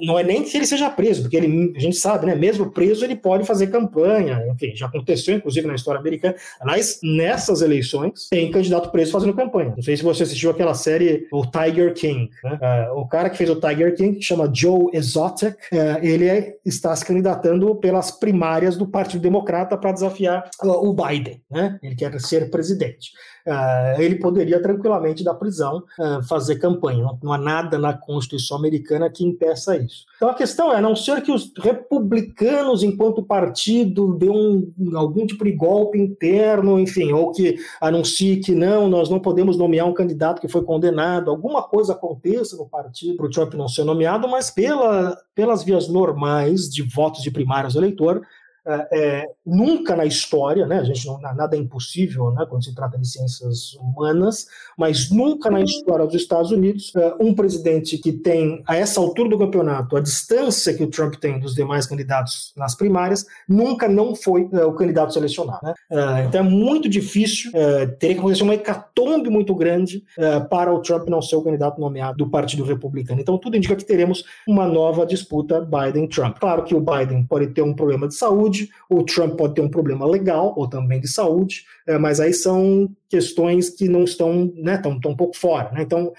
Não 0.00 0.18
é 0.18 0.22
nem 0.22 0.42
que 0.42 0.56
ele 0.56 0.66
seja 0.66 0.88
preso, 0.88 1.22
porque 1.22 1.36
ele, 1.36 1.72
a 1.76 1.80
gente 1.80 1.96
sabe, 1.96 2.26
né? 2.26 2.34
Mesmo 2.34 2.70
preso, 2.70 3.04
ele 3.04 3.16
pode 3.16 3.44
fazer 3.44 3.66
campanha. 3.68 4.42
Enfim, 4.50 4.74
já 4.74 4.86
aconteceu, 4.86 5.36
inclusive, 5.36 5.66
na 5.66 5.74
história 5.74 6.00
americana. 6.00 6.34
Aliás, 6.60 6.98
nessas 7.02 7.60
eleições, 7.62 8.28
tem 8.30 8.50
candidato 8.50 8.90
preso 8.90 9.12
fazendo 9.12 9.34
campanha. 9.34 9.74
Não 9.76 9.82
sei 9.82 9.96
se 9.96 10.02
você 10.02 10.22
assistiu 10.22 10.50
aquela 10.50 10.74
série, 10.74 11.26
o 11.32 11.44
Tiger 11.46 11.92
King. 11.94 12.30
Né? 12.42 12.58
Uh, 12.90 13.00
o 13.00 13.08
cara 13.08 13.28
que 13.28 13.36
fez 13.36 13.50
o 13.50 13.56
Tiger 13.56 13.94
King, 13.94 14.16
que 14.16 14.24
chama 14.24 14.50
Joe 14.52 14.90
Exotic, 14.92 15.56
ele 16.02 16.28
é, 16.28 16.56
está 16.64 16.94
se 16.94 17.04
candidatando 17.04 17.74
pelas 17.76 18.10
primárias 18.10 18.76
do 18.76 18.86
Partido 18.86 19.22
Democrata 19.22 19.76
para 19.76 19.92
desafiar 19.92 20.48
o 20.62 20.92
Biden. 20.92 21.40
Né? 21.50 21.71
Ele 21.82 21.94
quer 21.94 22.18
ser 22.20 22.50
presidente. 22.50 23.12
Uh, 23.46 24.00
ele 24.00 24.16
poderia 24.16 24.62
tranquilamente 24.62 25.24
da 25.24 25.34
prisão 25.34 25.82
uh, 25.98 26.22
fazer 26.22 26.56
campanha. 26.56 27.02
Não, 27.02 27.18
não, 27.22 27.32
há 27.32 27.38
nada 27.38 27.78
na 27.78 27.92
Constituição 27.92 28.56
americana 28.56 29.10
que 29.10 29.24
impeça 29.24 29.76
isso. 29.76 30.04
Então 30.16 30.28
a 30.28 30.34
questão 30.34 30.72
é, 30.72 30.76
a 30.76 30.80
não 30.80 30.94
ser 30.94 31.22
que 31.22 31.32
os 31.32 31.52
republicanos, 31.58 32.84
enquanto 32.84 33.22
partido, 33.22 34.14
dê 34.16 34.28
um, 34.28 34.72
algum 34.94 35.26
tipo 35.26 35.44
de 35.44 35.52
golpe 35.52 35.98
interno, 35.98 36.78
enfim, 36.78 37.12
ou 37.12 37.32
que 37.32 37.56
anuncie 37.80 38.36
que 38.36 38.54
não, 38.54 38.88
nós 38.88 39.10
não 39.10 39.18
podemos 39.18 39.56
nomear 39.56 39.88
um 39.88 39.94
candidato 39.94 40.40
que 40.40 40.48
foi 40.48 40.62
condenado, 40.62 41.30
alguma 41.30 41.62
coisa 41.62 41.94
aconteça 41.94 42.56
no 42.56 42.68
partido 42.68 43.16
para 43.16 43.26
o 43.26 43.30
Trump 43.30 43.54
não 43.54 43.68
ser 43.68 43.84
nomeado, 43.84 44.28
mas 44.28 44.50
pela, 44.50 45.16
pelas 45.34 45.64
vias 45.64 45.88
normais 45.88 46.68
de 46.68 46.82
votos 46.82 47.22
de 47.22 47.30
primários 47.30 47.74
do 47.74 47.80
eleitor, 47.80 48.22
é, 48.66 48.88
é, 48.92 49.28
nunca 49.44 49.96
na 49.96 50.04
história, 50.04 50.66
né, 50.66 50.78
a 50.78 50.84
gente 50.84 51.06
não, 51.06 51.20
nada 51.20 51.56
é 51.56 51.58
impossível 51.58 52.30
né, 52.30 52.46
quando 52.48 52.64
se 52.64 52.74
trata 52.74 52.96
de 52.98 53.08
ciências 53.08 53.74
humanas, 53.74 54.46
mas 54.78 55.10
nunca 55.10 55.50
na 55.50 55.60
história 55.60 56.06
dos 56.06 56.14
Estados 56.14 56.50
Unidos, 56.50 56.92
é, 56.94 57.14
um 57.20 57.34
presidente 57.34 57.98
que 57.98 58.12
tem, 58.12 58.62
a 58.66 58.76
essa 58.76 59.00
altura 59.00 59.28
do 59.28 59.38
campeonato, 59.38 59.96
a 59.96 60.00
distância 60.00 60.74
que 60.74 60.84
o 60.84 60.90
Trump 60.90 61.14
tem 61.14 61.40
dos 61.40 61.54
demais 61.54 61.86
candidatos 61.86 62.52
nas 62.56 62.74
primárias, 62.74 63.26
nunca 63.48 63.88
não 63.88 64.14
foi 64.14 64.48
é, 64.52 64.64
o 64.64 64.72
candidato 64.74 65.12
selecionado. 65.12 65.60
Né? 65.62 65.74
É, 65.90 66.24
então 66.24 66.40
é 66.40 66.44
muito 66.44 66.88
difícil, 66.88 67.50
é, 67.54 67.86
teria 67.86 68.14
que 68.14 68.20
acontecer 68.20 68.44
uma 68.44 68.54
hecatombe 68.54 69.28
muito 69.28 69.54
grande 69.54 70.04
para 70.50 70.72
o 70.72 70.80
Trump 70.80 71.08
não 71.08 71.20
ser 71.20 71.36
o 71.36 71.42
candidato 71.42 71.80
nomeado 71.80 72.18
do 72.18 72.30
Partido 72.30 72.64
Republicano. 72.64 73.20
Então 73.20 73.38
tudo 73.38 73.56
indica 73.56 73.74
que 73.74 73.84
teremos 73.84 74.24
uma 74.46 74.66
nova 74.66 75.04
disputa 75.04 75.60
Biden-Trump. 75.60 76.38
Claro 76.38 76.64
que 76.64 76.74
o 76.74 76.80
Biden 76.80 77.24
pode 77.24 77.48
ter 77.48 77.62
um 77.62 77.74
problema 77.74 78.06
de 78.06 78.14
saúde, 78.14 78.51
saúde, 78.52 78.68
o 78.88 79.02
Trump 79.02 79.36
pode 79.36 79.54
ter 79.54 79.62
um 79.62 79.68
problema 79.68 80.06
legal 80.06 80.52
ou 80.56 80.68
também 80.68 81.00
de 81.00 81.08
saúde, 81.08 81.64
é, 81.86 81.98
mas 81.98 82.20
aí 82.20 82.32
são 82.32 82.90
questões 83.08 83.70
que 83.70 83.88
não 83.88 84.04
estão, 84.04 84.52
né, 84.56 84.74
estão, 84.74 84.98
um 85.10 85.16
pouco 85.16 85.36
fora. 85.36 85.70
Né? 85.72 85.82
Então, 85.82 86.12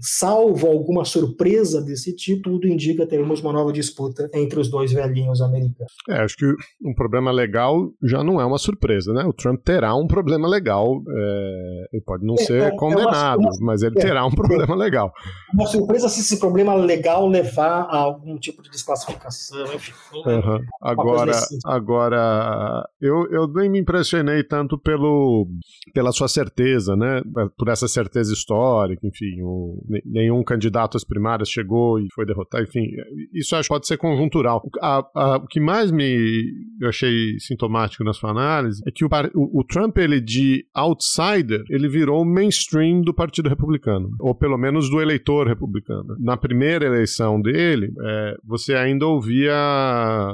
salvo 0.00 0.66
alguma 0.66 1.04
surpresa 1.04 1.82
desse 1.82 2.14
tipo, 2.14 2.44
tudo 2.44 2.66
indica 2.66 3.04
que 3.04 3.10
teremos 3.10 3.40
uma 3.40 3.52
nova 3.52 3.72
disputa 3.72 4.30
entre 4.32 4.58
os 4.58 4.70
dois 4.70 4.92
velhinhos 4.92 5.42
americanos. 5.42 5.92
É, 6.08 6.20
acho 6.20 6.36
que 6.36 6.46
um 6.82 6.94
problema 6.94 7.30
legal 7.30 7.90
já 8.02 8.24
não 8.24 8.40
é 8.40 8.44
uma 8.44 8.58
surpresa, 8.58 9.12
né? 9.12 9.24
O 9.24 9.32
Trump 9.32 9.60
terá 9.62 9.94
um 9.94 10.06
problema 10.06 10.48
legal, 10.48 11.02
é, 11.08 11.88
ele 11.92 12.02
pode 12.02 12.24
não 12.24 12.34
é, 12.34 12.38
ser 12.38 12.62
é 12.62 12.76
condenado, 12.76 13.40
uma, 13.40 13.50
mas 13.60 13.82
ele 13.82 13.96
terá 13.96 14.24
um 14.24 14.30
problema 14.30 14.74
legal. 14.74 15.12
Uma 15.52 15.66
surpresa 15.66 16.08
se 16.08 16.20
esse 16.20 16.38
problema 16.38 16.74
legal 16.74 17.28
levar 17.28 17.82
a 17.82 17.98
algum 17.98 18.38
tipo 18.38 18.62
de 18.62 18.70
desclassificação, 18.70 19.64
enfim. 19.74 19.92
Uhum. 20.14 20.60
Agora, 20.80 21.32
agora 21.64 22.88
eu, 23.00 23.26
eu 23.30 23.46
nem 23.48 23.68
me 23.68 23.80
impressionei 23.80 24.42
tanto 24.42 24.78
pelo, 24.78 25.46
pela 25.92 26.12
sua 26.12 26.28
certeza, 26.28 26.96
né? 26.96 27.20
Por 27.58 27.68
essa 27.68 27.86
certeza 27.86 28.32
histórica, 28.32 29.06
enfim 29.06 29.25
enfim, 29.26 29.42
o, 29.42 29.82
nenhum 30.04 30.42
candidato 30.42 30.96
às 30.96 31.04
primárias 31.04 31.48
chegou 31.48 31.98
e 31.98 32.08
foi 32.14 32.24
derrotado, 32.24 32.64
enfim, 32.64 32.86
isso 33.32 33.56
acho 33.56 33.68
que 33.68 33.74
pode 33.74 33.86
ser 33.86 33.96
conjuntural. 33.96 34.62
A, 34.80 35.04
a, 35.14 35.36
o 35.36 35.46
que 35.46 35.60
mais 35.60 35.90
me 35.90 36.66
eu 36.80 36.88
achei 36.88 37.38
sintomático 37.38 38.04
na 38.04 38.12
sua 38.12 38.30
análise 38.30 38.82
é 38.86 38.90
que 38.90 39.04
o, 39.04 39.08
o, 39.34 39.60
o, 39.60 39.64
Trump, 39.64 39.96
ele 39.98 40.20
de 40.20 40.66
outsider, 40.74 41.64
ele 41.70 41.88
virou 41.88 42.24
mainstream 42.24 43.00
do 43.00 43.14
Partido 43.14 43.48
Republicano, 43.48 44.10
ou 44.20 44.34
pelo 44.34 44.58
menos 44.58 44.90
do 44.90 45.00
eleitor 45.00 45.46
republicano. 45.46 46.16
Na 46.18 46.36
primeira 46.36 46.84
eleição 46.84 47.40
dele, 47.40 47.92
é, 47.98 48.36
você 48.44 48.74
ainda 48.74 49.06
ouvia 49.06 49.54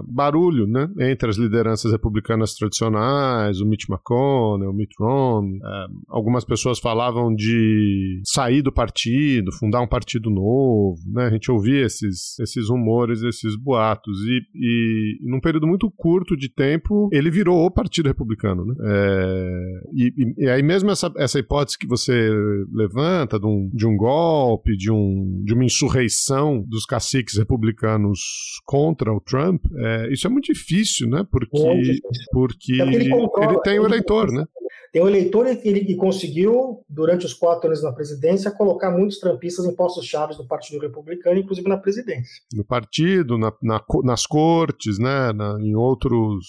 barulho, 0.06 0.66
né, 0.66 0.88
entre 0.98 1.30
as 1.30 1.36
lideranças 1.36 1.92
republicanas 1.92 2.54
tradicionais, 2.54 3.60
o 3.60 3.66
Mitch 3.66 3.88
McConnell, 3.88 4.70
o 4.70 4.74
Mitt 4.74 4.94
Romney, 4.98 5.60
é, 5.62 5.86
algumas 6.08 6.44
pessoas 6.44 6.78
falavam 6.78 7.34
de 7.34 8.20
sair 8.24 8.62
do 8.62 8.72
partido, 8.82 9.52
fundar 9.52 9.80
um 9.80 9.86
partido 9.86 10.28
novo, 10.28 11.00
né? 11.06 11.26
A 11.26 11.30
gente 11.30 11.50
ouvia 11.50 11.86
esses, 11.86 12.38
esses 12.40 12.68
rumores, 12.68 13.22
esses 13.22 13.54
boatos. 13.56 14.18
E, 14.26 14.40
e, 14.54 15.18
num 15.22 15.40
período 15.40 15.66
muito 15.66 15.90
curto 15.90 16.36
de 16.36 16.48
tempo, 16.48 17.08
ele 17.12 17.30
virou 17.30 17.64
o 17.64 17.70
Partido 17.70 18.08
Republicano, 18.08 18.64
né? 18.66 18.74
É, 18.84 19.80
e, 19.94 20.34
e, 20.38 20.48
aí 20.48 20.62
mesmo 20.62 20.90
essa, 20.90 21.12
essa 21.16 21.38
hipótese 21.38 21.78
que 21.78 21.86
você 21.86 22.30
levanta 22.72 23.38
de 23.38 23.46
um, 23.46 23.70
de 23.72 23.86
um 23.86 23.96
golpe, 23.96 24.76
de, 24.76 24.90
um, 24.90 25.42
de 25.44 25.54
uma 25.54 25.64
insurreição 25.64 26.64
dos 26.66 26.84
caciques 26.84 27.38
republicanos 27.38 28.20
contra 28.64 29.12
o 29.12 29.20
Trump, 29.20 29.62
é, 29.76 30.12
isso 30.12 30.26
é 30.26 30.30
muito 30.30 30.52
difícil, 30.52 31.08
né? 31.08 31.24
Porque, 31.30 32.00
porque 32.32 32.82
é 32.82 32.86
ele, 32.86 33.10
ele 33.14 33.60
tem 33.62 33.78
o 33.78 33.86
eleitor, 33.86 34.32
né? 34.32 34.44
Tem 34.92 35.02
um 35.02 35.08
eleitor 35.08 35.46
que, 35.56 35.66
ele, 35.66 35.80
que 35.86 35.96
conseguiu, 35.96 36.84
durante 36.86 37.24
os 37.24 37.32
quatro 37.32 37.66
anos 37.66 37.82
na 37.82 37.92
presidência, 37.92 38.50
colocar 38.50 38.90
muitos 38.90 39.18
trampistas 39.18 39.64
em 39.64 39.74
postos 39.74 40.04
chaves 40.04 40.36
do 40.36 40.46
Partido 40.46 40.78
Republicano, 40.78 41.40
inclusive 41.40 41.66
na 41.66 41.78
presidência. 41.78 42.42
No 42.52 42.62
partido, 42.62 43.38
na, 43.38 43.50
na, 43.62 43.82
nas 44.04 44.26
cortes, 44.26 44.98
né, 44.98 45.32
na, 45.32 45.58
em 45.62 45.74
outros 45.74 46.44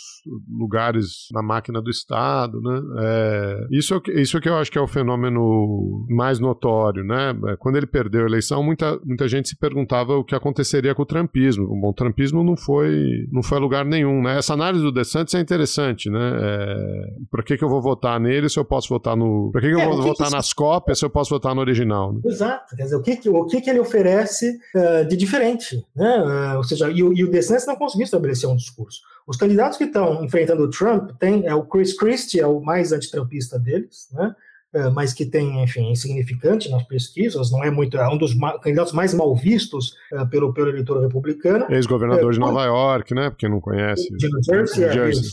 lugares 0.49 1.29
na 1.31 1.41
máquina 1.41 1.81
do 1.81 1.89
Estado. 1.89 2.59
Né, 2.59 2.81
é, 2.99 3.67
isso, 3.71 3.95
é, 3.95 4.21
isso 4.21 4.37
é 4.37 4.41
que 4.41 4.49
eu 4.49 4.57
acho 4.57 4.69
que 4.69 4.77
é 4.77 4.81
o 4.81 4.87
fenômeno 4.87 6.05
mais 6.09 6.37
notório. 6.37 7.01
Né, 7.01 7.33
é, 7.47 7.55
quando 7.55 7.77
ele 7.77 7.87
perdeu 7.87 8.23
a 8.23 8.27
eleição, 8.27 8.61
muita, 8.61 8.99
muita 9.05 9.25
gente 9.25 9.47
se 9.47 9.55
perguntava 9.55 10.17
o 10.17 10.23
que 10.23 10.35
aconteceria 10.35 10.93
com 10.93 11.03
o 11.03 11.05
trumpismo. 11.05 11.65
Bom, 11.79 11.91
o 11.91 11.93
trumpismo 11.93 12.43
não 12.43 12.57
foi, 12.57 13.25
não 13.31 13.41
foi 13.41 13.57
a 13.57 13.61
lugar 13.61 13.85
nenhum. 13.85 14.21
Né? 14.21 14.37
Essa 14.37 14.53
análise 14.53 14.83
do 14.83 14.91
DeSantis 14.91 15.33
é 15.33 15.39
interessante. 15.39 16.09
Né, 16.09 16.31
é, 16.41 17.05
por 17.31 17.41
que, 17.41 17.57
que 17.57 17.63
eu 17.63 17.69
vou 17.69 17.81
votar 17.81 18.19
nele? 18.19 18.32
Nele 18.33 18.49
se 18.49 18.59
eu 18.59 18.65
posso 18.65 18.89
votar 18.89 19.15
no. 19.15 19.51
Por 19.51 19.61
que, 19.61 19.73
que 19.73 19.79
é, 19.79 19.85
eu 19.85 19.89
vou 19.89 19.99
que 19.99 20.07
votar 20.07 20.27
que 20.27 20.33
nas 20.33 20.51
cópias 20.51 20.99
se 20.99 21.05
eu 21.05 21.09
posso 21.09 21.29
votar 21.29 21.53
no 21.53 21.61
original? 21.61 22.13
Né? 22.13 22.21
Exato. 22.25 22.75
Quer 22.75 22.83
dizer, 22.83 22.95
o 22.95 23.01
que, 23.01 23.29
o 23.29 23.45
que, 23.45 23.61
que 23.61 23.69
ele 23.69 23.79
oferece 23.79 24.59
uh, 24.75 25.07
de 25.07 25.15
diferente? 25.15 25.85
Né? 25.95 26.53
Uh, 26.53 26.57
ou 26.57 26.63
seja, 26.63 26.89
e, 26.89 27.03
o, 27.03 27.13
e 27.13 27.23
o 27.23 27.29
DeSantis 27.29 27.67
não 27.67 27.75
conseguiu 27.75 28.05
estabelecer 28.05 28.49
um 28.49 28.55
discurso. 28.55 29.01
Os 29.25 29.37
candidatos 29.37 29.77
que 29.77 29.85
estão 29.85 30.23
enfrentando 30.23 30.63
o 30.63 30.69
Trump 30.69 31.11
tem 31.19 31.45
é 31.45 31.55
o 31.55 31.63
Chris 31.63 31.97
Christie, 31.97 32.39
é 32.39 32.47
o 32.47 32.59
mais 32.59 32.91
antitrumpista 32.91 33.57
deles, 33.57 34.09
né? 34.11 34.35
É, 34.75 34.89
mas 34.89 35.13
que 35.13 35.23
tem, 35.23 35.63
enfim, 35.63 35.91
insignificante 35.91 36.67
nas 36.67 36.81
pesquisas, 36.83 37.51
não 37.51 37.63
é 37.63 37.69
muito, 37.69 37.95
é 37.95 38.09
um 38.09 38.17
dos 38.17 38.33
candidatos 38.63 38.91
mais 38.91 39.13
mal 39.13 39.35
vistos 39.35 39.93
uh, 40.11 40.27
pelo, 40.27 40.51
pelo 40.51 40.69
eleitor 40.69 40.99
republicano. 40.99 41.67
Ex-governador 41.69 42.31
é, 42.31 42.33
de 42.33 42.39
Nova 42.39 42.65
York, 42.65 43.13
né, 43.13 43.29
porque 43.29 43.47
não 43.47 43.61
conhece. 43.61 44.09
De 44.17 44.27
New 44.27 44.41
Jersey, 44.43 44.83
é, 44.83 44.91
Jersey. 44.91 45.29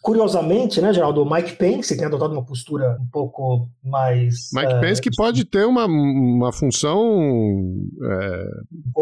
Curiosamente, 0.00 0.80
né, 0.80 0.92
Geraldo, 0.92 1.22
o 1.22 1.28
Mike 1.28 1.56
Pence 1.56 1.96
tem 1.96 2.06
adotado 2.06 2.32
uma 2.32 2.44
postura 2.44 2.96
um 3.00 3.06
pouco 3.10 3.68
mais... 3.82 4.50
Mike 4.52 4.74
uh, 4.74 4.80
Pence 4.80 5.02
que 5.02 5.10
pode 5.16 5.44
ter 5.44 5.66
uma, 5.66 5.86
uma 5.86 6.52
função 6.52 7.02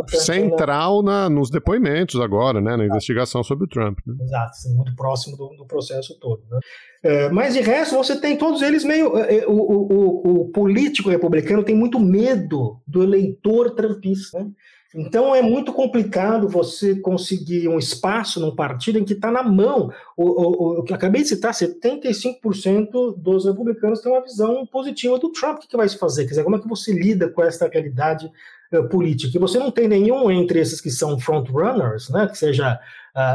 central 0.09 1.03
na, 1.03 1.29
nos 1.29 1.51
depoimentos 1.51 2.19
agora, 2.19 2.63
né, 2.63 2.79
na 2.79 2.87
investigação 2.87 3.45
sobre 3.45 3.67
o 3.67 3.69
Trump. 3.69 3.99
Né? 4.07 4.15
Exato, 4.25 4.53
muito 4.75 4.97
próximo 4.97 5.37
do, 5.37 5.49
do 5.55 5.67
processo 5.67 6.19
todo. 6.19 6.41
Né? 6.51 6.59
É, 7.03 7.29
mas 7.31 7.55
de 7.55 7.61
resto, 7.61 7.97
você 7.97 8.15
tem 8.15 8.37
todos 8.37 8.63
eles 8.63 8.85
meio. 8.85 9.17
É, 9.19 9.39
é, 9.39 9.47
o, 9.47 9.53
o, 9.53 10.43
o, 10.43 10.49
político 10.51 11.11
republicano 11.11 11.65
tem 11.65 11.75
muito 11.75 11.99
medo 11.99 12.81
do 12.87 13.03
eleitor 13.03 13.75
trumpista. 13.75 14.39
Né? 14.39 14.51
Então 14.95 15.35
é 15.35 15.43
muito 15.43 15.73
complicado 15.73 16.49
você 16.49 16.95
conseguir 17.01 17.67
um 17.67 17.79
espaço 17.79 18.39
num 18.39 18.55
partido 18.55 18.99
em 18.99 19.05
que 19.05 19.15
está 19.15 19.33
na 19.33 19.43
mão. 19.43 19.91
O, 20.17 20.81
o, 20.81 20.83
que 20.85 20.93
acabei 20.93 21.23
de 21.23 21.29
citar, 21.29 21.53
75% 21.53 23.17
dos 23.17 23.47
republicanos 23.47 24.01
têm 24.01 24.13
uma 24.13 24.23
visão 24.23 24.65
positiva 24.67 25.19
do 25.19 25.33
Trump. 25.33 25.57
O 25.57 25.61
que, 25.61 25.69
que 25.69 25.77
vai 25.77 25.89
se 25.89 25.99
fazer? 25.99 26.25
Quer 26.25 26.31
dizer, 26.31 26.45
como 26.45 26.57
é 26.57 26.61
que 26.61 26.69
você 26.69 26.93
lida 26.93 27.29
com 27.29 27.43
essa 27.43 27.69
realidade 27.69 28.31
uh, 28.73 28.89
política? 28.89 29.37
E 29.37 29.41
você 29.41 29.59
não 29.59 29.73
tem 29.73 29.89
nenhum 29.89 30.31
entre 30.31 30.61
esses 30.61 30.81
que 30.81 30.91
são 30.91 31.19
frontrunners, 31.19 32.11
né? 32.11 32.29
que 32.29 32.39
seja 32.39 32.79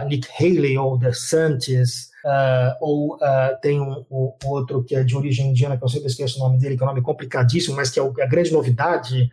Nick 0.08 0.28
Haley 0.40 0.78
ou 0.78 0.98
DeSantis, 0.98 2.08
Uh, 2.28 2.76
ou 2.82 3.16
uh, 3.16 3.58
tem 3.62 3.80
um, 3.80 4.04
um, 4.12 4.34
outro 4.44 4.84
que 4.84 4.94
é 4.94 5.02
de 5.02 5.16
origem 5.16 5.50
indiana, 5.50 5.78
que 5.78 5.84
eu 5.86 5.88
sempre 5.88 6.08
esqueço 6.08 6.38
o 6.38 6.44
nome 6.44 6.60
dele, 6.60 6.76
que 6.76 6.84
é 6.84 6.86
um 6.86 6.90
nome 6.90 7.02
complicadíssimo, 7.02 7.78
mas 7.78 7.90
que 7.90 8.02
é, 8.02 8.04
a 8.04 8.26
grande 8.26 8.52
novidade 8.52 9.32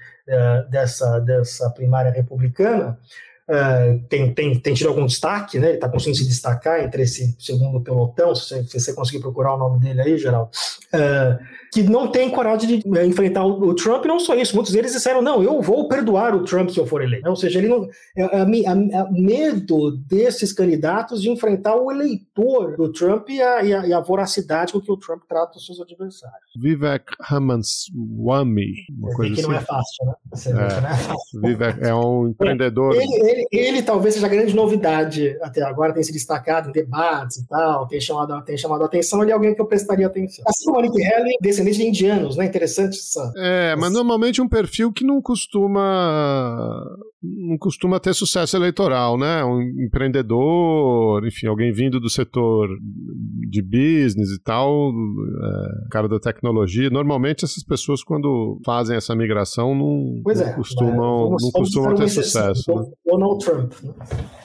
dessa, 0.70 1.18
dessa 1.18 1.68
primária 1.70 2.12
republicana, 2.12 2.96
tem, 4.08 4.32
tem, 4.32 4.58
tem 4.58 4.74
tido 4.74 4.88
algum 4.88 5.06
destaque, 5.06 5.58
né? 5.58 5.68
ele 5.68 5.74
está 5.74 5.88
conseguindo 5.88 6.18
se 6.18 6.26
destacar 6.26 6.82
entre 6.82 7.02
esse 7.02 7.36
segundo 7.38 7.80
pelotão, 7.80 8.34
se 8.34 8.48
você, 8.48 8.64
se 8.64 8.80
você 8.80 8.94
conseguir 8.94 9.20
procurar 9.20 9.54
o 9.54 9.58
nome 9.58 9.80
dele 9.80 10.00
aí, 10.00 10.18
Geraldo, 10.18 10.50
que 11.74 11.82
não 11.82 12.06
tem 12.06 12.30
coragem 12.30 12.78
de 12.78 12.98
é, 12.98 13.04
enfrentar 13.04 13.44
o, 13.44 13.68
o, 13.68 13.74
Trump, 13.74 14.04
e 14.04 14.08
não 14.08 14.20
só 14.20 14.36
isso, 14.36 14.54
muitos 14.54 14.72
deles 14.72 14.92
disseram, 14.92 15.20
não, 15.20 15.42
eu 15.42 15.60
vou 15.60 15.88
perdoar 15.88 16.32
o 16.32 16.44
Trump 16.44 16.70
se 16.70 16.78
eu 16.78 16.86
for 16.86 17.02
eleito. 17.02 17.28
Ou 17.28 17.34
seja, 17.34 17.58
ele 17.58 17.66
não, 17.66 17.88
é, 18.16 18.22
é, 18.22 18.38
a, 18.38 18.42
a, 18.44 19.02
a 19.02 19.10
medo 19.10 19.96
desses 20.06 20.52
candidatos 20.52 21.20
de 21.20 21.28
enfrentar 21.28 21.74
o 21.74 21.90
eleitor 21.90 22.33
do 22.36 22.92
Trump 22.92 23.28
e 23.30 23.40
a, 23.40 23.64
e 23.64 23.74
a, 23.74 23.86
e 23.86 23.92
a 23.92 24.00
voracidade 24.00 24.72
com 24.72 24.80
que 24.80 24.90
o 24.90 24.96
Trump 24.96 25.22
trata 25.28 25.58
os 25.58 25.66
seus 25.66 25.80
adversários. 25.80 26.50
Vivek 26.56 27.04
Ramaswamy, 27.20 28.74
uma 28.98 29.14
coisa 29.14 29.34
que 29.34 29.40
assim. 29.40 29.50
não 29.50 29.56
é 29.56 29.60
fácil, 29.60 30.06
né? 30.06 30.14
Você 30.30 30.50
é, 30.50 30.52
não 30.52 30.62
é 30.62 30.70
fácil. 30.96 31.40
Vivek 31.40 31.84
é 31.84 31.94
um 31.94 32.28
empreendedor. 32.28 32.94
Ele, 32.94 33.28
ele, 33.28 33.48
ele, 33.52 33.82
talvez 33.82 34.14
seja 34.14 34.26
a 34.26 34.30
grande 34.30 34.54
novidade 34.54 35.36
até 35.42 35.62
agora, 35.62 35.92
tem 35.92 36.02
se 36.02 36.12
destacado 36.12 36.68
em 36.68 36.72
debates 36.72 37.38
e 37.38 37.48
tal, 37.48 37.86
tem 37.86 38.00
chamado, 38.00 38.44
tem 38.44 38.56
chamado 38.56 38.82
a 38.82 38.86
atenção, 38.86 39.22
ele 39.22 39.30
é 39.30 39.34
alguém 39.34 39.54
que 39.54 39.60
eu 39.60 39.66
prestaria 39.66 40.06
atenção. 40.06 40.44
Assim 40.46 40.64
como 40.66 40.78
a 40.78 40.82
Nikki 40.82 41.04
Haley, 41.04 41.36
desse 41.40 41.64
descendentes 41.64 41.76
de 41.76 41.86
indianos, 41.86 42.36
né? 42.36 42.44
Interessante 42.44 42.98
essa. 42.98 43.32
É, 43.36 43.76
mas 43.76 43.92
normalmente 43.92 44.40
um 44.40 44.48
perfil 44.48 44.92
que 44.92 45.04
não 45.04 45.20
costuma 45.20 46.84
não 47.24 47.56
costuma 47.56 47.98
ter 47.98 48.14
sucesso 48.14 48.56
eleitoral, 48.56 49.16
né? 49.16 49.44
Um 49.44 49.60
empreendedor, 49.86 51.26
enfim, 51.26 51.46
alguém 51.46 51.72
vindo 51.72 51.98
do 51.98 52.10
setor 52.10 52.68
de 53.48 53.62
business 53.62 54.30
e 54.30 54.42
tal, 54.42 54.90
é, 54.90 55.88
cara 55.90 56.08
da 56.08 56.20
tecnologia. 56.20 56.90
Normalmente 56.90 57.44
essas 57.44 57.62
pessoas 57.64 58.02
quando 58.02 58.60
fazem 58.64 58.96
essa 58.96 59.14
migração 59.14 59.74
não, 59.74 60.22
não 60.24 60.32
é, 60.32 60.52
costumam, 60.52 61.30
não 61.30 61.50
costumam 61.52 61.94
ter 61.94 62.08
sucesso. 62.08 62.74
Né? 62.74 62.84
Donald 63.06 63.44
Trump, 63.44 63.72
né? 63.82 63.94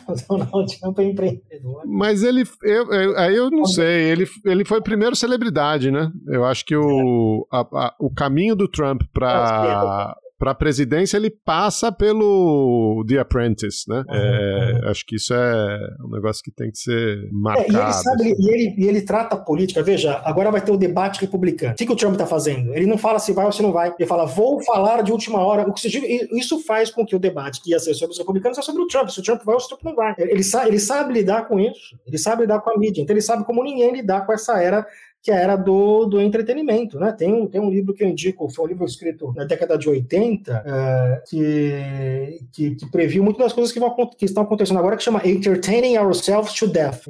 Donald 0.30 0.80
Trump 0.80 1.00
é 1.00 1.04
empreendedor. 1.04 1.84
Mas 1.86 2.24
ele, 2.24 2.44
eu, 2.64 2.92
eu, 2.92 3.18
aí 3.18 3.36
eu 3.36 3.52
não 3.52 3.66
sei, 3.66 4.12
ele, 4.12 4.26
ele 4.46 4.64
foi 4.64 4.82
primeiro 4.82 5.16
celebridade, 5.16 5.92
né? 5.92 6.12
Eu 6.28 6.46
acho 6.46 6.66
que 6.66 6.76
o, 6.76 7.48
a, 7.52 7.60
a, 7.60 7.96
o 8.00 8.10
caminho 8.10 8.56
do 8.56 8.68
Trump 8.68 9.02
para 9.14 10.16
para 10.40 10.52
a 10.52 10.56
presidência 10.56 11.18
ele 11.18 11.30
passa 11.30 11.92
pelo 11.92 13.04
The 13.06 13.20
Apprentice, 13.20 13.84
né? 13.90 14.06
Uhum, 14.08 14.16
é, 14.16 14.74
uhum. 14.74 14.90
Acho 14.90 15.06
que 15.06 15.18
isso 15.18 15.34
é 15.34 15.80
um 16.06 16.10
negócio 16.10 16.42
que 16.42 16.50
tem 16.50 16.72
que 16.72 16.78
ser 16.78 17.30
marcado. 17.34 17.68
É, 17.68 17.74
e, 17.74 17.84
ele 17.84 17.94
sabe, 17.94 18.24
assim. 18.24 18.36
e, 18.40 18.50
ele, 18.50 18.76
e 18.78 18.88
ele 18.88 19.02
trata 19.02 19.36
a 19.36 19.40
política, 19.40 19.84
veja, 19.84 20.22
agora 20.24 20.50
vai 20.50 20.62
ter 20.62 20.72
o 20.72 20.78
debate 20.78 21.20
republicano. 21.20 21.74
O 21.74 21.76
que, 21.76 21.86
que 21.86 21.92
o 21.92 21.96
Trump 21.96 22.14
está 22.14 22.26
fazendo? 22.26 22.74
Ele 22.74 22.86
não 22.86 22.98
fala 22.98 23.20
se 23.20 23.34
vai 23.34 23.46
ou 23.46 23.52
se 23.52 23.62
não 23.62 23.74
vai. 23.74 23.94
Ele 24.00 24.08
fala, 24.08 24.26
vou 24.26 24.64
falar 24.64 25.02
de 25.02 25.12
última 25.12 25.40
hora. 25.40 25.68
O 25.70 25.74
que 25.74 25.88
isso 26.32 26.64
faz 26.64 26.90
com 26.90 27.06
que 27.06 27.16
o 27.16 27.20
debate 27.20 27.62
que 27.62 27.72
ia 27.72 27.80
ser 27.80 27.94
sobre 27.94 28.14
os 28.14 28.18
republicanos 28.18 28.56
seja 28.56 28.66
sobre 28.66 28.82
o 28.82 28.88
Trump. 28.88 29.10
Se 29.10 29.20
o 29.20 29.24
Trump 29.24 29.42
vai 29.44 29.56
ou 29.56 29.60
se 29.60 29.66
o 29.66 29.70
Trump 29.70 29.84
não 29.84 29.96
vai. 29.96 30.16
Ele 30.18 30.44
sabe, 30.44 30.70
ele 30.70 30.80
sabe 30.80 31.14
lidar 31.14 31.50
com 31.50 31.60
isso. 31.60 32.00
Ele 32.08 32.18
sabe 32.18 32.44
lidar 32.44 32.62
com 32.62 32.72
a 32.72 32.78
mídia. 32.78 33.02
Então 33.02 33.14
ele 33.14 33.22
sabe 33.22 33.44
como 33.44 33.62
ninguém 33.62 33.92
lidar 33.92 34.26
com 34.26 34.32
essa 34.32 34.62
era 34.62 34.88
que 35.22 35.32
era 35.32 35.56
do, 35.56 36.06
do 36.06 36.22
entretenimento. 36.22 37.00
Né? 37.00 37.12
Tem, 37.12 37.34
um, 37.34 37.48
tem 37.48 37.60
um 37.60 37.70
livro 37.70 37.94
que 37.94 38.04
eu 38.04 38.08
indico, 38.08 38.50
foi 38.50 38.66
um 38.66 38.68
livro 38.70 38.86
escrito 38.86 39.34
na 39.36 39.44
década 39.44 39.78
de 39.78 39.90
80, 39.90 40.64
é, 40.66 41.24
que, 41.28 42.40
que, 42.52 42.76
que, 42.76 42.92
previu 42.92 43.24
muitas 43.24 43.44
das 43.44 43.54
coisas 43.54 43.72
que, 43.72 43.80
vão, 43.80 43.94
que 44.18 44.26
estão 44.26 44.44
acontecendo 44.44 44.80
agora, 44.80 44.96
que 44.96 45.04
chama 45.04 45.22
Entertaining 45.26 45.98
Ourselves 45.98 46.54
to 46.54 46.68
Death, 46.68 47.04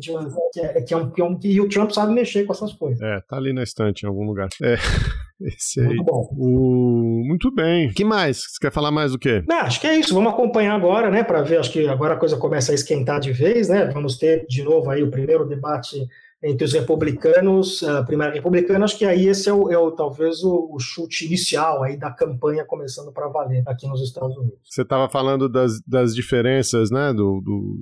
que 0.51 0.59
é, 0.59 0.81
que 0.81 0.93
é, 0.93 0.97
um, 0.97 1.09
que 1.11 1.21
é 1.21 1.23
um, 1.23 1.35
que 1.37 1.61
o 1.61 1.69
Trump 1.69 1.91
sabe 1.91 2.13
mexer 2.13 2.45
com 2.45 2.53
essas 2.53 2.73
coisas. 2.73 3.01
É, 3.01 3.21
tá 3.21 3.37
ali 3.37 3.53
na 3.53 3.63
estante 3.63 4.03
em 4.03 4.07
algum 4.07 4.25
lugar. 4.25 4.49
É. 4.61 4.75
Esse 5.41 5.79
aí. 5.79 5.87
Muito 5.87 6.03
bom. 6.03 6.29
O... 6.37 7.23
Muito 7.25 7.49
bem. 7.49 7.89
que 7.93 8.03
mais? 8.03 8.39
Você 8.39 8.59
quer 8.59 8.71
falar 8.71 8.91
mais 8.91 9.13
do 9.13 9.19
quê? 9.19 9.41
Não, 9.47 9.59
acho 9.59 9.79
que 9.79 9.87
é 9.87 9.95
isso. 9.95 10.13
Vamos 10.13 10.33
acompanhar 10.33 10.75
agora, 10.75 11.09
né? 11.09 11.23
Para 11.23 11.41
ver. 11.41 11.59
Acho 11.59 11.71
que 11.71 11.87
agora 11.87 12.15
a 12.15 12.17
coisa 12.17 12.35
começa 12.35 12.73
a 12.73 12.75
esquentar 12.75 13.21
de 13.21 13.31
vez, 13.31 13.69
né? 13.69 13.85
Vamos 13.85 14.17
ter 14.17 14.45
de 14.47 14.63
novo 14.63 14.89
aí 14.89 15.01
o 15.01 15.09
primeiro 15.09 15.47
debate 15.47 16.05
entre 16.41 16.65
os 16.65 16.73
republicanos, 16.73 17.83
a 17.83 18.03
primária 18.03 18.33
republicana, 18.33 18.85
acho 18.85 18.97
que 18.97 19.05
aí 19.05 19.27
esse 19.27 19.49
é, 19.49 19.53
o, 19.53 19.69
é 19.69 19.77
o 19.77 19.91
talvez 19.91 20.41
o, 20.43 20.69
o, 20.71 20.79
chute 20.79 21.25
inicial 21.25 21.83
aí 21.83 21.97
da 21.97 22.09
campanha 22.11 22.63
começando 22.65 23.11
para 23.11 23.27
valer 23.27 23.61
aqui 23.67 23.87
nos 23.87 24.01
Estados 24.01 24.37
Unidos. 24.37 24.57
Você 24.63 24.83
estava 24.83 25.09
falando 25.09 25.49
das, 25.49 25.81
das 25.85 26.15
diferenças, 26.15 26.89
né, 26.89 27.11
do, 27.13 27.41
do 27.41 27.77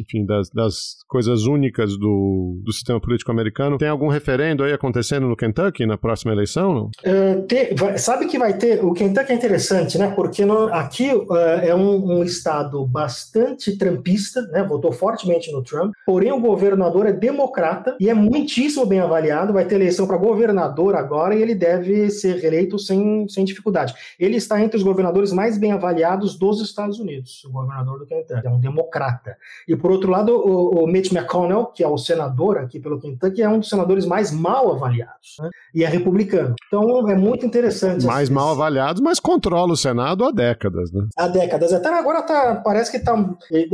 enfim, 0.00 0.26
das, 0.26 0.50
das 0.50 0.96
coisas 1.06 1.44
únicas 1.44 1.96
do, 1.96 2.60
do 2.64 2.72
sistema 2.72 3.00
político 3.00 3.30
americano. 3.30 3.78
Tem 3.78 3.88
algum 3.88 4.08
referendo 4.08 4.64
aí 4.64 4.72
acontecendo 4.72 5.28
no 5.28 5.36
Kentucky 5.36 5.86
na 5.86 5.96
próxima 5.96 6.32
eleição? 6.32 6.90
Uh, 7.04 7.46
te, 7.46 7.74
vai, 7.74 7.96
sabe 7.96 8.26
que 8.26 8.38
vai 8.38 8.58
ter, 8.58 8.84
o 8.84 8.92
Kentucky 8.92 9.32
é 9.32 9.34
interessante, 9.36 9.98
né, 9.98 10.12
porque 10.16 10.44
no, 10.44 10.64
aqui 10.72 11.14
uh, 11.14 11.34
é 11.62 11.74
um, 11.74 12.18
um, 12.18 12.24
estado 12.24 12.84
bastante 12.86 13.76
trumpista, 13.78 14.42
né, 14.48 14.64
votou 14.64 14.90
fortemente 14.90 15.52
no 15.52 15.62
Trump, 15.62 15.92
porém 16.04 16.32
o 16.32 16.40
governador 16.40 17.06
é 17.06 17.12
democrata 17.12 17.96
e 18.00 18.08
é 18.08 18.14
muitíssimo 18.14 18.86
bem 18.86 18.98
avaliado. 18.98 19.52
Vai 19.52 19.66
ter 19.66 19.74
eleição 19.74 20.06
para 20.06 20.16
governador 20.16 20.96
agora 20.96 21.34
e 21.34 21.42
ele 21.42 21.54
deve 21.54 22.08
ser 22.08 22.36
reeleito 22.36 22.78
sem, 22.78 23.28
sem 23.28 23.44
dificuldade. 23.44 23.94
Ele 24.18 24.36
está 24.36 24.60
entre 24.60 24.78
os 24.78 24.82
governadores 24.82 25.32
mais 25.32 25.58
bem 25.58 25.72
avaliados 25.72 26.38
dos 26.38 26.62
Estados 26.62 26.98
Unidos, 26.98 27.44
o 27.44 27.50
governador 27.50 27.98
do 27.98 28.06
Kentucky. 28.06 28.46
É 28.46 28.50
um 28.50 28.58
democrata. 28.58 29.36
E 29.68 29.76
por 29.76 29.90
outro 29.90 30.10
lado, 30.10 30.32
o, 30.32 30.84
o 30.84 30.86
Mitch 30.86 31.12
McConnell, 31.12 31.66
que 31.66 31.84
é 31.84 31.88
o 31.88 31.98
senador 31.98 32.56
aqui 32.56 32.80
pelo 32.80 32.98
Kentucky, 32.98 33.42
é 33.42 33.48
um 33.48 33.58
dos 33.58 33.68
senadores 33.68 34.06
mais 34.06 34.32
mal 34.32 34.72
avaliados. 34.72 35.36
Né? 35.38 35.50
E 35.74 35.84
é 35.84 35.86
republicano. 35.86 36.54
Então 36.66 37.06
é 37.10 37.14
muito 37.14 37.44
interessante. 37.44 38.06
Mais 38.06 38.30
mal 38.30 38.52
avaliados, 38.52 39.02
mas 39.02 39.20
controla 39.20 39.74
o 39.74 39.76
Senado 39.76 40.24
há 40.24 40.30
décadas, 40.30 40.90
né? 40.90 41.06
Há 41.18 41.28
décadas. 41.28 41.70
Até 41.72 41.88
agora 41.90 42.22
tá, 42.22 42.56
parece 42.64 42.90
que 42.90 42.96
está. 42.96 43.12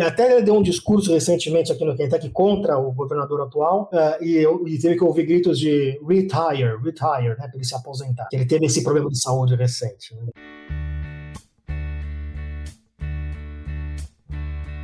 Até 0.05 0.33
ele 0.33 0.43
deu 0.43 0.57
um 0.57 0.63
discurso 0.63 1.13
recentemente 1.13 1.71
aqui 1.71 1.85
no 1.85 1.97
Kentucky 1.97 2.29
contra 2.31 2.77
o 2.77 2.91
governador 2.91 3.43
atual. 3.43 3.89
Uh, 3.93 4.16
e, 4.21 4.37
eu, 4.37 4.67
e 4.67 4.79
teve 4.79 4.97
que 4.97 5.05
ouvir 5.05 5.27
gritos 5.27 5.59
de 5.59 6.01
retire, 6.07 6.77
retire, 6.83 7.31
né, 7.31 7.49
para 7.49 7.51
ele 7.55 7.65
se 7.65 7.75
aposentar. 7.75 8.29
Ele 8.33 8.45
teve 8.45 8.67
esse 8.67 8.83
problema 8.83 9.09
de 9.11 9.19
saúde 9.21 9.55
recente. 9.55 10.15
Né? 10.15 10.31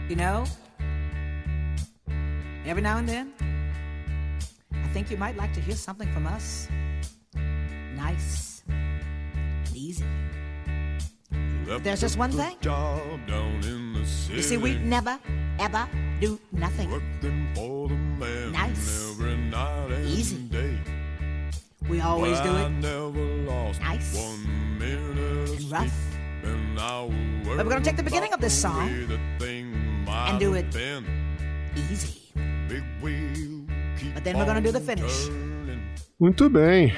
You 0.09 0.17
know, 0.17 0.45
every 2.67 2.83
now 2.83 2.99
and 2.99 3.07
then, 3.07 3.33
I 4.73 4.89
think 4.93 5.11
you 5.11 5.17
might 5.17 5.37
like 5.37 5.55
to 5.55 5.61
hear 5.61 5.77
something 5.77 6.09
from 6.13 6.27
us. 6.27 6.69
Nice, 7.97 8.63
easy. 9.75 10.05
But 11.67 11.85
there's 11.85 12.01
just 12.01 12.19
one 12.19 12.31
thing. 12.33 12.57
You 14.31 14.43
see, 14.43 14.57
we 14.59 14.77
never, 14.79 15.19
ever 15.59 15.89
do 16.21 16.39
nothing. 16.53 16.91
Nice. 19.63 20.19
Easy. 20.19 20.39
We 21.89 22.01
always 22.01 22.41
do 22.41 22.57
it. 22.57 22.71
Nice. 23.81 24.17
And 25.41 25.71
rough. 25.71 25.93
But 27.45 27.57
we're 27.59 27.71
going 27.71 27.83
to 27.83 27.89
take 27.89 27.97
the 27.97 28.03
beginning 28.03 28.33
of 28.33 28.41
this 28.41 28.55
song 28.55 28.89
and 30.09 30.41
do 30.41 30.55
it 30.55 30.67
easy. 31.77 32.33
But 34.15 34.25
then 34.25 34.39
we're 34.39 34.47
going 34.47 34.63
to 34.63 34.63
do 34.63 34.73
the 34.73 34.81
finish. 34.81 35.29
Muito 36.19 36.49
bem. 36.49 36.93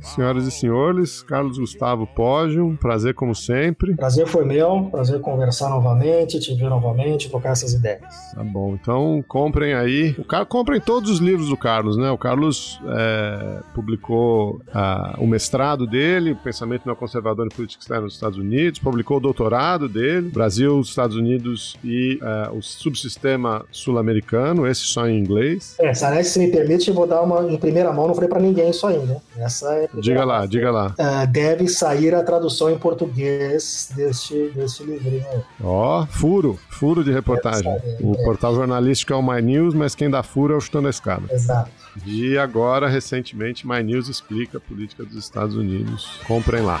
Senhoras 0.00 0.46
e 0.46 0.50
senhores, 0.50 1.22
Carlos 1.22 1.58
Gustavo 1.58 2.06
Pógio, 2.06 2.76
prazer 2.80 3.14
como 3.14 3.34
sempre. 3.34 3.94
Prazer 3.96 4.26
foi 4.26 4.44
meu, 4.44 4.88
prazer 4.90 5.20
conversar 5.20 5.68
novamente, 5.68 6.40
te 6.40 6.54
ver 6.54 6.68
novamente, 6.68 7.30
tocar 7.30 7.50
essas 7.50 7.72
ideias. 7.72 8.32
Tá 8.34 8.42
bom, 8.42 8.74
então 8.80 9.24
comprem 9.28 9.74
aí. 9.74 10.14
O 10.18 10.24
Car... 10.24 10.46
Comprem 10.46 10.80
todos 10.80 11.10
os 11.10 11.18
livros 11.18 11.48
do 11.48 11.56
Carlos, 11.56 11.96
né? 11.96 12.10
O 12.10 12.18
Carlos 12.18 12.80
é, 12.86 13.60
publicou 13.74 14.60
a, 14.72 15.16
o 15.18 15.26
mestrado 15.26 15.86
dele, 15.86 16.32
o 16.32 16.36
Pensamento 16.36 16.86
Neoconservador 16.86 17.46
e 17.46 17.54
Política 17.54 17.82
Externa 17.82 18.04
nos 18.04 18.14
Estados 18.14 18.38
Unidos, 18.38 18.78
publicou 18.78 19.18
o 19.18 19.20
doutorado 19.20 19.88
dele, 19.88 20.30
Brasil, 20.30 20.80
Estados 20.80 21.16
Unidos 21.16 21.76
e 21.84 22.18
é, 22.22 22.50
o 22.50 22.62
subsistema 22.62 23.64
sul-americano, 23.70 24.66
esse 24.66 24.82
só 24.82 25.06
em 25.06 25.18
inglês. 25.18 25.76
É, 25.78 25.92
se 25.94 26.38
me 26.38 26.50
permite, 26.50 26.88
eu 26.88 26.94
vou 26.94 27.06
dar 27.06 27.22
uma 27.22 27.52
em 27.52 27.56
primeira 27.56 27.92
mão, 27.92 28.08
não 28.08 28.14
falei 28.14 28.28
para 28.28 28.40
ninguém 28.40 28.70
isso 28.70 28.86
ainda. 28.86 29.20
Essa 29.36 29.74
é 29.74 29.89
Diga 29.94 30.24
lá, 30.24 30.46
diga 30.46 30.70
lá. 30.70 30.94
Uh, 30.98 31.26
deve 31.26 31.68
sair 31.68 32.14
a 32.14 32.22
tradução 32.22 32.70
em 32.70 32.78
português 32.78 33.90
deste, 33.94 34.50
deste 34.50 34.84
livrinho. 34.84 35.44
Ó, 35.62 36.02
oh, 36.02 36.06
furo, 36.06 36.58
furo 36.68 37.02
de 37.02 37.10
reportagem. 37.10 37.64
Sair, 37.64 37.96
o 38.00 38.14
é. 38.14 38.24
portal 38.24 38.54
jornalístico 38.54 39.12
é 39.12 39.16
o 39.16 39.22
My 39.22 39.42
News, 39.42 39.74
mas 39.74 39.94
quem 39.94 40.08
dá 40.08 40.22
furo 40.22 40.54
é 40.54 40.56
o 40.56 40.60
Chutando 40.60 40.86
a 40.86 40.90
Escada. 40.90 41.32
Exato. 41.32 41.70
E 42.06 42.38
agora, 42.38 42.88
recentemente, 42.88 43.66
My 43.66 43.82
News 43.82 44.08
explica 44.08 44.58
a 44.58 44.60
política 44.60 45.04
dos 45.04 45.16
Estados 45.16 45.56
Unidos. 45.56 46.20
Comprem 46.26 46.62
lá. 46.62 46.80